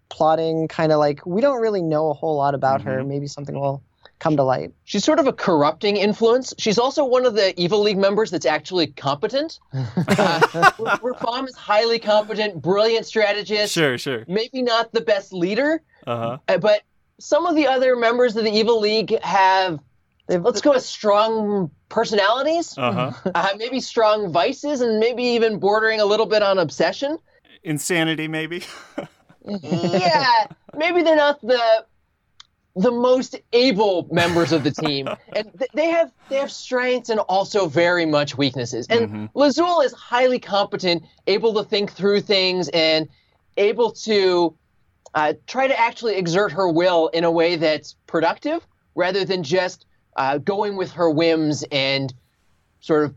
plotting 0.09 0.67
kind 0.67 0.91
of 0.91 0.99
like 0.99 1.25
we 1.25 1.39
don't 1.39 1.61
really 1.61 1.81
know 1.81 2.09
a 2.09 2.13
whole 2.13 2.35
lot 2.35 2.53
about 2.53 2.81
mm-hmm. 2.81 2.89
her. 2.89 3.03
Maybe 3.03 3.27
something 3.27 3.57
will 3.57 3.81
come 4.21 4.37
to 4.37 4.43
light. 4.43 4.71
She's 4.85 5.03
sort 5.03 5.19
of 5.19 5.27
a 5.27 5.33
corrupting 5.33 5.97
influence. 5.97 6.53
She's 6.57 6.77
also 6.77 7.03
one 7.03 7.25
of 7.25 7.33
the 7.33 7.59
Evil 7.59 7.81
League 7.81 7.97
members 7.97 8.29
that's 8.31 8.45
actually 8.45 8.87
competent. 8.87 9.59
uh, 9.73 9.81
Rafaam 11.01 11.49
is 11.49 11.55
highly 11.55 11.99
competent, 11.99 12.61
brilliant 12.61 13.05
strategist. 13.05 13.73
Sure, 13.73 13.97
sure. 13.97 14.23
Maybe 14.27 14.61
not 14.61 14.93
the 14.93 15.01
best 15.01 15.33
leader, 15.33 15.81
uh-huh. 16.07 16.37
Uh, 16.47 16.57
but 16.57 16.83
some 17.19 17.45
of 17.45 17.55
the 17.55 17.67
other 17.67 17.95
members 17.95 18.35
of 18.35 18.43
the 18.43 18.51
Evil 18.51 18.79
League 18.79 19.19
have, 19.21 19.79
let's 20.27 20.61
go 20.61 20.71
with 20.71 20.83
strong 20.83 21.71
personalities, 21.89 22.77
uh-huh. 22.77 23.31
uh, 23.33 23.49
maybe 23.57 23.79
strong 23.79 24.31
vices, 24.31 24.81
and 24.81 24.99
maybe 24.99 25.23
even 25.23 25.59
bordering 25.59 25.99
a 25.99 26.05
little 26.05 26.25
bit 26.25 26.43
on 26.43 26.57
obsession. 26.59 27.17
Insanity, 27.63 28.27
maybe. 28.27 28.63
yeah, 29.45 30.45
maybe 30.75 31.03
they're 31.03 31.15
not 31.15 31.41
the 31.41 31.85
the 32.75 32.91
most 32.91 33.35
able 33.53 34.07
members 34.11 34.51
of 34.51 34.63
the 34.63 34.71
team, 34.71 35.07
and 35.35 35.51
th- 35.57 35.71
they 35.73 35.89
have 35.89 36.11
they 36.29 36.37
have 36.37 36.51
strengths 36.51 37.09
and 37.09 37.19
also 37.21 37.67
very 37.67 38.05
much 38.05 38.37
weaknesses. 38.37 38.87
And 38.89 39.09
mm-hmm. 39.09 39.37
Lazul 39.37 39.83
is 39.83 39.93
highly 39.93 40.39
competent, 40.39 41.03
able 41.27 41.53
to 41.55 41.63
think 41.63 41.91
through 41.91 42.21
things, 42.21 42.69
and 42.69 43.09
able 43.57 43.91
to 43.91 44.55
uh, 45.13 45.33
try 45.47 45.67
to 45.67 45.77
actually 45.79 46.15
exert 46.15 46.51
her 46.53 46.69
will 46.69 47.07
in 47.09 47.23
a 47.23 47.31
way 47.31 47.57
that's 47.57 47.95
productive, 48.07 48.65
rather 48.95 49.25
than 49.25 49.43
just 49.43 49.85
uh, 50.15 50.37
going 50.37 50.77
with 50.77 50.91
her 50.91 51.09
whims 51.09 51.63
and 51.71 52.13
sort 52.79 53.05
of 53.05 53.15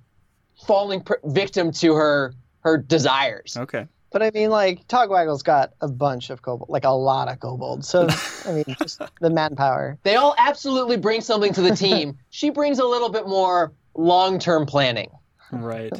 falling 0.67 1.01
pr- 1.01 1.15
victim 1.25 1.71
to 1.73 1.95
her 1.95 2.35
her 2.61 2.79
desires. 2.79 3.57
Okay. 3.57 3.87
But 4.15 4.23
I 4.23 4.31
mean, 4.33 4.51
like 4.51 4.87
Togwaggle's 4.87 5.43
got 5.43 5.73
a 5.81 5.89
bunch 5.89 6.31
of 6.31 6.41
kobold, 6.41 6.71
like 6.71 6.85
a 6.85 6.91
lot 6.91 7.27
of 7.27 7.41
kobold. 7.41 7.85
So 7.85 8.07
I 8.47 8.53
mean, 8.53 8.77
just 8.81 9.03
the 9.21 9.29
manpower. 9.29 9.99
They 10.05 10.15
all 10.15 10.37
absolutely 10.39 10.97
bring 10.99 11.21
something 11.21 11.53
to 11.53 11.61
the 11.61 11.75
team. 11.75 12.17
she 12.31 12.51
brings 12.51 12.79
a 12.79 12.85
little 12.85 13.09
bit 13.09 13.27
more 13.27 13.73
long-term 13.97 14.67
planning. 14.67 15.11
Right. 15.51 15.93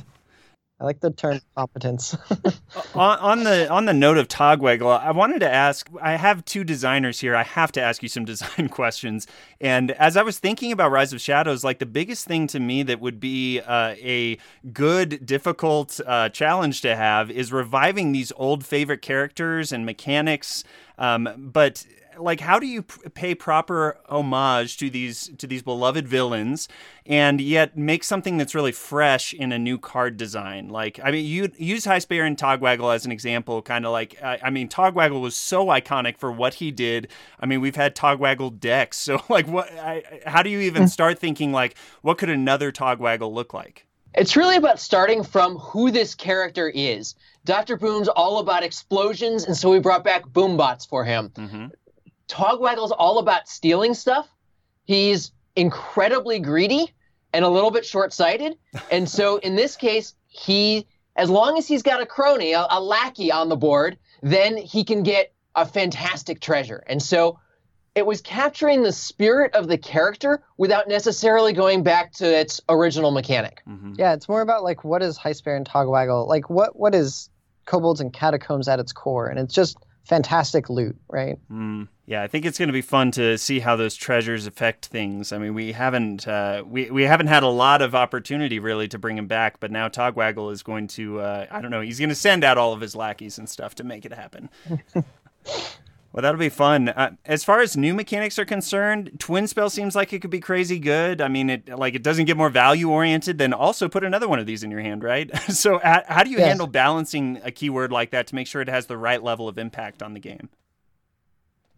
I 0.81 0.85
like 0.85 1.01
the 1.01 1.13
term 1.13 1.41
competence. 1.57 2.17
on, 2.95 3.19
on, 3.21 3.45
the 3.45 3.71
on 3.71 3.85
the 3.85 3.93
note 3.93 4.19
of 4.19 4.27
Togwaggle, 4.27 4.99
I 4.99 5.13
wanted 5.13 5.39
to 5.41 5.51
ask. 5.51 5.89
I 6.03 6.17
have 6.17 6.45
two 6.45 6.65
designers 6.65 7.21
here. 7.21 7.37
I 7.37 7.45
have 7.45 7.71
to 7.73 7.81
ask 7.81 8.03
you 8.03 8.09
some 8.09 8.25
design 8.35 8.69
questions. 8.69 9.29
And 9.61 9.93
as 9.93 10.17
I 10.17 10.23
was 10.23 10.41
thinking 10.41 10.73
about 10.73 10.91
Rise 10.91 11.13
of 11.13 11.21
Shadows, 11.21 11.63
like 11.63 11.79
the 11.79 11.87
biggest 11.87 12.27
thing 12.27 12.49
to 12.49 12.59
me 12.59 12.83
that 12.83 13.01
would 13.01 13.21
be 13.21 13.61
uh, 13.61 13.95
a 13.99 14.37
good, 14.73 15.25
difficult 15.25 16.01
uh, 16.05 16.29
challenge 16.31 16.81
to 16.81 16.97
have 16.97 17.31
is 17.31 17.53
reviving 17.53 18.11
these 18.11 18.33
old 18.35 18.67
favorite 18.67 19.01
characters 19.01 19.71
and 19.71 19.87
mechanics. 19.87 20.65
Um, 20.99 21.29
but 21.53 21.87
like 22.19 22.41
how 22.41 22.59
do 22.59 22.67
you 22.67 22.83
pay 22.83 23.35
proper 23.35 23.99
homage 24.09 24.77
to 24.77 24.91
these 24.91 25.31
to 25.39 25.47
these 25.47 25.63
beloved 25.63 26.07
villains 26.07 26.69
and 27.07 27.41
yet 27.41 27.77
make 27.77 28.05
something 28.05 28.37
that's 28.37 28.55
really 28.55 28.73
fresh 28.73 29.33
in 29.35 29.53
a 29.53 29.59
new 29.59 29.79
card 29.79 30.17
design 30.17 30.69
like 30.69 31.01
i 31.03 31.11
mean 31.11 31.25
you 31.25 31.51
use 31.57 31.85
High 31.85 31.99
Spear 31.99 32.25
and 32.25 32.37
togwaggle 32.37 32.95
as 32.95 33.05
an 33.05 33.13
example 33.13 33.63
kind 33.63 33.85
of 33.85 33.93
like 33.93 34.23
I, 34.23 34.39
I, 34.45 34.51
mean 34.51 34.69
togwaggle 34.69 35.21
was 35.21 35.37
so 35.37 35.67
iconic 35.67 36.17
for 36.19 36.31
what 36.31 36.55
he 36.55 36.71
did 36.71 37.09
i 37.41 37.47
mean 37.47 37.61
we've 37.61 37.77
had 37.77 37.95
togwaggle 37.95 38.59
decks 38.59 38.97
so 39.05 39.23
like 39.29 39.47
what 39.47 39.71
I, 39.73 40.03
how 40.27 40.43
do 40.43 40.51
you 40.51 40.61
even 40.61 40.83
hmm. 40.83 40.89
start 40.89 41.19
thinking 41.19 41.53
like 41.53 41.77
what 42.03 42.19
could 42.19 42.31
another 42.31 42.73
togwaggle 42.73 43.33
look 43.33 43.55
like 43.55 43.87
it's 44.15 44.37
really 44.37 44.57
about 44.57 44.79
starting 44.79 45.25
from 45.25 45.57
who 45.59 45.91
this 45.91 46.15
character 46.15 46.69
is. 46.69 47.17
Dr. 47.45 47.77
Boom's 47.77 48.09
all 48.09 48.39
about 48.39 48.63
explosions, 48.63 49.45
and 49.45 49.57
so 49.57 49.71
we 49.71 49.81
brought 49.81 50.05
back 50.05 50.25
Boombots 50.27 50.89
for 50.89 51.05
him. 51.05 51.31
Mm-hmm. 51.35 51.67
Togwaggle's 52.29 52.93
all 52.93 53.19
about 53.19 53.49
stealing 53.49 53.95
stuff. 53.95 54.29
He's 54.85 55.33
incredibly 55.57 56.39
greedy 56.39 56.93
and 57.33 57.45
a 57.45 57.49
little 57.49 57.71
bit 57.71 57.85
short-sighted. 57.85 58.57
And 58.91 59.09
so 59.09 59.39
in 59.39 59.57
this 59.57 59.77
case, 59.77 60.15
he 60.29 60.87
as 61.17 61.31
long 61.31 61.59
as 61.59 61.69
he's 61.69 61.83
got 61.83 62.03
a 62.03 62.07
crony, 62.07 62.53
a, 62.53 62.67
a 62.71 62.81
lackey 62.81 63.31
on 63.31 63.49
the 63.49 63.57
board, 63.57 63.99
then 64.23 64.57
he 64.57 64.85
can 64.85 65.03
get 65.03 65.33
a 65.55 65.65
fantastic 65.65 66.41
treasure. 66.41 66.83
And 66.87 67.01
so 67.01 67.39
it 67.95 68.05
was 68.05 68.21
capturing 68.21 68.83
the 68.83 68.93
spirit 68.93 69.55
of 69.55 69.69
the 69.69 69.79
character 69.79 70.43
without 70.57 70.89
necessarily 70.89 71.53
going 71.53 71.85
back 71.85 72.13
to 72.15 72.27
its 72.27 72.61
original 72.69 73.13
mechanic. 73.13 73.63
Mm-hmm. 73.69 73.93
Yeah, 73.97 74.15
it's 74.15 74.29
more 74.29 74.41
about 74.41 74.65
like 74.65 74.83
what 74.83 75.03
is 75.03 75.17
High 75.17 75.35
and 75.47 75.67
Togwaggle? 75.69 76.27
Like 76.27 76.51
what 76.51 76.77
what 76.77 76.95
is 76.95 77.31
kobolds 77.67 78.01
and 78.01 78.13
catacombs 78.13 78.67
at 78.67 78.81
its 78.81 78.93
core? 78.93 79.29
And 79.29 79.39
it's 79.39 79.55
just 79.55 79.77
fantastic 80.05 80.69
loot, 80.69 80.97
right? 81.09 81.39
Mm. 81.51 81.89
Yeah, 82.07 82.23
I 82.23 82.27
think 82.27 82.45
it's 82.45 82.59
going 82.59 82.69
to 82.69 82.75
be 82.75 82.83
fun 82.83 83.11
to 83.13 83.39
see 83.39 83.61
how 83.61 83.77
those 83.77 83.95
treasures 83.95 84.47
affect 84.47 84.87
things. 84.87 85.33
I 85.33 85.39
mean, 85.39 85.55
we 85.55 85.73
haven't 85.73 86.29
uh, 86.29 86.63
we 86.67 86.91
we 86.91 87.05
haven't 87.05 87.29
had 87.29 87.43
a 87.43 87.49
lot 87.49 87.81
of 87.81 87.95
opportunity 87.95 88.59
really 88.59 88.89
to 88.89 88.99
bring 88.99 89.17
him 89.17 89.27
back, 89.27 89.59
but 89.61 89.71
now 89.71 89.89
Togwaggle 89.89 90.53
is 90.53 90.63
going 90.63 90.87
to 90.89 91.21
uh, 91.21 91.47
I 91.51 91.61
don't 91.61 91.71
know, 91.71 91.81
he's 91.81 91.99
going 91.99 92.11
to 92.11 92.15
send 92.15 92.45
out 92.45 92.59
all 92.59 92.73
of 92.73 92.81
his 92.81 92.95
lackeys 92.95 93.39
and 93.39 93.49
stuff 93.49 93.75
to 93.77 93.85
make 93.85 94.05
it 94.05 94.13
happen. 94.13 94.51
well, 96.15 96.23
that'll 96.23 96.39
be 96.39 96.49
fun. 96.49 96.89
Uh, 96.89 97.11
as 97.27 97.45
far 97.45 97.61
as 97.61 97.77
new 97.77 97.93
mechanics 97.93 98.39
are 98.39 98.47
concerned, 98.47 99.11
Twin 99.19 99.47
Spell 99.47 99.69
seems 99.69 99.95
like 99.95 100.15
it 100.15 100.21
could 100.21 100.31
be 100.31 100.41
crazy 100.41 100.79
good. 100.79 101.21
I 101.21 101.29
mean, 101.29 101.51
it 101.51 101.69
like 101.69 101.95
it 101.95 102.03
doesn't 102.03 102.25
get 102.25 102.39
more 102.39 102.49
value 102.49 102.89
oriented. 102.89 103.37
than 103.37 103.53
also 103.53 103.89
put 103.89 104.05
another 104.05 104.29
one 104.29 104.39
of 104.39 104.47
these 104.47 104.63
in 104.63 104.71
your 104.71 104.81
hand, 104.81 105.03
right? 105.03 105.31
so, 105.53 105.79
how 105.83 106.23
do 106.23 106.31
you 106.31 106.39
yes. 106.39 106.47
handle 106.47 106.67
balancing 106.67 107.41
a 107.45 107.51
keyword 107.51 107.93
like 107.93 108.13
that 108.13 108.29
to 108.29 108.35
make 108.35 108.47
sure 108.47 108.63
it 108.63 108.69
has 108.69 108.87
the 108.87 108.97
right 108.97 109.23
level 109.23 109.49
of 109.49 109.59
impact 109.59 110.03
on 110.03 110.15
the 110.15 110.21
game? 110.21 110.49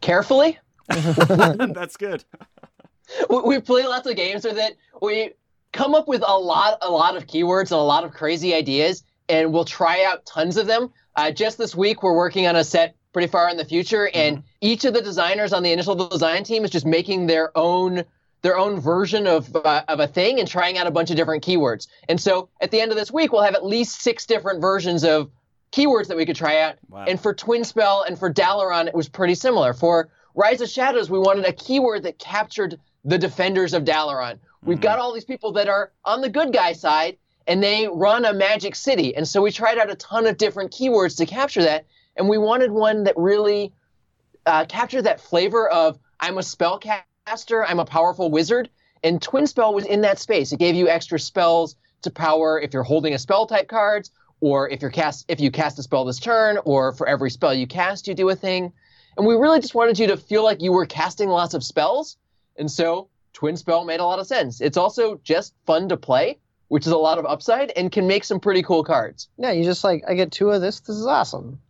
carefully. 0.01 0.59
That's 0.89 1.97
good. 1.97 2.25
we, 3.31 3.41
we 3.41 3.61
play 3.61 3.85
lots 3.85 4.09
of 4.09 4.17
games 4.17 4.45
with 4.45 4.59
it. 4.59 4.77
We 5.03 5.33
come 5.73 5.95
up 5.95 6.09
with 6.09 6.23
a 6.27 6.39
lot, 6.39 6.79
a 6.83 6.91
lot 6.91 7.17
of 7.17 7.27
keywords 7.27 7.73
and 7.73 7.73
a 7.73 7.77
lot 7.79 8.05
of 8.05 8.13
crazy 8.13 8.55
ideas, 8.55 9.03
and 9.29 9.53
we'll 9.53 9.65
try 9.65 10.05
out 10.05 10.25
tons 10.27 10.57
of 10.57 10.67
them. 10.67 10.93
Uh, 11.17 11.31
just 11.31 11.59
this 11.59 11.75
week, 11.75 12.03
we're 12.03 12.15
working 12.17 12.47
on 12.47 12.57
a 12.57 12.65
set 12.65 12.95
pretty 13.17 13.33
far 13.33 13.49
in 13.49 13.57
the 13.57 13.65
future, 13.65 14.11
and 14.13 14.37
mm-hmm. 14.37 14.47
each 14.61 14.85
of 14.85 14.93
the 14.93 15.01
designers 15.01 15.55
on 15.55 15.63
the 15.63 15.73
initial 15.73 15.95
design 15.95 16.45
team 16.45 16.67
is 16.67 16.71
just 16.71 16.85
making 16.85 17.27
their 17.27 17.51
own 17.57 18.05
their 18.43 18.59
own 18.59 18.79
version 18.79 19.27
of 19.27 19.57
uh, 19.57 19.83
of 19.89 20.01
a 20.01 20.07
thing 20.07 20.39
and 20.39 20.47
trying 20.47 20.77
out 20.77 20.87
a 20.87 20.91
bunch 20.91 21.11
of 21.11 21.17
different 21.17 21.43
keywords. 21.43 21.89
And 22.11 22.21
so 22.21 22.51
at 22.61 22.71
the 22.71 22.79
end 22.79 22.91
of 22.91 22.99
this 22.99 23.11
week, 23.11 23.33
we'll 23.33 23.41
have 23.41 23.55
at 23.55 23.65
least 23.65 24.03
six 24.03 24.27
different 24.27 24.61
versions 24.61 25.03
of 25.03 25.31
keywords 25.73 26.09
that 26.09 26.19
we 26.19 26.27
could 26.27 26.37
try 26.37 26.61
out. 26.61 26.75
Wow. 26.91 27.07
And 27.09 27.19
for 27.19 27.33
Twin 27.33 27.65
Spell 27.65 28.03
and 28.03 28.19
for 28.19 28.31
Dalaran, 28.31 28.87
it 28.87 28.95
was 28.95 29.09
pretty 29.09 29.35
similar. 29.35 29.73
For 29.73 30.11
Rise 30.35 30.61
of 30.61 30.69
Shadows, 30.69 31.09
we 31.09 31.19
wanted 31.19 31.47
a 31.47 31.55
keyword 31.55 32.03
that 32.03 32.19
captured 32.19 32.79
the 33.03 33.17
defenders 33.17 33.73
of 33.73 33.85
Dalaran. 33.85 34.35
Mm-hmm. 34.35 34.69
We've 34.69 34.81
got 34.83 34.99
all 34.99 35.15
these 35.15 35.25
people 35.25 35.53
that 35.53 35.69
are 35.71 35.91
on 36.05 36.21
the 36.21 36.29
good 36.29 36.53
guy 36.53 36.75
side 36.75 37.17
and 37.47 37.63
they 37.63 37.89
run 37.91 38.27
a 38.27 38.35
magic 38.35 38.75
city. 38.75 39.17
And 39.17 39.27
so 39.27 39.41
we 39.41 39.51
tried 39.51 39.79
out 39.79 39.89
a 39.89 39.95
ton 39.95 40.27
of 40.27 40.37
different 40.37 40.71
keywords 40.71 41.17
to 41.17 41.25
capture 41.25 41.63
that. 41.63 41.87
And 42.17 42.29
we 42.29 42.39
wanted 42.39 42.71
one 42.71 43.05
that 43.05 43.15
really 43.17 43.73
uh, 44.47 44.65
captured 44.67 45.03
that 45.03 45.21
flavor 45.21 45.69
of 45.69 45.99
I'm 46.19 46.39
a 46.39 46.43
spellcaster, 46.43 47.65
I'm 47.67 47.79
a 47.79 47.85
powerful 47.85 48.31
wizard. 48.31 48.71
And 49.03 49.21
Twin 49.21 49.47
Spell 49.47 49.75
was 49.75 49.85
in 49.85 50.01
that 50.01 50.19
space. 50.19 50.53
It 50.53 50.59
gave 50.59 50.75
you 50.75 50.89
extra 50.89 51.21
spells 51.21 51.77
to 52.03 52.11
power 52.11 52.61
if 52.61 52.73
you're 52.73 52.83
holding 52.83 53.15
a 53.15 53.19
spell 53.19 53.47
type 53.47 53.69
cards, 53.69 54.11
or 54.41 54.69
if 54.69 54.83
you're 54.83 54.91
cast 54.91 55.27
if 55.29 55.41
you 55.41 55.51
cast 55.51 55.79
a 55.79 55.83
spell 55.83 56.05
this 56.05 56.19
turn, 56.19 56.59
or 56.65 56.93
for 56.93 57.07
every 57.07 57.31
spell 57.31 57.55
you 57.55 57.67
cast, 57.67 58.09
you 58.09 58.15
do 58.15 58.29
a 58.31 58.37
thing. 58.37 58.73
And 59.17 59.27
we 59.27 59.35
really 59.35 59.61
just 59.61 59.75
wanted 59.75 59.99
you 59.99 60.09
to 60.09 60.17
feel 60.17 60.45
like 60.45 60.63
you 60.63 60.73
were 60.73 60.87
casting 60.87 61.29
lots 61.29 61.55
of 61.55 61.65
spells. 61.65 62.17
And 62.57 62.71
so 62.71 63.09
Twin 63.33 63.57
Spell 63.57 63.85
made 63.85 64.01
a 64.01 64.05
lot 64.05 64.19
of 64.19 64.27
sense. 64.27 64.61
It's 64.61 64.77
also 64.77 65.21
just 65.23 65.55
fun 65.67 65.89
to 65.89 65.97
play, 65.97 66.39
which 66.69 66.87
is 66.87 66.93
a 66.93 66.99
lot 66.99 67.19
of 67.19 67.27
upside 67.27 67.71
and 67.77 67.93
can 67.93 68.07
make 68.07 68.25
some 68.25 68.41
pretty 68.41 68.63
cool 68.63 68.85
cards. 68.85 69.29
Yeah, 69.37 69.53
you 69.53 69.65
just 69.65 69.85
like 69.85 70.05
I 70.09 70.15
get 70.15 70.33
two 70.33 70.51
of 70.51 70.61
this. 70.61 70.81
This 70.81 70.97
is 70.97 71.07
awesome. 71.07 71.61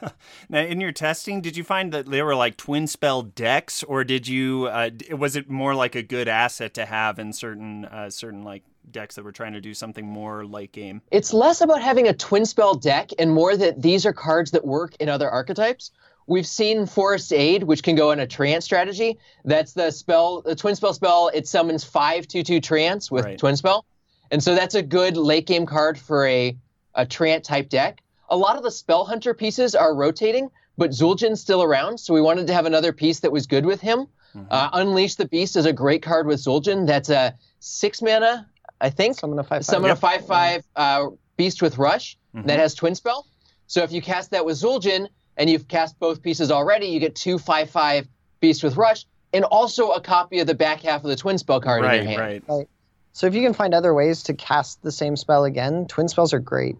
now, 0.48 0.60
in 0.60 0.80
your 0.80 0.92
testing, 0.92 1.40
did 1.40 1.56
you 1.56 1.64
find 1.64 1.92
that 1.92 2.10
they 2.10 2.22
were 2.22 2.34
like 2.34 2.56
twin 2.56 2.86
spell 2.86 3.22
decks, 3.22 3.82
or 3.82 4.04
did 4.04 4.28
you? 4.28 4.66
Uh, 4.66 4.90
was 5.16 5.36
it 5.36 5.48
more 5.48 5.74
like 5.74 5.94
a 5.94 6.02
good 6.02 6.28
asset 6.28 6.74
to 6.74 6.86
have 6.86 7.18
in 7.18 7.32
certain 7.32 7.84
uh, 7.86 8.10
certain 8.10 8.42
like 8.44 8.62
decks 8.90 9.16
that 9.16 9.24
were 9.24 9.32
trying 9.32 9.52
to 9.52 9.60
do 9.60 9.74
something 9.74 10.06
more 10.06 10.44
late 10.46 10.72
game? 10.72 11.02
It's 11.10 11.32
less 11.32 11.60
about 11.60 11.82
having 11.82 12.06
a 12.08 12.14
twin 12.14 12.46
spell 12.46 12.74
deck 12.74 13.10
and 13.18 13.32
more 13.32 13.56
that 13.56 13.82
these 13.82 14.06
are 14.06 14.12
cards 14.12 14.50
that 14.52 14.64
work 14.64 14.94
in 15.00 15.08
other 15.08 15.28
archetypes. 15.30 15.90
we've 16.28 16.46
seen 16.46 16.86
Forest's 16.86 17.32
Aid, 17.32 17.62
which 17.64 17.82
can 17.82 17.94
go 17.94 18.10
in 18.10 18.18
a 18.20 18.26
treant 18.26 18.62
strategy. 18.62 19.16
That's 19.44 19.74
the 19.74 19.90
spell, 19.92 20.42
the 20.42 20.56
twin 20.56 20.74
spell 20.74 20.92
spell. 20.92 21.30
It 21.32 21.46
summons 21.48 21.84
five 21.84 22.26
two 22.28 22.42
two 22.42 22.60
treants 22.60 23.10
with 23.10 23.24
Right. 23.24 23.38
twin 23.38 23.56
spell, 23.56 23.84
and 24.30 24.42
so 24.42 24.54
that's 24.54 24.74
a 24.74 24.82
good 24.82 25.16
late 25.16 25.46
game 25.46 25.66
card 25.66 25.98
for 25.98 26.26
a 26.26 26.56
a 26.94 27.04
treant 27.06 27.42
type 27.42 27.68
deck. 27.68 28.02
A 28.28 28.36
lot 28.36 28.56
of 28.56 28.62
the 28.62 28.70
spell 28.70 29.04
hunter 29.04 29.34
pieces 29.34 29.74
are 29.74 29.94
rotating, 29.94 30.50
but 30.76 30.90
Zul'jin's 30.90 31.40
still 31.40 31.62
around, 31.62 31.98
so 31.98 32.12
we 32.14 32.20
wanted 32.20 32.46
to 32.48 32.52
have 32.54 32.66
another 32.66 32.92
piece 32.92 33.20
that 33.20 33.32
was 33.32 33.46
good 33.46 33.64
with 33.64 33.80
him. 33.80 34.06
Uh, 34.50 34.68
Unleash 34.74 35.14
the 35.14 35.26
Beast 35.26 35.56
is 35.56 35.64
a 35.64 35.72
great 35.72 36.02
card 36.02 36.26
with 36.26 36.40
Zul'jin. 36.40 36.86
That's 36.86 37.08
a 37.08 37.34
six 37.60 38.02
mana, 38.02 38.46
I 38.82 38.90
think. 38.90 39.18
Summon 39.18 39.38
a 39.38 39.44
five. 39.44 39.64
Summon 39.64 39.88
Yep. 39.88 39.96
a 39.96 40.00
five 40.00 40.26
five 40.26 40.64
uh, 40.76 41.06
beast 41.38 41.62
with 41.62 41.78
rush 41.78 42.18
Mhm. 42.34 42.46
that 42.46 42.58
has 42.58 42.74
twin 42.74 42.94
spell. 42.94 43.26
So 43.66 43.82
if 43.82 43.92
you 43.92 44.02
cast 44.02 44.32
that 44.32 44.44
with 44.44 44.58
Zul'jin 44.58 45.08
and 45.38 45.48
you've 45.48 45.68
cast 45.68 45.98
both 45.98 46.20
pieces 46.20 46.50
already, 46.50 46.86
you 46.88 47.00
get 47.00 47.14
two 47.16 47.38
five 47.38 47.70
five 47.70 48.06
beast 48.40 48.62
with 48.62 48.76
rush 48.76 49.06
and 49.32 49.44
also 49.44 49.92
a 49.92 50.00
copy 50.02 50.40
of 50.40 50.46
the 50.46 50.54
back 50.54 50.82
half 50.82 51.02
of 51.02 51.08
the 51.08 51.16
twin 51.16 51.38
spell 51.38 51.60
card 51.60 51.82
in 51.84 51.94
your 51.94 52.04
hand. 52.04 52.20
Right. 52.20 52.42
right. 52.46 52.68
So 53.14 53.26
if 53.26 53.34
you 53.34 53.40
can 53.42 53.54
find 53.54 53.72
other 53.72 53.94
ways 53.94 54.22
to 54.24 54.34
cast 54.34 54.82
the 54.82 54.92
same 54.92 55.16
spell 55.16 55.44
again, 55.44 55.86
twin 55.86 56.08
spells 56.08 56.34
are 56.34 56.38
great. 56.40 56.76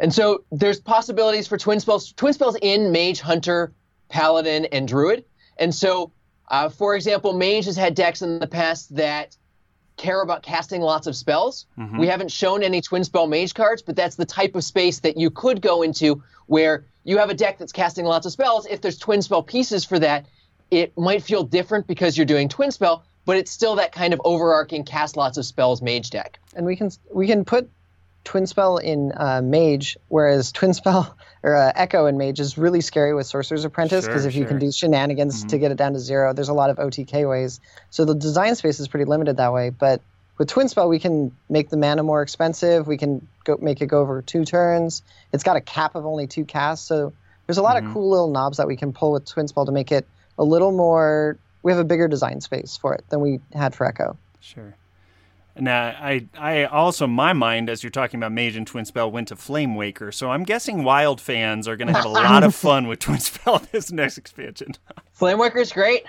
And 0.00 0.12
so 0.12 0.44
there's 0.50 0.80
possibilities 0.80 1.46
for 1.46 1.58
twin 1.58 1.80
spells. 1.80 2.12
Twin 2.12 2.32
spells 2.32 2.56
in 2.60 2.92
Mage, 2.92 3.20
Hunter, 3.20 3.72
Paladin, 4.08 4.66
and 4.66 4.88
Druid. 4.88 5.24
And 5.58 5.74
so, 5.74 6.10
uh, 6.48 6.68
for 6.68 6.94
example, 6.96 7.32
Mage 7.34 7.66
has 7.66 7.76
had 7.76 7.94
decks 7.94 8.22
in 8.22 8.38
the 8.38 8.46
past 8.46 8.94
that 8.96 9.36
care 9.96 10.22
about 10.22 10.42
casting 10.42 10.80
lots 10.80 11.06
of 11.06 11.14
spells. 11.14 11.66
Mhm. 11.78 11.98
We 11.98 12.06
haven't 12.08 12.30
shown 12.32 12.62
any 12.62 12.80
twin 12.80 13.04
spell 13.04 13.26
mage 13.26 13.54
cards, 13.54 13.82
but 13.82 13.94
that's 13.94 14.16
the 14.16 14.24
type 14.24 14.54
of 14.54 14.64
space 14.64 15.00
that 15.00 15.16
you 15.18 15.30
could 15.30 15.60
go 15.60 15.82
into 15.82 16.22
where 16.46 16.86
you 17.04 17.18
have 17.18 17.30
a 17.30 17.34
deck 17.34 17.58
that's 17.58 17.72
casting 17.72 18.06
lots 18.06 18.24
of 18.26 18.32
spells. 18.32 18.66
If 18.66 18.80
there's 18.80 18.98
twin 18.98 19.20
spell 19.22 19.42
pieces 19.42 19.84
for 19.84 19.98
that, 19.98 20.24
it 20.70 20.96
might 20.96 21.22
feel 21.22 21.42
different 21.44 21.86
because 21.86 22.16
you're 22.16 22.24
doing 22.26 22.48
twin 22.48 22.70
spell, 22.70 23.04
but 23.26 23.36
it's 23.36 23.50
still 23.50 23.76
that 23.76 23.92
kind 23.92 24.14
of 24.14 24.20
overarching 24.24 24.82
cast 24.82 25.16
lots 25.16 25.36
of 25.36 25.44
spells 25.44 25.82
mage 25.82 26.10
deck. 26.10 26.38
and 26.56 26.64
we 26.66 26.74
can 26.74 26.90
we 27.14 27.26
can 27.26 27.44
put 27.44 27.70
twin 28.24 28.46
spell 28.46 28.76
in 28.78 29.12
uh, 29.16 29.40
mage 29.42 29.96
whereas 30.08 30.52
twin 30.52 30.72
spell 30.80 31.16
or 31.42 31.56
uh, 31.56 31.72
echo 31.74 32.06
in 32.06 32.16
mage 32.18 32.38
is 32.40 32.56
really 32.56 32.80
scary 32.80 33.14
with 33.14 33.26
sorcerer's 33.26 33.64
apprentice 33.64 34.06
because 34.06 34.22
Sure, 34.22 34.28
if 34.28 34.36
you 34.36 34.46
can 34.46 34.58
do 34.58 34.70
shenanigans 34.70 35.44
Mhm. 35.44 35.48
to 35.48 35.58
get 35.58 35.70
it 35.72 35.76
down 35.76 35.92
to 35.94 35.98
zero 35.98 36.32
there's 36.32 36.48
a 36.48 36.54
lot 36.54 36.70
of 36.70 36.76
otk 36.78 37.28
ways 37.28 37.60
so 37.90 38.04
the 38.04 38.14
design 38.14 38.54
space 38.54 38.78
is 38.80 38.88
pretty 38.88 39.04
limited 39.06 39.36
that 39.38 39.52
way 39.52 39.70
but 39.70 40.00
with 40.38 40.48
twin 40.48 40.68
spell 40.68 40.88
we 40.88 40.98
can 40.98 41.32
make 41.50 41.68
the 41.70 41.76
mana 41.76 42.02
more 42.02 42.22
expensive 42.22 42.86
we 42.86 42.96
can 42.96 43.26
go 43.44 43.56
make 43.60 43.80
it 43.80 43.86
go 43.86 44.00
over 44.00 44.22
two 44.22 44.44
turns 44.44 45.02
it's 45.32 45.42
got 45.44 45.56
a 45.56 45.60
cap 45.60 45.94
of 45.94 46.06
only 46.06 46.26
two 46.26 46.44
casts 46.44 46.86
so 46.86 47.12
there's 47.46 47.58
a 47.58 47.62
lot 47.62 47.76
Mhm. 47.82 47.86
of 47.88 47.92
cool 47.92 48.08
little 48.10 48.30
knobs 48.30 48.56
that 48.58 48.66
we 48.68 48.76
can 48.76 48.92
pull 48.92 49.12
with 49.12 49.24
twin 49.26 49.48
spell 49.48 49.66
to 49.66 49.72
make 49.72 49.90
it 49.90 50.06
a 50.38 50.44
little 50.44 50.72
more 50.72 51.38
we 51.64 51.70
have 51.72 51.80
a 51.80 51.84
bigger 51.84 52.08
design 52.08 52.40
space 52.40 52.76
for 52.76 52.94
it 52.94 53.04
than 53.10 53.20
we 53.20 53.40
had 53.52 53.74
for 53.74 53.86
echo 53.86 54.16
Sure. 54.40 54.74
Now, 55.58 55.88
I, 55.88 56.26
I 56.38 56.64
also, 56.64 57.06
my 57.06 57.32
mind, 57.32 57.68
as 57.68 57.82
you're 57.82 57.90
talking 57.90 58.18
about 58.18 58.32
Mage 58.32 58.56
and 58.56 58.66
Twin 58.66 58.84
Spell, 58.84 59.10
went 59.10 59.28
to 59.28 59.36
Flamewaker. 59.36 60.12
So 60.12 60.30
I'm 60.30 60.44
guessing 60.44 60.82
Wild 60.82 61.20
fans 61.20 61.68
are 61.68 61.76
going 61.76 61.88
to 61.88 61.94
have 61.94 62.06
a 62.06 62.08
lot 62.10 62.42
of 62.42 62.54
fun 62.54 62.86
with 62.86 63.00
Twin 63.00 63.20
Spell 63.20 63.58
this 63.72 63.92
next 63.92 64.18
expansion. 64.18 64.74
Flamewaker 65.18 65.60
is 65.60 65.72
great. 65.72 66.04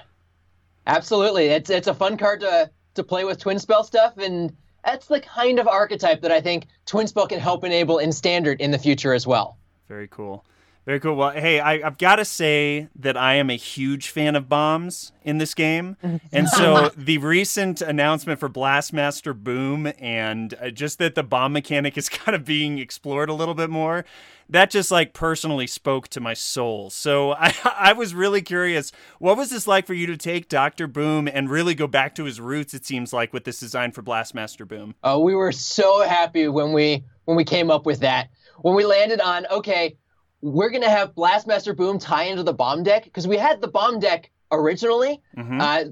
Absolutely. 0.87 1.45
It's 1.47 1.69
it's 1.69 1.87
a 1.87 1.93
fun 1.93 2.17
card 2.17 2.41
to 2.41 2.69
to 2.95 3.03
play 3.03 3.23
with 3.23 3.39
twin 3.39 3.57
spell 3.57 3.83
stuff 3.83 4.17
and 4.17 4.55
that's 4.83 5.07
the 5.07 5.21
kind 5.21 5.59
of 5.59 5.67
archetype 5.67 6.21
that 6.21 6.31
I 6.31 6.41
think 6.41 6.67
twin 6.85 7.07
spell 7.07 7.25
can 7.27 7.39
help 7.39 7.63
enable 7.63 7.97
in 7.99 8.11
standard 8.11 8.59
in 8.59 8.71
the 8.71 8.77
future 8.77 9.13
as 9.13 9.25
well. 9.25 9.57
Very 9.87 10.07
cool. 10.09 10.45
Very 10.85 10.99
cool. 10.99 11.15
Well, 11.15 11.31
hey, 11.31 11.61
I, 11.61 11.75
I've 11.75 11.97
got 11.97 12.17
to 12.17 12.25
say 12.25 12.89
that 12.97 13.15
I 13.15 13.35
am 13.35 13.49
a 13.49 13.55
huge 13.55 14.09
fan 14.09 14.35
of 14.35 14.49
bombs 14.49 15.13
in 15.23 15.37
this 15.37 15.53
game. 15.53 15.97
And 16.31 16.49
so 16.49 16.89
the 16.97 17.19
recent 17.19 17.81
announcement 17.81 18.39
for 18.39 18.49
Blastmaster 18.49 19.35
Boom 19.35 19.91
and 19.99 20.55
uh, 20.59 20.71
just 20.71 20.97
that 20.97 21.13
the 21.13 21.21
bomb 21.21 21.53
mechanic 21.53 21.95
is 21.95 22.09
kind 22.09 22.35
of 22.35 22.43
being 22.43 22.79
explored 22.79 23.29
a 23.29 23.33
little 23.33 23.53
bit 23.53 23.69
more, 23.69 24.03
that 24.49 24.71
just 24.71 24.89
like 24.89 25.13
personally 25.13 25.67
spoke 25.67 26.07
to 26.09 26.19
my 26.19 26.33
soul. 26.33 26.89
So 26.89 27.31
I, 27.37 27.53
I 27.63 27.93
was 27.93 28.15
really 28.15 28.41
curious. 28.41 28.91
What 29.19 29.37
was 29.37 29.51
this 29.51 29.67
like 29.67 29.85
for 29.85 29.93
you 29.93 30.07
to 30.07 30.17
take 30.17 30.49
Dr. 30.49 30.87
Boom 30.87 31.29
and 31.31 31.49
really 31.49 31.75
go 31.75 31.87
back 31.87 32.15
to 32.15 32.23
his 32.23 32.41
roots, 32.41 32.73
it 32.73 32.85
seems 32.85 33.13
like, 33.13 33.31
with 33.31 33.43
this 33.43 33.59
design 33.59 33.91
for 33.91 34.01
Blastmaster 34.01 34.67
Boom? 34.67 34.95
Uh, 35.03 35.19
we 35.21 35.35
were 35.35 35.51
so 35.51 36.01
happy 36.01 36.47
when 36.47 36.73
we 36.73 37.03
when 37.25 37.37
we 37.37 37.43
came 37.43 37.69
up 37.69 37.85
with 37.85 37.99
that. 37.99 38.29
When 38.61 38.75
we 38.75 38.85
landed 38.85 39.21
on 39.21 39.45
okay, 39.47 39.97
we're 40.43 40.69
gonna 40.69 40.89
have 40.89 41.15
Blastmaster 41.15 41.73
Boom 41.75 41.97
tie 41.97 42.25
into 42.25 42.43
the 42.43 42.53
bomb 42.53 42.83
deck 42.83 43.05
because 43.05 43.27
we 43.27 43.37
had 43.37 43.61
the 43.61 43.67
bomb 43.69 43.99
deck 43.99 44.29
originally. 44.51 45.21
Mhm. 45.37 45.61
Uh, 45.61 45.91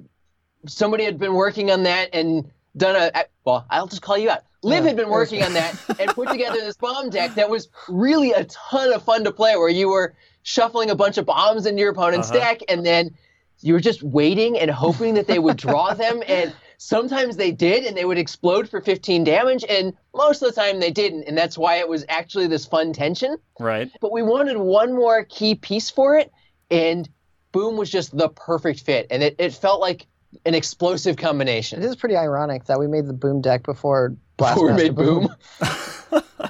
somebody 0.68 1.06
had 1.06 1.18
been 1.18 1.34
working 1.34 1.72
on 1.72 1.84
that 1.84 2.10
and 2.14 2.52
done 2.76 2.96
a 2.98 3.18
uh, 3.18 3.24
well. 3.46 3.66
I'll 3.70 3.88
just 3.88 4.02
call 4.02 4.18
you 4.18 4.30
out. 4.30 4.42
Liv 4.64 4.84
Yeah, 4.84 4.90
had 4.90 4.98
been 4.98 5.10
working 5.10 5.42
on 5.42 5.54
that 5.54 5.74
and 6.00 6.12
put 6.12 6.28
together 6.36 6.58
this 6.60 6.76
bomb 6.78 7.10
deck 7.10 7.34
that 7.36 7.50
was 7.50 7.70
really 7.90 8.32
a 8.34 8.44
ton 8.44 8.92
of 8.94 9.02
fun 9.04 9.24
to 9.24 9.32
play. 9.32 9.56
Where 9.56 9.70
you 9.70 9.90
were 9.90 10.14
shuffling 10.44 10.90
a 10.90 10.96
bunch 10.96 11.18
of 11.18 11.26
bombs 11.26 11.66
into 11.66 11.80
your 11.80 11.92
opponent's 11.92 12.30
Uh-huh. 12.30 12.40
deck 12.40 12.60
and 12.68 12.86
then 12.86 13.16
you 13.62 13.74
were 13.74 13.80
just 13.80 14.04
waiting 14.04 14.60
and 14.60 14.70
hoping 14.70 15.14
that 15.14 15.28
they 15.28 15.40
would 15.40 15.56
draw 15.58 15.94
them 15.94 16.22
and 16.28 16.54
sometimes 16.82 17.38
they 17.38 17.52
did 17.52 17.86
and 17.86 17.96
they 17.96 18.06
would 18.06 18.17
explode 18.17 18.67
for 18.67 18.82
15 18.82 19.24
damage 19.24 19.63
and 19.70 19.94
most 20.15 20.41
of 20.41 20.48
the 20.54 20.60
time 20.60 20.80
they 20.80 20.89
didn't 20.89 21.26
and 21.28 21.38
that's 21.38 21.56
why 21.56 21.76
it 21.76 21.88
was 21.88 22.04
actually 22.10 22.48
this 22.48 22.65
fun 22.65 22.91
tension. 22.91 23.38
Right. 23.60 23.91
but 24.02 24.12
we 24.12 24.24
wanted 24.24 24.58
one 24.58 24.96
more 24.96 25.24
key 25.24 25.54
piece 25.54 25.91
for 25.91 26.17
it 26.17 26.32
and 26.72 27.08
boom 27.52 27.78
was 27.78 27.91
just 27.91 28.17
the 28.17 28.30
perfect 28.30 28.80
fit 28.80 29.06
and 29.12 29.22
it, 29.22 29.36
it 29.38 29.54
felt 29.54 29.80
like 29.80 30.08
an 30.44 30.56
explosive 30.56 31.17
It 31.17 31.22
combination 31.22 31.84
is 31.84 31.96
pretty 31.96 32.15
ironic 32.15 32.65
that 32.65 32.80
we 32.80 32.88
made 32.88 33.06
the 33.06 33.13
boom 33.13 33.41
deck 33.41 33.62
before 33.62 34.15
Before 34.38 34.65
we 34.65 34.72
Blastmaster 34.72 34.78
made 34.78 34.96
boom 34.96 35.36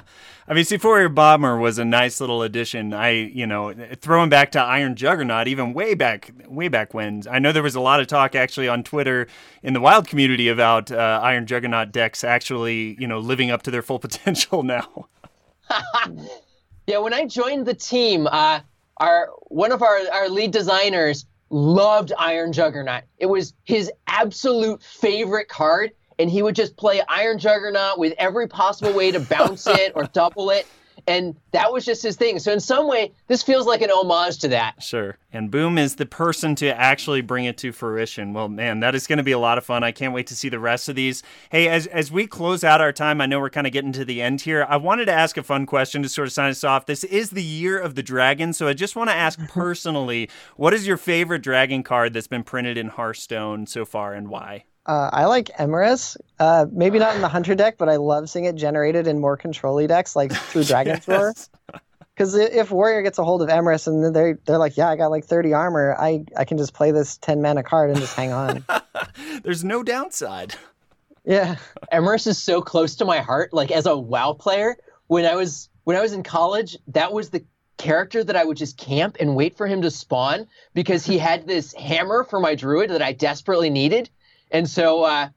I 0.52 0.54
mean, 0.54 0.66
Seaforium 0.66 1.14
Bomber 1.14 1.56
was 1.56 1.78
a 1.78 1.84
nice 1.84 2.20
little 2.20 2.42
addition. 2.42 2.92
I, 2.92 3.08
you 3.08 3.46
know, 3.46 3.72
throwing 4.02 4.28
back 4.28 4.52
to 4.52 4.60
Iron 4.60 4.94
Juggernaut, 4.96 5.48
even 5.48 5.72
way 5.72 5.94
back, 5.94 6.30
way 6.46 6.68
back 6.68 6.92
when. 6.92 7.22
I 7.30 7.38
know 7.38 7.52
there 7.52 7.62
was 7.62 7.74
a 7.74 7.80
lot 7.80 8.00
of 8.00 8.06
talk 8.06 8.34
actually 8.34 8.68
on 8.68 8.82
Twitter 8.82 9.28
in 9.62 9.72
the 9.72 9.80
wild 9.80 10.06
community 10.06 10.48
about 10.48 10.92
uh, 10.92 11.20
Iron 11.22 11.46
Juggernaut 11.46 11.90
decks 11.90 12.22
actually, 12.22 13.00
you 13.00 13.06
know, 13.06 13.18
living 13.18 13.50
up 13.50 13.62
to 13.62 13.70
their 13.70 13.80
full 13.80 13.98
potential 13.98 14.62
now. 14.62 15.08
yeah 16.86 16.98
when 16.98 17.14
i 17.14 17.24
joined 17.24 17.64
the 17.64 17.74
team 17.74 18.26
uh, 18.26 18.60
our 18.98 19.30
one 19.48 19.72
of 19.72 19.80
our, 19.80 20.00
our 20.12 20.28
lead 20.28 20.50
designers 20.50 21.24
loved 21.50 22.12
iron 22.18 22.52
juggernaut 22.52 23.04
it 23.18 23.26
was 23.26 23.54
his 23.64 23.90
absolute 24.06 24.82
favorite 24.82 25.48
card 25.48 25.92
and 26.22 26.30
he 26.30 26.42
would 26.42 26.54
just 26.54 26.76
play 26.76 27.02
iron 27.08 27.38
juggernaut 27.38 27.98
with 27.98 28.14
every 28.16 28.48
possible 28.48 28.92
way 28.92 29.10
to 29.10 29.20
bounce 29.20 29.66
it 29.66 29.92
or 29.94 30.04
double 30.12 30.48
it 30.50 30.66
and 31.08 31.36
that 31.50 31.72
was 31.72 31.84
just 31.84 32.02
his 32.02 32.16
thing 32.16 32.38
so 32.38 32.52
in 32.52 32.60
some 32.60 32.88
way 32.88 33.12
this 33.26 33.42
feels 33.42 33.66
like 33.66 33.82
an 33.82 33.90
homage 33.90 34.38
to 34.38 34.48
that 34.48 34.82
Sure. 34.82 35.18
And 35.32 35.50
Boom 35.50 35.78
is 35.78 35.96
the 35.96 36.04
person 36.04 36.54
to 36.56 36.78
actually 36.78 37.22
bring 37.22 37.46
it 37.46 37.56
to 37.58 37.72
fruition. 37.72 38.34
Well, 38.34 38.48
man, 38.48 38.80
that 38.80 38.94
is 38.94 39.06
going 39.06 39.16
to 39.16 39.22
be 39.22 39.32
a 39.32 39.38
lot 39.38 39.56
of 39.56 39.64
fun. 39.64 39.82
I 39.82 39.90
can't 39.90 40.12
wait 40.12 40.26
to 40.26 40.36
see 40.36 40.50
the 40.50 40.58
rest 40.58 40.90
of 40.90 40.94
these. 40.94 41.22
Hey, 41.50 41.68
as, 41.68 41.86
as 41.86 42.12
we 42.12 42.26
close 42.26 42.62
out 42.62 42.82
our 42.82 42.92
time, 42.92 43.20
I 43.20 43.26
know 43.26 43.40
we're 43.40 43.48
kind 43.48 43.66
of 43.66 43.72
getting 43.72 43.92
to 43.92 44.04
the 44.04 44.20
end 44.20 44.42
here. 44.42 44.66
I 44.68 44.76
wanted 44.76 45.06
to 45.06 45.12
ask 45.12 45.38
a 45.38 45.42
fun 45.42 45.64
question 45.64 46.02
to 46.02 46.08
sort 46.08 46.28
of 46.28 46.32
sign 46.32 46.50
us 46.50 46.64
off. 46.64 46.84
This 46.84 47.04
is 47.04 47.30
the 47.30 47.42
year 47.42 47.78
of 47.78 47.94
the 47.94 48.02
dragon. 48.02 48.52
So 48.52 48.68
I 48.68 48.74
just 48.74 48.94
want 48.94 49.08
to 49.08 49.16
ask 49.16 49.38
personally, 49.48 50.28
what 50.56 50.74
is 50.74 50.86
your 50.86 50.98
favorite 50.98 51.42
dragon 51.42 51.82
card 51.82 52.12
that's 52.12 52.26
been 52.26 52.44
printed 52.44 52.76
in 52.76 52.88
Hearthstone 52.88 53.66
so 53.66 53.86
far 53.86 54.12
and 54.12 54.28
why? 54.28 54.64
Uh, 54.84 55.10
I 55.12 55.26
like 55.26 55.50
Emeriss. 55.58 56.16
Uh, 56.38 56.66
maybe 56.72 56.98
not 56.98 57.14
in 57.14 57.20
the 57.20 57.28
Hunter 57.28 57.54
deck, 57.54 57.78
but 57.78 57.88
I 57.88 57.96
love 57.96 58.28
seeing 58.28 58.46
it 58.46 58.56
generated 58.56 59.06
in 59.06 59.20
more 59.20 59.36
control 59.36 59.84
decks, 59.86 60.16
like 60.16 60.32
through 60.32 60.64
Dragon's 60.72 61.06
Roar. 61.06 61.32
Yes. 61.36 61.50
Because 62.14 62.34
if 62.34 62.70
Warrior 62.70 63.02
gets 63.02 63.18
a 63.18 63.24
hold 63.24 63.42
of 63.42 63.48
Emeriss 63.48 63.86
and 63.86 64.14
they're 64.14 64.38
they're 64.44 64.58
like, 64.58 64.76
yeah, 64.76 64.88
I 64.90 64.96
got 64.96 65.10
like 65.10 65.24
30 65.24 65.54
armor, 65.54 65.96
I 65.98 66.24
I 66.36 66.44
can 66.44 66.58
just 66.58 66.74
play 66.74 66.90
this 66.90 67.16
10 67.18 67.40
mana 67.40 67.62
card 67.62 67.90
and 67.90 67.98
just 67.98 68.14
hang 68.14 68.32
on. 68.32 68.64
There's 69.42 69.64
no 69.64 69.82
downside. 69.82 70.54
yeah, 71.24 71.56
Emeriss 71.90 72.26
is 72.26 72.42
so 72.42 72.60
close 72.60 72.96
to 72.96 73.04
my 73.04 73.18
heart. 73.20 73.52
Like 73.54 73.70
as 73.70 73.86
a 73.86 73.96
WoW 73.96 74.34
player, 74.34 74.76
when 75.06 75.24
I 75.24 75.36
was 75.36 75.70
when 75.84 75.96
I 75.96 76.00
was 76.00 76.12
in 76.12 76.22
college, 76.22 76.76
that 76.88 77.12
was 77.12 77.30
the 77.30 77.44
character 77.78 78.22
that 78.22 78.36
I 78.36 78.44
would 78.44 78.56
just 78.56 78.76
camp 78.76 79.16
and 79.18 79.34
wait 79.34 79.56
for 79.56 79.66
him 79.66 79.82
to 79.82 79.90
spawn 79.90 80.46
because 80.74 81.06
he 81.06 81.18
had 81.18 81.46
this 81.46 81.72
hammer 81.72 82.24
for 82.24 82.38
my 82.40 82.54
druid 82.54 82.90
that 82.90 83.02
I 83.02 83.12
desperately 83.12 83.70
needed. 83.70 84.10
And 84.52 84.68
so, 84.70 85.02
uh, 85.02 85.30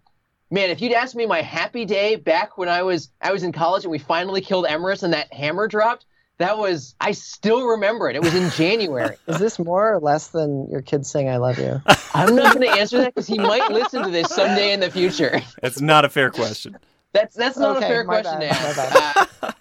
man, 0.52 0.70
if 0.70 0.82
you'd 0.82 0.92
asked 0.92 1.16
me 1.16 1.26
my 1.26 1.42
happy 1.42 1.86
day 1.86 2.18
back 2.18 2.58
when 2.58 2.70
I 2.70 2.84
was 2.84 3.10
I 3.22 3.32
was 3.32 3.42
in 3.42 3.52
college 3.52 3.84
and 3.84 3.92
we 3.92 3.98
finally 3.98 4.42
killed 4.42 4.66
Emeriss 4.68 5.02
and 5.02 5.14
that 5.14 5.34
hammer 5.34 5.68
dropped, 5.68 6.06
that 6.38 6.58
was 6.58 6.96
I 7.00 7.14
still 7.14 7.66
remember 7.66 8.10
it. 8.10 8.16
It 8.16 8.22
was 8.22 8.36
in 8.36 8.50
January. 8.52 9.16
is 9.28 9.40
this 9.40 9.58
more 9.58 9.94
or 9.94 10.00
less 10.00 10.28
than 10.28 10.68
your 10.70 10.82
kids 10.82 11.10
saying 11.10 11.30
I 11.30 11.38
love 11.38 11.58
you? 11.58 11.82
I'm 12.14 12.36
not 12.36 12.54
going 12.54 12.72
to 12.72 12.80
answer 12.80 12.98
that 13.00 13.16
because 13.16 13.26
he 13.28 13.40
might 13.40 13.72
listen 13.72 14.04
to 14.04 14.12
this 14.12 14.28
someday 14.30 14.74
in 14.74 14.82
the 14.82 14.92
future. 14.92 15.42
That's 15.62 15.82
not 15.82 16.06
a 16.06 16.10
fair 16.10 16.30
question. 16.30 16.78
That's 17.14 17.36
that's 17.36 17.58
not 17.58 17.78
Okay, 17.78 17.86
a 17.86 17.90
fair 17.90 18.04
my 18.04 18.22
question 18.22 18.40
bad, 18.42 18.54
to 18.54 18.78
my 18.78 18.84
ask. 18.84 19.44
Uh, 19.44 19.52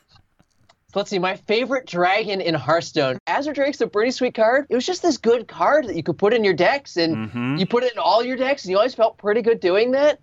let's 0.95 1.11
see, 1.11 1.19
my 1.19 1.37
favorite 1.37 1.87
dragon 1.87 2.41
in 2.41 2.55
Hearthstone. 2.55 3.19
Azure 3.27 3.53
Drake's 3.53 3.81
a 3.81 3.87
pretty 3.87 4.11
sweet 4.11 4.35
card. 4.35 4.67
It 4.69 4.75
was 4.75 4.87
just 4.87 5.03
this 5.03 5.17
good 5.19 5.49
card 5.49 5.87
that 5.89 5.97
you 5.97 6.03
could 6.03 6.19
put 6.19 6.33
in 6.35 6.45
your 6.45 6.55
decks, 6.55 6.97
and 6.97 7.31
Mhm. 7.31 7.59
you 7.59 7.67
put 7.67 7.85
it 7.85 7.93
in 7.93 7.99
all 7.99 8.25
your 8.25 8.37
decks, 8.37 8.65
and 8.65 8.71
you 8.71 8.77
always 8.77 8.95
felt 8.95 9.19
pretty 9.19 9.43
good 9.43 9.61
doing 9.61 9.93
that. 9.93 10.21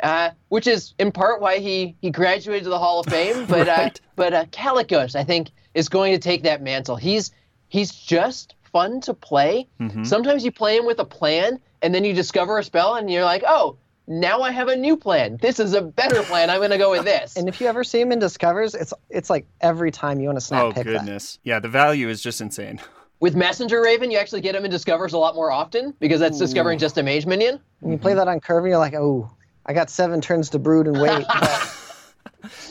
Uh, 0.00 0.30
which 0.48 0.66
is 0.66 0.92
in 0.98 1.12
part 1.12 1.40
why 1.40 1.58
he 1.58 1.94
he 2.00 2.10
graduated 2.10 2.64
to 2.64 2.70
the 2.70 2.78
Hall 2.78 2.98
of 3.00 3.06
Fame. 3.06 3.46
But 3.48 3.68
uh, 3.68 3.90
but 4.16 4.34
uh, 4.34 4.44
Kalecgos, 4.46 5.14
I 5.14 5.22
think, 5.22 5.50
is 5.74 5.88
going 5.88 6.12
to 6.12 6.18
take 6.18 6.42
that 6.42 6.60
mantle. 6.62 6.96
He's 6.96 7.30
he's 7.68 7.92
just 7.92 8.54
fun 8.72 9.00
to 9.02 9.14
play. 9.14 9.68
Mhm. 9.80 10.04
Sometimes 10.04 10.44
you 10.44 10.50
play 10.50 10.76
him 10.76 10.84
with 10.84 10.98
a 10.98 11.04
plan, 11.04 11.60
and 11.80 11.94
then 11.94 12.02
you 12.04 12.12
discover 12.12 12.58
a 12.58 12.64
spell, 12.64 12.96
and 12.96 13.08
you're 13.10 13.24
like, 13.24 13.44
oh. 13.46 13.76
Now 14.06 14.42
I 14.42 14.50
have 14.50 14.68
a 14.68 14.76
new 14.76 14.96
plan. 14.96 15.38
This 15.40 15.58
is 15.58 15.72
a 15.72 15.80
better 15.80 16.22
plan. 16.24 16.50
I'm 16.50 16.58
going 16.58 16.70
to 16.70 16.78
go 16.78 16.90
with 16.90 17.04
this. 17.04 17.36
And 17.36 17.48
if 17.48 17.60
you 17.60 17.66
ever 17.68 17.82
see 17.84 18.00
him 18.00 18.12
in 18.12 18.18
Discovers, 18.18 18.74
it's 18.74 18.92
it's 19.08 19.30
like 19.30 19.46
every 19.60 19.90
time 19.90 20.20
you 20.20 20.26
want 20.26 20.36
to 20.38 20.44
snap 20.44 20.62
Oh 20.62 20.72
pick 20.72 20.84
that. 20.86 20.92
goodness. 20.92 21.38
Yeah, 21.42 21.58
the 21.58 21.68
value 21.68 22.08
is 22.08 22.20
just 22.22 22.40
insane. 22.40 22.80
With 23.20 23.34
Messenger 23.34 23.80
Raven, 23.80 24.10
you 24.10 24.18
actually 24.18 24.42
get 24.42 24.54
him 24.54 24.64
in 24.66 24.70
Discovers 24.70 25.14
a 25.14 25.18
lot 25.18 25.34
more 25.34 25.50
often 25.50 25.94
because 26.00 26.20
that's 26.20 26.38
discovering 26.38 26.78
just 26.78 26.98
a 26.98 27.02
mage 27.02 27.24
minion. 27.24 27.60
When 27.80 27.92
you 27.92 27.98
play 27.98 28.12
that 28.14 28.28
on 28.28 28.40
Curve, 28.40 28.66
you're 28.66 28.76
like, 28.76 28.92
oh, 28.94 29.30
I 29.64 29.72
got 29.72 29.88
seven 29.88 30.20
turns 30.20 30.50
to 30.50 30.58
brood 30.58 30.86
and 30.86 31.00
wait. 31.00 31.24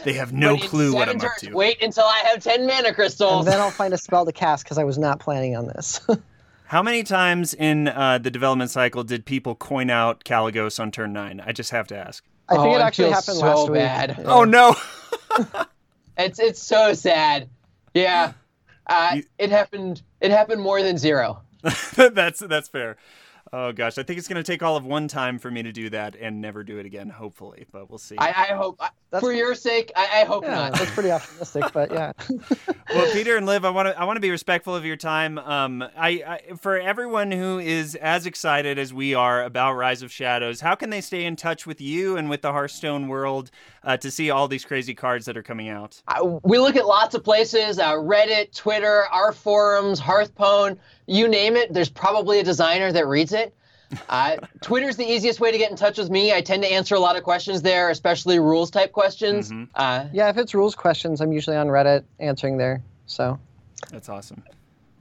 They 0.03 0.13
have 0.13 0.33
no 0.33 0.55
But 0.57 0.67
clue 0.67 0.93
what 0.93 1.07
seven 1.07 1.21
I'm 1.21 1.27
up 1.27 1.37
to. 1.37 1.53
Wait 1.53 1.81
until 1.81 2.03
I 2.03 2.19
have 2.31 2.43
10 2.43 2.67
mana 2.67 2.93
crystals. 2.93 3.45
and 3.45 3.53
then 3.53 3.59
I'll 3.59 3.71
find 3.71 3.91
a 3.93 3.97
spell 3.97 4.23
to 4.25 4.31
cast 4.31 4.63
because 4.65 4.77
I 4.77 4.83
was 4.83 4.99
not 4.99 5.19
planning 5.19 5.55
on 5.55 5.65
this. 5.65 5.99
How 6.73 6.81
many 6.81 7.03
times 7.03 7.53
in 7.53 7.87
uh, 7.87 8.17
the 8.17 8.31
development 8.31 8.71
cycle 8.71 9.03
did 9.03 9.27
people 9.27 9.53
coin 9.53 9.91
out 9.91 10.23
Kalecgos 10.23 10.79
on 10.79 10.89
turn 10.89 11.13
nine? 11.13 11.39
I 11.45 11.51
just 11.51 11.69
have 11.69 11.85
to 11.89 11.95
ask. 11.95 12.23
I 12.49 12.55
think 12.55 12.65
Oh, 12.65 12.71
it 12.73 12.77
it 12.77 12.81
actually 12.81 13.11
feels 13.11 13.15
happened 13.27 13.37
so 13.37 13.45
last 13.45 13.69
week. 13.69 14.17
Yeah. 14.17 14.23
Oh 14.25 14.43
no! 14.43 14.75
It's 16.17 16.39
it's 16.39 16.59
so 16.59 16.93
sad. 16.95 17.47
Yeah. 17.93 18.33
Uh, 18.87 19.11
You- 19.17 19.23
it 19.37 19.51
happened 19.51 20.01
it 20.19 20.31
happened 20.31 20.63
more 20.63 20.81
than 20.81 20.97
zero. 20.97 21.43
that's 21.95 22.39
that's 22.39 22.69
fair. 22.69 22.97
Oh 23.55 23.71
gosh, 23.71 23.99
I 23.99 24.03
think 24.03 24.17
it's 24.17 24.27
gonna 24.27 24.41
take 24.41 24.63
all 24.63 24.75
of 24.75 24.83
one 24.83 25.07
time 25.07 25.37
for 25.37 25.51
me 25.51 25.61
to 25.61 25.71
do 25.71 25.87
that 25.91 26.15
and 26.19 26.41
never 26.41 26.63
do 26.63 26.79
it 26.79 26.87
again. 26.87 27.07
Hopefully, 27.07 27.67
but 27.71 27.87
we'll 27.87 27.99
see. 27.99 28.15
I, 28.17 28.29
I 28.29 28.55
hope 28.55 28.79
I, 28.79 29.19
for 29.19 29.31
your 29.31 29.53
sake, 29.53 29.91
I, 29.95 30.21
I 30.21 30.23
hope 30.25 30.43
Yeah, 30.43 30.55
not. 30.55 30.73
that's 30.73 30.89
pretty 30.89 31.11
optimistic, 31.11 31.65
but 31.71 31.91
yeah. 31.91 32.13
well, 32.95 33.13
Peter 33.13 33.37
and 33.37 33.45
Liv, 33.45 33.63
I 33.63 33.69
want 33.69 33.89
to 33.89 33.99
I 33.99 34.05
want 34.05 34.17
to 34.17 34.21
be 34.21 34.31
respectful 34.31 34.75
of 34.75 34.85
your 34.85 34.95
time. 34.95 35.37
Um, 35.37 35.83
I, 35.95 36.23
I 36.49 36.55
for 36.55 36.79
everyone 36.79 37.31
who 37.31 37.59
is 37.59 37.93
as 37.93 38.25
excited 38.25 38.79
as 38.79 38.91
we 38.91 39.13
are 39.13 39.43
about 39.43 39.73
Rise 39.73 40.01
of 40.01 40.11
Shadows, 40.11 40.59
how 40.59 40.73
can 40.73 40.89
they 40.89 41.01
stay 41.01 41.23
in 41.23 41.35
touch 41.35 41.67
with 41.67 41.79
you 41.79 42.17
and 42.17 42.31
with 42.31 42.41
the 42.41 42.51
Hearthstone 42.51 43.07
world 43.07 43.51
uh, 43.83 43.97
to 43.97 44.09
see 44.09 44.31
all 44.31 44.47
these 44.47 44.65
crazy 44.65 44.95
cards 44.95 45.27
that 45.27 45.37
are 45.37 45.43
coming 45.43 45.69
out? 45.69 46.01
I, 46.07 46.23
we 46.23 46.57
look 46.57 46.75
at 46.75 46.87
lots 46.87 47.13
of 47.13 47.23
places 47.23 47.77
uh, 47.77 47.93
Reddit, 47.93 48.55
Twitter, 48.55 49.03
our 49.11 49.31
forums, 49.31 50.01
Hearthpwn, 50.01 50.79
you 51.07 51.27
name 51.27 51.55
it. 51.55 51.73
There's 51.73 51.89
probably 51.89 52.39
a 52.39 52.43
designer 52.43 52.91
that 52.91 53.07
reads 53.07 53.33
it. 53.33 53.53
Uh, 54.09 54.37
Twitter's 54.61 54.95
the 54.97 55.05
easiest 55.05 55.39
way 55.39 55.51
to 55.51 55.57
get 55.59 55.69
in 55.69 55.77
touch 55.77 55.99
with 55.99 56.09
me. 56.09 56.33
I 56.33 56.41
tend 56.41 56.63
to 56.63 56.71
answer 56.71 56.95
a 56.95 56.99
lot 56.99 57.15
of 57.15 57.21
questions 57.21 57.61
there, 57.61 57.91
especially 57.91 58.39
rules 58.39 58.71
type 58.71 58.91
questions. 58.91 59.51
Mhm. 59.51 59.67
Uh, 59.75 60.05
Yeah, 60.11 60.29
if 60.29 60.37
it's 60.37 60.55
rules 60.55 60.73
questions, 60.73 61.21
I'm 61.21 61.31
usually 61.31 61.57
on 61.57 61.67
Reddit 61.67 62.03
answering 62.19 62.57
there. 62.57 62.81
So 63.05 63.37
That's 63.91 64.09
awesome. 64.09 64.41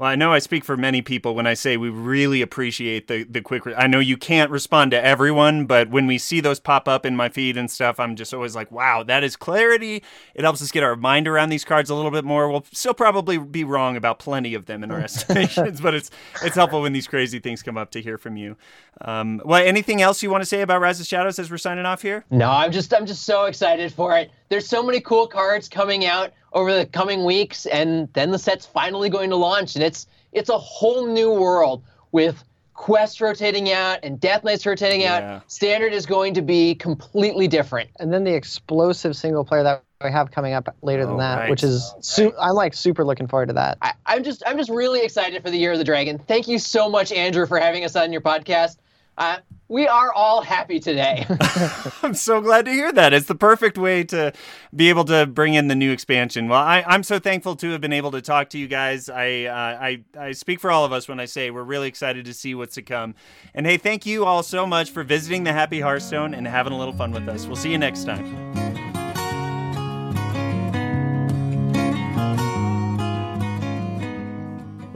Well, 0.03 0.11
I 0.11 0.17
know 0.17 0.33
I 0.33 0.41
speak 0.41 0.65
for 0.65 0.77
many 0.77 1.01
people 1.01 1.37
when 1.37 1.47
I 1.47 1.55
say 1.55 1.77
we 1.77 1.89
really 1.89 2.43
appreciate 2.43 3.07
the 3.07 3.23
the 3.23 3.41
quick. 3.41 3.65
Re- 3.65 3.77
I 3.77 3.87
know 3.87 4.01
you 4.01 4.17
can't 4.17 4.51
respond 4.51 4.91
to 4.91 5.01
everyone, 5.01 5.65
but 5.65 5.91
when 5.91 6.09
we 6.09 6.19
see 6.19 6.41
those 6.41 6.59
pop 6.59 6.89
up 6.89 7.07
in 7.07 7.15
my 7.15 7.29
feed 7.29 7.57
and 7.57 7.71
stuff, 7.71 8.01
I'm 8.01 8.17
just 8.17 8.35
always 8.35 8.57
like, 8.57 8.73
"Wow, 8.73 9.05
that 9.05 9.23
is 9.23 9.37
clarity." 9.37 10.03
It 10.35 10.43
helps 10.43 10.61
us 10.61 10.73
get 10.73 10.83
our 10.83 10.97
mind 10.97 11.29
around 11.29 11.51
these 11.51 11.65
cards 11.65 11.89
a 11.89 11.95
little 11.95 12.11
bit 12.11 12.25
more. 12.25 12.51
We'll 12.51 12.65
still 12.73 12.95
probably 12.95 13.39
be 13.39 13.63
wrong 13.63 13.97
about 13.97 14.19
plenty 14.19 14.55
of 14.55 14.67
them 14.67 14.83
in 14.83 14.91
our 14.91 14.99
estimations, 15.09 15.81
but 15.81 15.95
it's 15.95 16.11
it's 16.43 16.57
helpful 16.57 16.83
when 16.83 16.93
these 16.93 17.07
crazy 17.07 17.39
things 17.39 17.63
come 17.63 17.79
up 17.79 17.93
to 17.93 18.03
hear 18.03 18.19
from 18.19 18.37
you. 18.37 18.57
Um, 19.03 19.41
well, 19.45 19.65
anything 19.65 20.03
else 20.03 20.21
you 20.21 20.31
want 20.31 20.43
to 20.43 20.47
say 20.47 20.63
about 20.63 20.81
Rise 20.81 20.99
of 20.99 21.07
Shadows 21.07 21.39
as 21.39 21.49
we're 21.49 21.59
signing 21.59 21.87
off 21.87 22.03
here? 22.03 22.25
No, 22.29 22.51
I'm 22.51 22.73
just 22.73 22.93
I'm 22.93 23.07
just 23.07 23.23
so 23.23 23.45
excited 23.45 23.93
for 23.93 24.19
it. 24.19 24.33
There's 24.53 24.69
so 24.69 24.83
many 24.83 25.01
cool 25.01 25.27
cards 25.27 25.67
coming 25.67 26.05
out 26.05 26.31
over 26.53 26.75
the 26.75 26.85
coming 26.85 27.25
weeks, 27.25 27.65
and 27.65 28.07
then 28.13 28.31
the 28.31 28.39
set's 28.39 28.67
finally 28.67 29.09
going 29.09 29.31
to 29.31 29.37
launch, 29.37 29.77
and 29.77 29.83
it's 29.83 30.07
it's 30.33 30.51
a 30.51 30.59
whole 30.59 31.07
new 31.07 31.33
world 31.33 31.83
with 32.13 32.45
quests 32.75 33.23
rotating 33.23 33.73
out 33.73 34.01
and 34.03 34.21
death 34.21 34.45
knights 34.45 34.67
rotating 34.67 35.01
Yeah. 35.01 35.37
out. 35.37 35.51
Standard 35.51 35.95
is 35.95 36.05
going 36.05 36.35
to 36.35 36.43
be 36.43 36.75
completely 36.75 37.49
different. 37.49 37.89
and 37.99 38.13
then 38.13 38.25
the 38.25 38.35
explosive 38.35 39.17
single 39.17 39.43
player 39.43 39.63
that 39.63 39.83
we 40.05 40.11
have 40.11 40.31
coming 40.31 40.53
up 40.53 40.75
later 40.83 41.05
Oh, 41.05 41.07
than 41.07 41.17
that, 41.19 41.39
right. 41.39 41.51
which 41.51 41.63
is 41.63 41.91
oh, 41.97 41.99
su- 42.03 42.35
I'm 42.39 42.55
like 42.55 42.75
super 42.75 43.05
looking 43.07 43.29
forward 43.29 43.47
to 43.47 43.53
that. 43.55 43.79
I, 43.81 43.93
I'm 44.05 44.23
just 44.23 44.43
I'm 44.47 44.59
just 44.59 44.69
really 44.69 45.01
excited 45.03 45.43
for 45.43 45.49
the 45.51 45.57
Year 45.57 45.73
of 45.73 45.79
the 45.79 45.85
Dragon. 45.85 46.19
Thank 46.19 46.47
you 46.47 46.59
so 46.59 46.91
much, 46.91 47.11
Andrew, 47.11 47.47
for 47.47 47.59
having 47.59 47.85
us 47.87 47.97
on 47.97 48.13
your 48.13 48.21
podcast. 48.21 48.77
Uh, 49.19 49.39
we 49.69 49.87
are 49.89 50.13
all 50.13 50.43
happy 50.43 50.79
today. 50.79 51.25
I'm 52.03 52.15
so 52.15 52.41
glad 52.41 52.67
to 52.67 52.71
hear 52.71 52.93
that. 52.93 53.15
It's 53.15 53.27
the 53.27 53.35
perfect 53.35 53.79
way 53.79 54.05
to 54.05 54.33
be 54.75 54.91
able 54.91 55.05
to 55.07 55.27
bring 55.27 55.55
in 55.55 55.69
the 55.69 55.75
new 55.75 55.93
expansion. 55.93 56.49
Well, 56.49 56.61
I, 56.61 56.85
I'm 56.87 57.03
so 57.03 57.19
thankful 57.19 57.57
to 57.57 57.71
have 57.71 57.81
been 57.81 57.93
able 57.93 58.11
to 58.11 58.21
talk 58.21 58.51
to 58.51 58.59
you 58.59 58.69
guys. 58.69 59.09
I, 59.09 59.45
uh, 59.45 59.55
I 59.55 60.05
I 60.19 60.33
speak 60.33 60.61
for 60.61 60.71
all 60.71 60.85
of 60.85 60.93
us 60.93 61.09
when 61.09 61.19
I 61.21 61.25
say 61.25 61.51
we're 61.51 61.63
really 61.63 61.89
excited 61.89 62.27
to 62.27 62.35
see 62.35 62.55
what's 62.55 62.75
to 62.75 62.83
come. 62.83 63.15
And 63.55 63.67
hey, 63.67 63.79
thank 63.79 64.05
you 64.05 64.27
all 64.27 64.43
so 64.43 64.67
much 64.67 64.91
for 64.91 65.05
visiting 65.05 65.45
the 65.45 65.53
Happy 65.53 65.81
Hearthstone 65.81 66.35
and 66.35 66.47
having 66.47 66.75
a 66.75 66.79
little 66.79 66.95
fun 66.95 67.13
with 67.13 67.27
us. 67.29 67.47
We'll 67.47 67.57
see 67.57 67.73
you 67.73 67.79
next 67.79 68.05
time. 68.05 68.62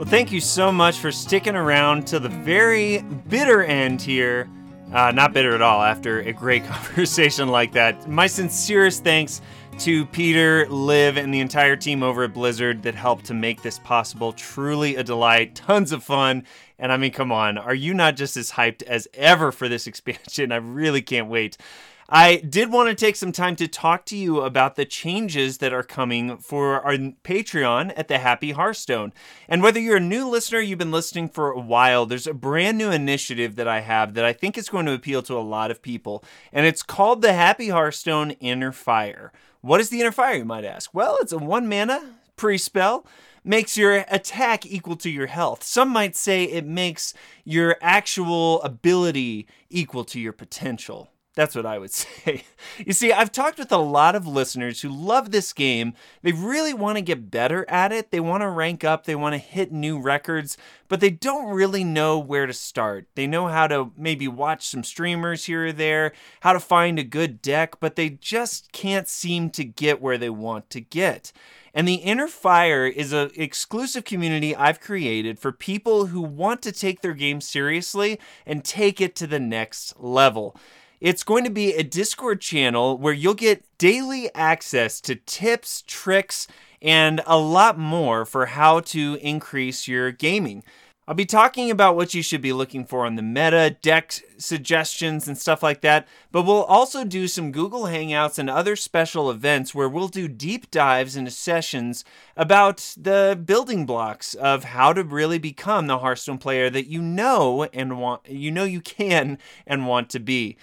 Well, 0.07 0.13
thank 0.13 0.31
you 0.31 0.39
so 0.39 0.71
much 0.71 0.99
for 0.99 1.11
sticking 1.11 1.57
around 1.57 2.07
to 2.07 2.19
the 2.19 2.29
very 2.29 3.01
bitter 3.27 3.61
end 3.61 4.01
here. 4.01 4.49
Uh, 4.93 5.11
not 5.11 5.33
bitter 5.33 5.53
at 5.53 5.61
all 5.61 5.83
after 5.83 6.21
a 6.21 6.31
great 6.31 6.63
conversation 6.65 7.49
like 7.49 7.73
that. 7.73 8.09
My 8.09 8.25
sincerest 8.25 9.03
thanks 9.03 9.41
to 9.79 10.05
Peter, 10.05 10.65
Liv, 10.69 11.17
and 11.17 11.33
the 11.33 11.41
entire 11.41 11.75
team 11.75 12.03
over 12.03 12.23
at 12.23 12.33
Blizzard 12.33 12.83
that 12.83 12.95
helped 12.95 13.25
to 13.25 13.33
make 13.33 13.63
this 13.63 13.79
possible. 13.79 14.31
Truly 14.31 14.95
a 14.95 15.03
delight, 15.03 15.55
tons 15.55 15.91
of 15.91 16.05
fun. 16.05 16.45
And 16.79 16.93
I 16.93 16.95
mean, 16.95 17.11
come 17.11 17.33
on, 17.33 17.57
are 17.57 17.75
you 17.75 17.93
not 17.93 18.15
just 18.15 18.37
as 18.37 18.51
hyped 18.51 18.83
as 18.83 19.09
ever 19.13 19.51
for 19.51 19.67
this 19.67 19.87
expansion? 19.87 20.53
I 20.53 20.57
really 20.57 21.01
can't 21.01 21.27
wait. 21.27 21.57
I 22.09 22.37
did 22.37 22.71
want 22.71 22.87
to 22.87 22.95
take 22.95 23.17
some 23.17 23.33
time 23.33 23.57
to 23.57 23.67
talk 23.67 24.05
to 24.05 24.15
you 24.15 24.39
about 24.39 24.77
the 24.77 24.85
changes 24.85 25.57
that 25.57 25.73
are 25.73 25.83
coming 25.83 26.37
for 26.37 26.79
our 26.79 26.93
Patreon 26.93 27.91
at 27.97 28.07
the 28.07 28.19
Happy 28.19 28.51
Hearthstone. 28.51 29.11
And 29.49 29.61
whether 29.61 29.77
you're 29.77 29.97
a 29.97 29.99
new 29.99 30.25
listener, 30.29 30.61
you've 30.61 30.79
been 30.79 30.89
listening 30.89 31.27
for 31.27 31.51
a 31.51 31.59
while, 31.59 32.05
there's 32.05 32.25
a 32.25 32.33
brand 32.33 32.77
new 32.77 32.91
initiative 32.91 33.57
that 33.57 33.67
I 33.67 33.81
have 33.81 34.13
that 34.13 34.23
I 34.23 34.31
think 34.31 34.57
is 34.57 34.69
going 34.69 34.85
to 34.85 34.93
appeal 34.93 35.21
to 35.23 35.37
a 35.37 35.43
lot 35.43 35.69
of 35.69 35.81
people. 35.81 36.23
And 36.53 36.65
it's 36.65 36.81
called 36.81 37.21
the 37.21 37.33
Happy 37.33 37.67
Hearthstone 37.67 38.31
Inner 38.31 38.71
Fire. 38.71 39.33
What 39.59 39.81
is 39.81 39.89
the 39.89 39.99
Inner 39.99 40.13
Fire, 40.13 40.35
you 40.35 40.45
might 40.45 40.63
ask? 40.63 40.93
Well, 40.93 41.17
it's 41.19 41.33
a 41.33 41.37
one 41.37 41.67
mana 41.67 42.19
pre 42.37 42.57
spell 42.57 43.05
makes 43.43 43.77
your 43.77 44.05
attack 44.09 44.65
equal 44.65 44.95
to 44.95 45.09
your 45.09 45.27
health. 45.27 45.61
Some 45.61 45.89
might 45.89 46.15
say 46.15 46.45
it 46.45 46.65
makes 46.65 47.13
your 47.43 47.75
actual 47.81 48.61
ability 48.61 49.45
equal 49.69 50.05
to 50.05 50.21
your 50.21 50.33
potential. 50.33 51.09
That's 51.37 51.55
what 51.55 51.67
I 51.67 51.77
would 51.77 51.91
say. 51.93 52.45
You 52.83 52.93
see, 52.93 53.13
I've 53.13 53.31
talked 53.31 53.59
with 53.59 53.71
a 53.71 53.77
lot 53.77 54.15
of 54.15 54.25
listeners 54.25 54.81
who 54.81 54.89
love 54.89 55.29
this 55.29 55.53
game. 55.53 55.93
They 56.23 56.31
really 56.31 56.73
want 56.73 56.97
to 56.97 57.03
get 57.03 57.29
better 57.29 57.63
at 57.69 57.91
it. 57.91 58.09
They 58.09 58.19
want 58.19 58.41
to 58.41 58.49
rank 58.49 58.83
up, 58.83 59.05
they 59.05 59.15
want 59.15 59.33
to 59.33 59.37
hit 59.37 59.71
new 59.71 59.99
records, 59.99 60.57
but 60.87 60.99
they 60.99 61.11
don't 61.11 61.53
really 61.53 61.83
know 61.83 62.17
where 62.17 62.47
to 62.47 62.53
start. 62.53 63.05
They 63.13 63.27
know 63.27 63.47
how 63.47 63.67
to 63.67 63.91
maybe 63.95 64.27
watch 64.27 64.67
some 64.67 64.83
streamers 64.83 65.45
here 65.45 65.67
or 65.67 65.71
there, 65.71 66.11
how 66.39 66.53
to 66.53 66.59
find 66.59 66.97
a 66.97 67.03
good 67.03 67.39
deck, 67.43 67.79
but 67.79 67.95
they 67.95 68.09
just 68.09 68.71
can't 68.71 69.07
seem 69.07 69.51
to 69.51 69.63
get 69.63 70.01
where 70.01 70.17
they 70.17 70.31
want 70.31 70.71
to 70.71 70.81
get. 70.81 71.31
And 71.71 71.87
the 71.87 71.95
Inner 71.95 72.27
Fire 72.27 72.87
is 72.87 73.13
an 73.13 73.29
exclusive 73.35 74.03
community 74.03 74.55
I've 74.55 74.79
created 74.79 75.37
for 75.37 75.51
people 75.51 76.07
who 76.07 76.21
want 76.21 76.63
to 76.63 76.71
take 76.71 77.01
their 77.01 77.13
game 77.13 77.41
seriously 77.41 78.19
and 78.47 78.65
take 78.65 78.99
it 78.99 79.15
to 79.17 79.27
the 79.27 79.39
next 79.39 79.93
level. 79.99 80.55
It's 80.99 81.23
going 81.23 81.43
to 81.43 81.51
be 81.51 81.73
a 81.73 81.83
Discord 81.83 82.41
channel 82.41 82.97
where 82.97 83.13
you'll 83.13 83.35
get 83.35 83.63
daily 83.77 84.33
access 84.33 84.99
to 85.01 85.13
tips, 85.13 85.83
tricks, 85.85 86.47
and 86.81 87.21
a 87.27 87.37
lot 87.37 87.77
more 87.77 88.25
for 88.25 88.47
how 88.47 88.79
to 88.79 89.19
increase 89.21 89.87
your 89.87 90.11
gaming. 90.11 90.63
I'll 91.07 91.13
be 91.13 91.23
talking 91.25 91.69
about 91.69 91.95
what 91.95 92.15
you 92.15 92.23
should 92.23 92.41
be 92.41 92.51
looking 92.51 92.83
for 92.83 93.05
on 93.05 93.15
the 93.15 93.21
meta, 93.21 93.77
deck 93.79 94.11
suggestions, 94.39 95.27
and 95.27 95.37
stuff 95.37 95.61
like 95.61 95.81
that, 95.81 96.07
but 96.31 96.41
we'll 96.41 96.63
also 96.63 97.05
do 97.05 97.27
some 97.27 97.51
Google 97.51 97.83
Hangouts 97.83 98.39
and 98.39 98.49
other 98.49 98.75
special 98.75 99.29
events 99.29 99.75
where 99.75 99.87
we'll 99.87 100.07
do 100.07 100.27
deep 100.27 100.71
dives 100.71 101.15
into 101.15 101.31
sessions 101.31 102.03
about 102.35 102.95
the 102.97 103.39
building 103.45 103.85
blocks 103.85 104.33
of 104.33 104.63
how 104.63 104.93
to 104.93 105.03
really 105.03 105.37
become 105.37 105.85
the 105.85 105.99
Hearthstone 105.99 106.39
player 106.39 106.71
that 106.71 106.87
you 106.87 107.03
know 107.03 107.65
and 107.71 107.99
want 107.99 108.27
you 108.27 108.49
know 108.49 108.65
you 108.65 108.81
can 108.81 109.37
and 109.67 109.87
want 109.87 110.09
to 110.09 110.19
be. 110.19 110.57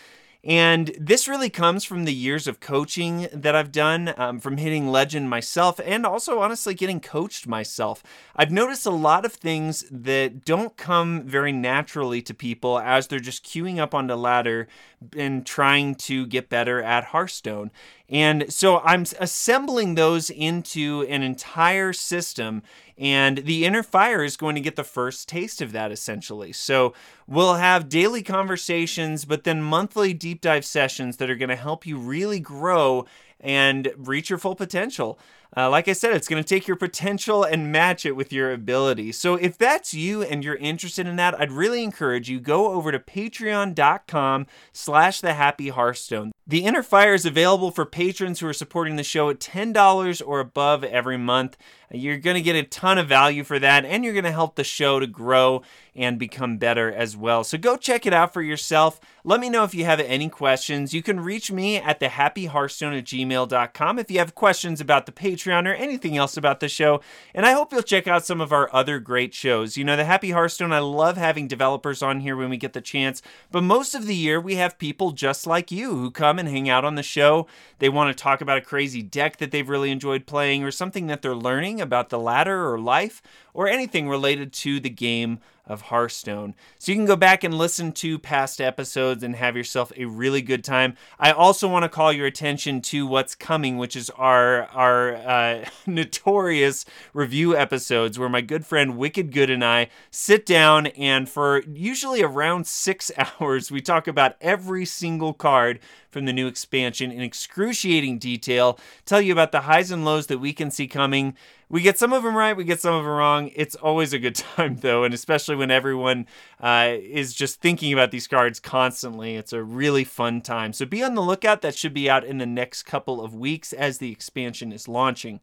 And 0.45 0.95
this 1.01 1.27
really 1.27 1.49
comes 1.49 1.85
from 1.85 2.05
the 2.05 2.13
years 2.13 2.47
of 2.47 2.61
coaching 2.61 3.29
that 3.33 3.57
I've 3.57 3.73
done, 3.73 4.13
um, 4.19 4.41
from 4.41 4.59
hitting 4.59 4.89
legend 4.89 5.31
myself, 5.31 5.81
and 5.83 6.05
also 6.05 6.41
honestly 6.41 6.75
getting 6.75 7.01
coached 7.01 7.47
myself. 7.47 8.03
I've 8.37 8.53
noticed 8.53 8.85
a 8.85 8.91
lot 8.91 9.25
of 9.25 9.33
things 9.33 9.87
that 9.91 10.45
don't 10.45 10.77
come 10.77 11.23
very 11.23 11.53
naturally 11.53 12.21
to 12.23 12.35
people 12.35 12.79
as 12.79 13.07
they're 13.07 13.21
just 13.21 13.45
queuing 13.45 13.79
up 13.79 13.95
on 13.95 14.07
the 14.07 14.17
ladder 14.17 14.69
and 15.17 15.47
trying 15.47 15.95
to 15.95 16.27
get 16.27 16.51
better 16.51 16.83
at 16.83 17.05
Hearthstone. 17.05 17.71
And 18.09 18.53
so 18.53 18.81
I'm 18.81 19.07
assembling 19.19 19.95
those 19.95 20.29
into 20.29 21.07
an 21.09 21.23
entire 21.23 21.95
system 21.95 22.63
and 22.97 23.39
the 23.39 23.65
inner 23.65 23.83
fire 23.83 24.23
is 24.23 24.37
going 24.37 24.55
to 24.55 24.61
get 24.61 24.77
the 24.77 24.85
first 24.85 25.29
taste 25.29 25.61
of 25.61 25.73
that 25.73 25.91
essentially. 25.91 26.53
So 26.53 26.95
we'll 27.27 27.55
have 27.55 27.89
daily 27.89 28.23
conversations, 28.23 29.25
but 29.25 29.45
then 29.45 29.63
monthly 29.63 30.15
deep 30.15 30.41
dive 30.41 30.65
sessions 30.65 31.17
that 31.17 31.31
are 31.31 31.37
going 31.37 31.49
to 31.49 31.57
help 31.57 31.87
you 31.87 31.99
really 31.99 32.41
grow 32.41 33.07
and 33.41 33.93
reach 33.97 34.31
your 34.31 34.39
full 34.39 34.55
potential. 34.55 35.19
Uh, 35.57 35.71
like 35.71 35.87
I 35.87 35.93
said, 35.93 36.15
it's 36.15 36.29
going 36.29 36.43
to 36.43 36.49
take 36.49 36.67
your 36.67 36.77
potential 36.77 37.45
and 37.45 37.71
match 37.71 38.05
it 38.05 38.17
with 38.17 38.33
your 38.33 38.53
ability. 38.53 39.13
So 39.13 39.35
if 39.37 39.57
that's 39.57 39.95
you 39.95 40.23
and 40.23 40.45
you're 40.45 40.57
interested 40.57 41.07
in 41.07 41.17
that, 41.17 41.39
I'd 41.41 41.53
really 41.53 41.85
encourage 41.85 42.29
you 42.29 42.41
go 42.41 42.73
over 42.73 42.91
to 42.91 42.99
patreon.com 42.99 44.47
slash 44.73 45.21
the 45.21 45.35
happy 45.35 45.69
hearthstone. 45.69 46.33
The 46.47 46.65
Inner 46.65 46.83
Fire 46.83 47.15
is 47.15 47.25
available 47.25 47.71
for 47.71 47.87
patrons 47.87 48.41
who 48.41 48.47
are 48.49 48.53
supporting 48.53 48.97
the 48.97 49.03
show 49.03 49.31
at 49.31 49.41
$10 49.41 50.23
or 50.27 50.41
above 50.41 50.85
every 50.85 51.17
month. 51.17 51.57
You're 51.91 52.19
going 52.19 52.35
to 52.35 52.43
get 52.43 52.57
a 52.57 52.65
ton 52.65 52.99
of 52.99 53.09
value 53.09 53.45
for 53.45 53.59
that, 53.59 53.85
and 53.85 54.05
you're 54.05 54.13
going 54.13 54.25
to 54.25 54.33
help 54.33 54.57
the 54.57 54.65
show 54.65 54.99
to 54.99 55.07
grow 55.07 55.63
and 55.95 56.19
become 56.19 56.59
better 56.59 56.93
as 56.93 57.17
well. 57.17 57.45
So 57.45 57.57
go 57.57 57.77
check 57.77 58.05
it 58.05 58.13
out 58.13 58.35
for 58.35 58.43
yourself. 58.43 59.01
Let 59.23 59.41
me 59.41 59.49
know 59.49 59.65
if 59.65 59.75
you 59.75 59.85
have 59.85 60.01
any 60.01 60.29
questions. 60.29 60.93
You 60.93 61.03
can 61.03 61.21
reach 61.21 61.53
me 61.53 61.77
at 61.77 62.01
thehappyhearthstone 62.01 62.99
at 62.99 63.05
gmail.com 63.05 63.99
if 63.99 64.11
you 64.11 64.19
have 64.19 64.35
questions 64.35 64.81
about 64.81 65.07
the 65.07 65.13
Patreon 65.13 65.44
or 65.53 65.75
anything 65.75 66.17
else 66.17 66.37
about 66.37 66.61
the 66.61 66.69
show. 66.69 67.01
And 67.35 67.45
I 67.45 67.53
hope 67.53 67.73
you'll 67.73 67.83
check 67.83 68.07
out 68.07 68.25
some 68.25 68.41
of 68.41 68.53
our 68.53 68.69
other 68.75 68.99
great 68.99 69.35
shows. 69.35 69.77
You 69.77 69.85
know, 69.85 69.97
the 69.97 70.05
Happy 70.05 70.31
Hearthstone, 70.31 70.73
I 70.73 70.79
love 70.79 71.17
having 71.17 71.47
developers 71.47 72.03
on 72.03 72.21
here 72.21 72.37
when 72.37 72.51
we 72.51 72.57
get 72.57 72.73
the 72.73 72.81
chance, 72.81 73.23
but 73.51 73.63
most 73.63 73.95
of 73.95 74.07
the 74.07 74.15
year 74.15 74.41
we 74.41 74.55
have 74.57 74.79
people 74.79 75.13
just 75.13 75.47
like 75.47 75.71
you 75.71 75.91
who 75.91 76.11
come 76.11 76.39
and 76.39 76.49
hang 76.49 76.69
out 76.69 76.85
on 76.85 76.95
the 76.95 77.03
show. 77.03 77.47
They 77.79 77.89
want 77.89 78.17
to 78.17 78.23
talk 78.23 78.41
about 78.41 78.59
a 78.59 78.63
crazy 78.63 79.03
deck 79.03 79.37
that 79.39 79.51
they've 79.51 79.69
really 79.69 79.91
enjoyed 79.91 80.27
playing 80.27 80.65
or 80.65 80.71
something 80.71 81.07
that 81.09 81.23
they're 81.23 81.35
learning 81.35 81.81
about 81.81 82.09
the 82.09 82.19
ladder 82.19 82.71
or 82.71 82.79
life 82.79 83.21
or 83.53 83.69
anything 83.69 84.09
related 84.09 84.53
to 84.53 84.81
the 84.81 84.91
game 84.91 85.41
of 85.67 85.83
Hearthstone. 85.83 86.55
So 86.79 86.93
you 86.93 86.97
can 86.97 87.07
go 87.07 87.17
back 87.17 87.43
and 87.43 87.57
listen 87.57 87.93
to 87.93 88.19
past 88.19 88.61
episodes 88.61 89.23
and 89.23 89.37
have 89.37 89.57
yourself 89.57 89.93
a 89.97 90.05
really 90.05 90.43
good 90.43 90.63
time. 90.63 90.97
I 91.19 91.33
also 91.33 91.69
want 91.69 91.85
to 91.85 91.89
call 91.89 92.13
your 92.13 92.27
attention 92.27 92.83
to 92.83 93.07
what's 93.07 93.35
coming, 93.35 93.79
which 93.79 93.97
is 93.97 94.11
our 94.11 94.65
our 94.67 95.17
uh, 95.17 95.65
notorious 95.87 96.85
review 97.13 97.57
episodes 97.57 98.19
where 98.19 98.29
my 98.29 98.43
good 98.43 98.67
friend 98.67 98.99
Wicked 98.99 99.33
Good 99.33 99.51
and 99.51 99.65
I 99.65 99.89
sit 100.11 100.45
down 100.45 100.89
and 100.89 101.29
for 101.29 101.63
usually 101.63 102.23
around 102.23 102.67
6 102.67 103.11
hours 103.41 103.71
we 103.71 103.81
talk 103.81 104.07
about 104.07 104.37
every 104.41 104.85
single 104.85 105.33
card 105.33 105.81
from 106.15 106.27
the 106.27 106.33
new 106.33 106.47
expansion 106.47 107.11
in 107.11 107.21
excruciating 107.21 108.19
detail, 108.19 108.79
tell 109.05 109.21
you 109.21 109.33
about 109.33 109.51
the 109.51 109.63
highs 109.63 109.91
and 109.91 110.05
lows 110.05 110.29
that 110.29 110.39
we 110.39 110.53
can 110.53 110.71
see 110.71 110.87
coming. 110.87 111.37
We 111.69 111.81
get 111.81 111.99
some 111.99 112.13
of 112.13 112.23
them 112.23 112.37
right, 112.37 112.57
we 112.57 112.65
get 112.65 112.81
some 112.81 112.95
of 112.95 113.05
them 113.05 113.13
wrong. 113.13 113.51
It's 113.55 113.75
always 113.75 114.13
a 114.13 114.19
good 114.19 114.35
time, 114.57 114.77
though, 114.77 115.05
and 115.05 115.15
especially 115.15 115.57
when 115.57 115.71
everyone 115.71 116.27
uh, 116.61 116.95
is 116.99 117.35
just 117.35 117.61
thinking 117.61 117.93
about 117.93 118.11
these 118.11 118.27
cards 118.27 118.61
constantly. 118.61 119.37
It's 119.37 119.53
a 119.53 119.63
really 119.63 120.05
fun 120.05 120.41
time. 120.41 120.73
So 120.73 120.87
be 120.87 121.03
on 121.03 121.15
the 121.15 121.23
lookout. 121.23 121.63
That 121.63 121.77
should 121.77 121.95
be 121.95 122.09
out 122.09 122.25
in 122.25 122.39
the 122.39 122.47
next 122.47 122.85
couple 122.85 123.23
of 123.23 123.35
weeks 123.35 123.73
as 123.73 123.99
the 123.99 124.13
expansion 124.13 124.73
is 124.73 124.89
launching. 124.89 125.41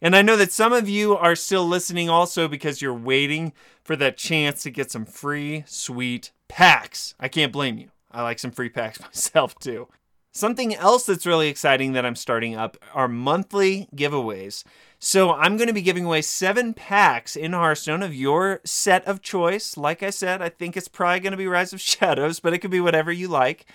And 0.00 0.14
I 0.14 0.22
know 0.22 0.36
that 0.36 0.52
some 0.52 0.72
of 0.72 0.88
you 0.88 1.16
are 1.16 1.34
still 1.34 1.66
listening 1.66 2.10
also 2.10 2.48
because 2.48 2.82
you're 2.82 2.92
waiting 2.94 3.52
for 3.82 3.96
that 3.96 4.18
chance 4.18 4.62
to 4.62 4.70
get 4.70 4.90
some 4.90 5.06
free, 5.06 5.64
sweet 5.66 6.32
packs. 6.48 7.14
I 7.18 7.28
can't 7.28 7.52
blame 7.52 7.78
you. 7.78 7.88
I 8.10 8.22
like 8.22 8.38
some 8.38 8.50
free 8.50 8.68
packs 8.68 9.00
myself 9.00 9.58
too. 9.58 9.88
Something 10.32 10.74
else 10.74 11.06
that's 11.06 11.24
really 11.24 11.48
exciting 11.48 11.94
that 11.94 12.04
I'm 12.04 12.14
starting 12.14 12.54
up 12.54 12.76
are 12.92 13.08
monthly 13.08 13.88
giveaways. 13.96 14.64
So 15.08 15.34
I'm 15.34 15.56
going 15.56 15.68
to 15.68 15.72
be 15.72 15.82
giving 15.82 16.04
away 16.04 16.20
seven 16.20 16.74
packs 16.74 17.36
in 17.36 17.52
Hearthstone 17.52 18.02
of 18.02 18.12
your 18.12 18.60
set 18.64 19.06
of 19.06 19.22
choice. 19.22 19.76
Like 19.76 20.02
I 20.02 20.10
said, 20.10 20.42
I 20.42 20.48
think 20.48 20.76
it's 20.76 20.88
probably 20.88 21.20
going 21.20 21.30
to 21.30 21.36
be 21.36 21.46
Rise 21.46 21.72
of 21.72 21.80
Shadows, 21.80 22.40
but 22.40 22.52
it 22.52 22.58
could 22.58 22.72
be 22.72 22.80
whatever 22.80 23.12
you 23.12 23.28
like. 23.28 23.66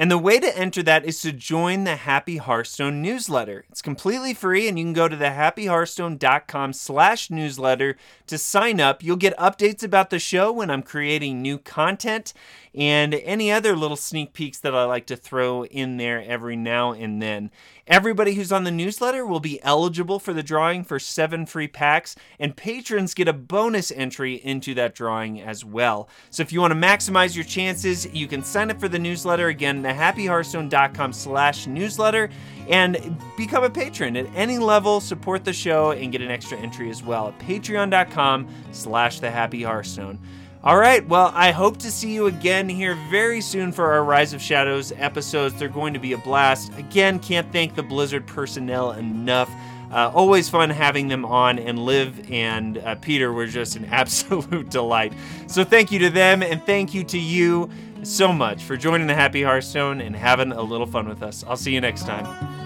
And 0.00 0.12
the 0.12 0.16
way 0.16 0.38
to 0.38 0.56
enter 0.56 0.80
that 0.84 1.04
is 1.04 1.20
to 1.22 1.32
join 1.32 1.82
the 1.82 1.96
Happy 1.96 2.36
Hearthstone 2.36 3.02
newsletter. 3.02 3.64
It's 3.68 3.82
completely 3.82 4.32
free, 4.32 4.68
and 4.68 4.78
you 4.78 4.84
can 4.84 4.92
go 4.92 5.08
to 5.08 5.16
thehappyhearthstone.com 5.16 6.72
slash 6.72 7.30
newsletter 7.30 7.96
to 8.28 8.38
sign 8.38 8.80
up. 8.80 9.02
You'll 9.02 9.16
get 9.16 9.36
updates 9.36 9.82
about 9.82 10.10
the 10.10 10.20
show 10.20 10.52
when 10.52 10.70
I'm 10.70 10.84
creating 10.84 11.42
new 11.42 11.58
content 11.58 12.32
and 12.74 13.12
any 13.14 13.50
other 13.50 13.74
little 13.74 13.96
sneak 13.96 14.34
peeks 14.34 14.58
that 14.60 14.72
I 14.72 14.84
like 14.84 15.06
to 15.06 15.16
throw 15.16 15.64
in 15.64 15.96
there 15.96 16.22
every 16.22 16.54
now 16.54 16.92
and 16.92 17.20
then. 17.20 17.50
Everybody 17.88 18.34
who's 18.34 18.52
on 18.52 18.64
the 18.64 18.70
newsletter 18.70 19.26
will 19.26 19.40
be 19.40 19.60
eligible 19.62 20.20
for 20.20 20.32
the 20.32 20.42
drawing 20.42 20.84
for 20.84 21.00
seven 21.00 21.44
free 21.46 21.66
packs, 21.66 22.14
and 22.38 22.54
patrons 22.54 23.14
get 23.14 23.26
a 23.26 23.32
bonus 23.32 23.90
entry 23.90 24.34
into 24.34 24.74
that 24.74 24.94
drawing 24.94 25.40
as 25.40 25.64
well. 25.64 26.08
So 26.30 26.42
if 26.42 26.52
you 26.52 26.60
want 26.60 26.72
to 26.72 26.78
maximize 26.78 27.34
your 27.34 27.44
chances, 27.44 28.06
you 28.12 28.28
can 28.28 28.44
sign 28.44 28.70
up 28.70 28.78
for 28.78 28.88
the 28.88 28.98
newsletter 28.98 29.48
again, 29.48 29.82
thehappyhearthstone.com 29.88 31.12
slash 31.12 31.66
newsletter, 31.66 32.30
and 32.68 33.16
become 33.36 33.64
a 33.64 33.70
patron 33.70 34.16
at 34.16 34.26
any 34.34 34.58
level, 34.58 35.00
support 35.00 35.44
the 35.44 35.52
show, 35.52 35.92
and 35.92 36.12
get 36.12 36.20
an 36.20 36.30
extra 36.30 36.58
entry 36.58 36.90
as 36.90 37.02
well 37.02 37.28
at 37.28 37.38
patreon.com 37.38 38.48
slash 38.72 39.20
thehappyhearthstone. 39.20 40.18
All 40.64 40.76
right, 40.76 41.06
well, 41.06 41.30
I 41.34 41.52
hope 41.52 41.78
to 41.78 41.90
see 41.90 42.12
you 42.12 42.26
again 42.26 42.68
here 42.68 42.96
very 43.10 43.40
soon 43.40 43.70
for 43.70 43.92
our 43.92 44.02
Rise 44.02 44.32
of 44.32 44.42
Shadows 44.42 44.92
episodes. 44.96 45.54
They're 45.56 45.68
going 45.68 45.94
to 45.94 46.00
be 46.00 46.14
a 46.14 46.18
blast. 46.18 46.76
Again, 46.76 47.20
can't 47.20 47.50
thank 47.52 47.76
the 47.76 47.82
Blizzard 47.84 48.26
personnel 48.26 48.90
enough. 48.92 49.48
Uh, 49.92 50.10
always 50.12 50.48
fun 50.48 50.68
having 50.68 51.06
them 51.06 51.24
on, 51.24 51.60
and 51.60 51.78
Liv 51.78 52.30
and 52.30 52.78
uh, 52.78 52.96
Peter 52.96 53.32
were 53.32 53.46
just 53.46 53.76
an 53.76 53.84
absolute 53.90 54.68
delight. 54.68 55.12
So, 55.46 55.62
thank 55.62 55.92
you 55.92 56.00
to 56.00 56.10
them, 56.10 56.42
and 56.42 56.60
thank 56.66 56.92
you 56.92 57.04
to 57.04 57.18
you 57.18 57.70
so 58.08 58.32
much 58.32 58.64
for 58.64 58.76
joining 58.76 59.06
the 59.06 59.14
Happy 59.14 59.42
Hearthstone 59.42 60.00
and 60.00 60.16
having 60.16 60.52
a 60.52 60.62
little 60.62 60.86
fun 60.86 61.08
with 61.08 61.22
us. 61.22 61.44
I'll 61.46 61.56
see 61.56 61.72
you 61.72 61.80
next 61.80 62.04
time. 62.06 62.57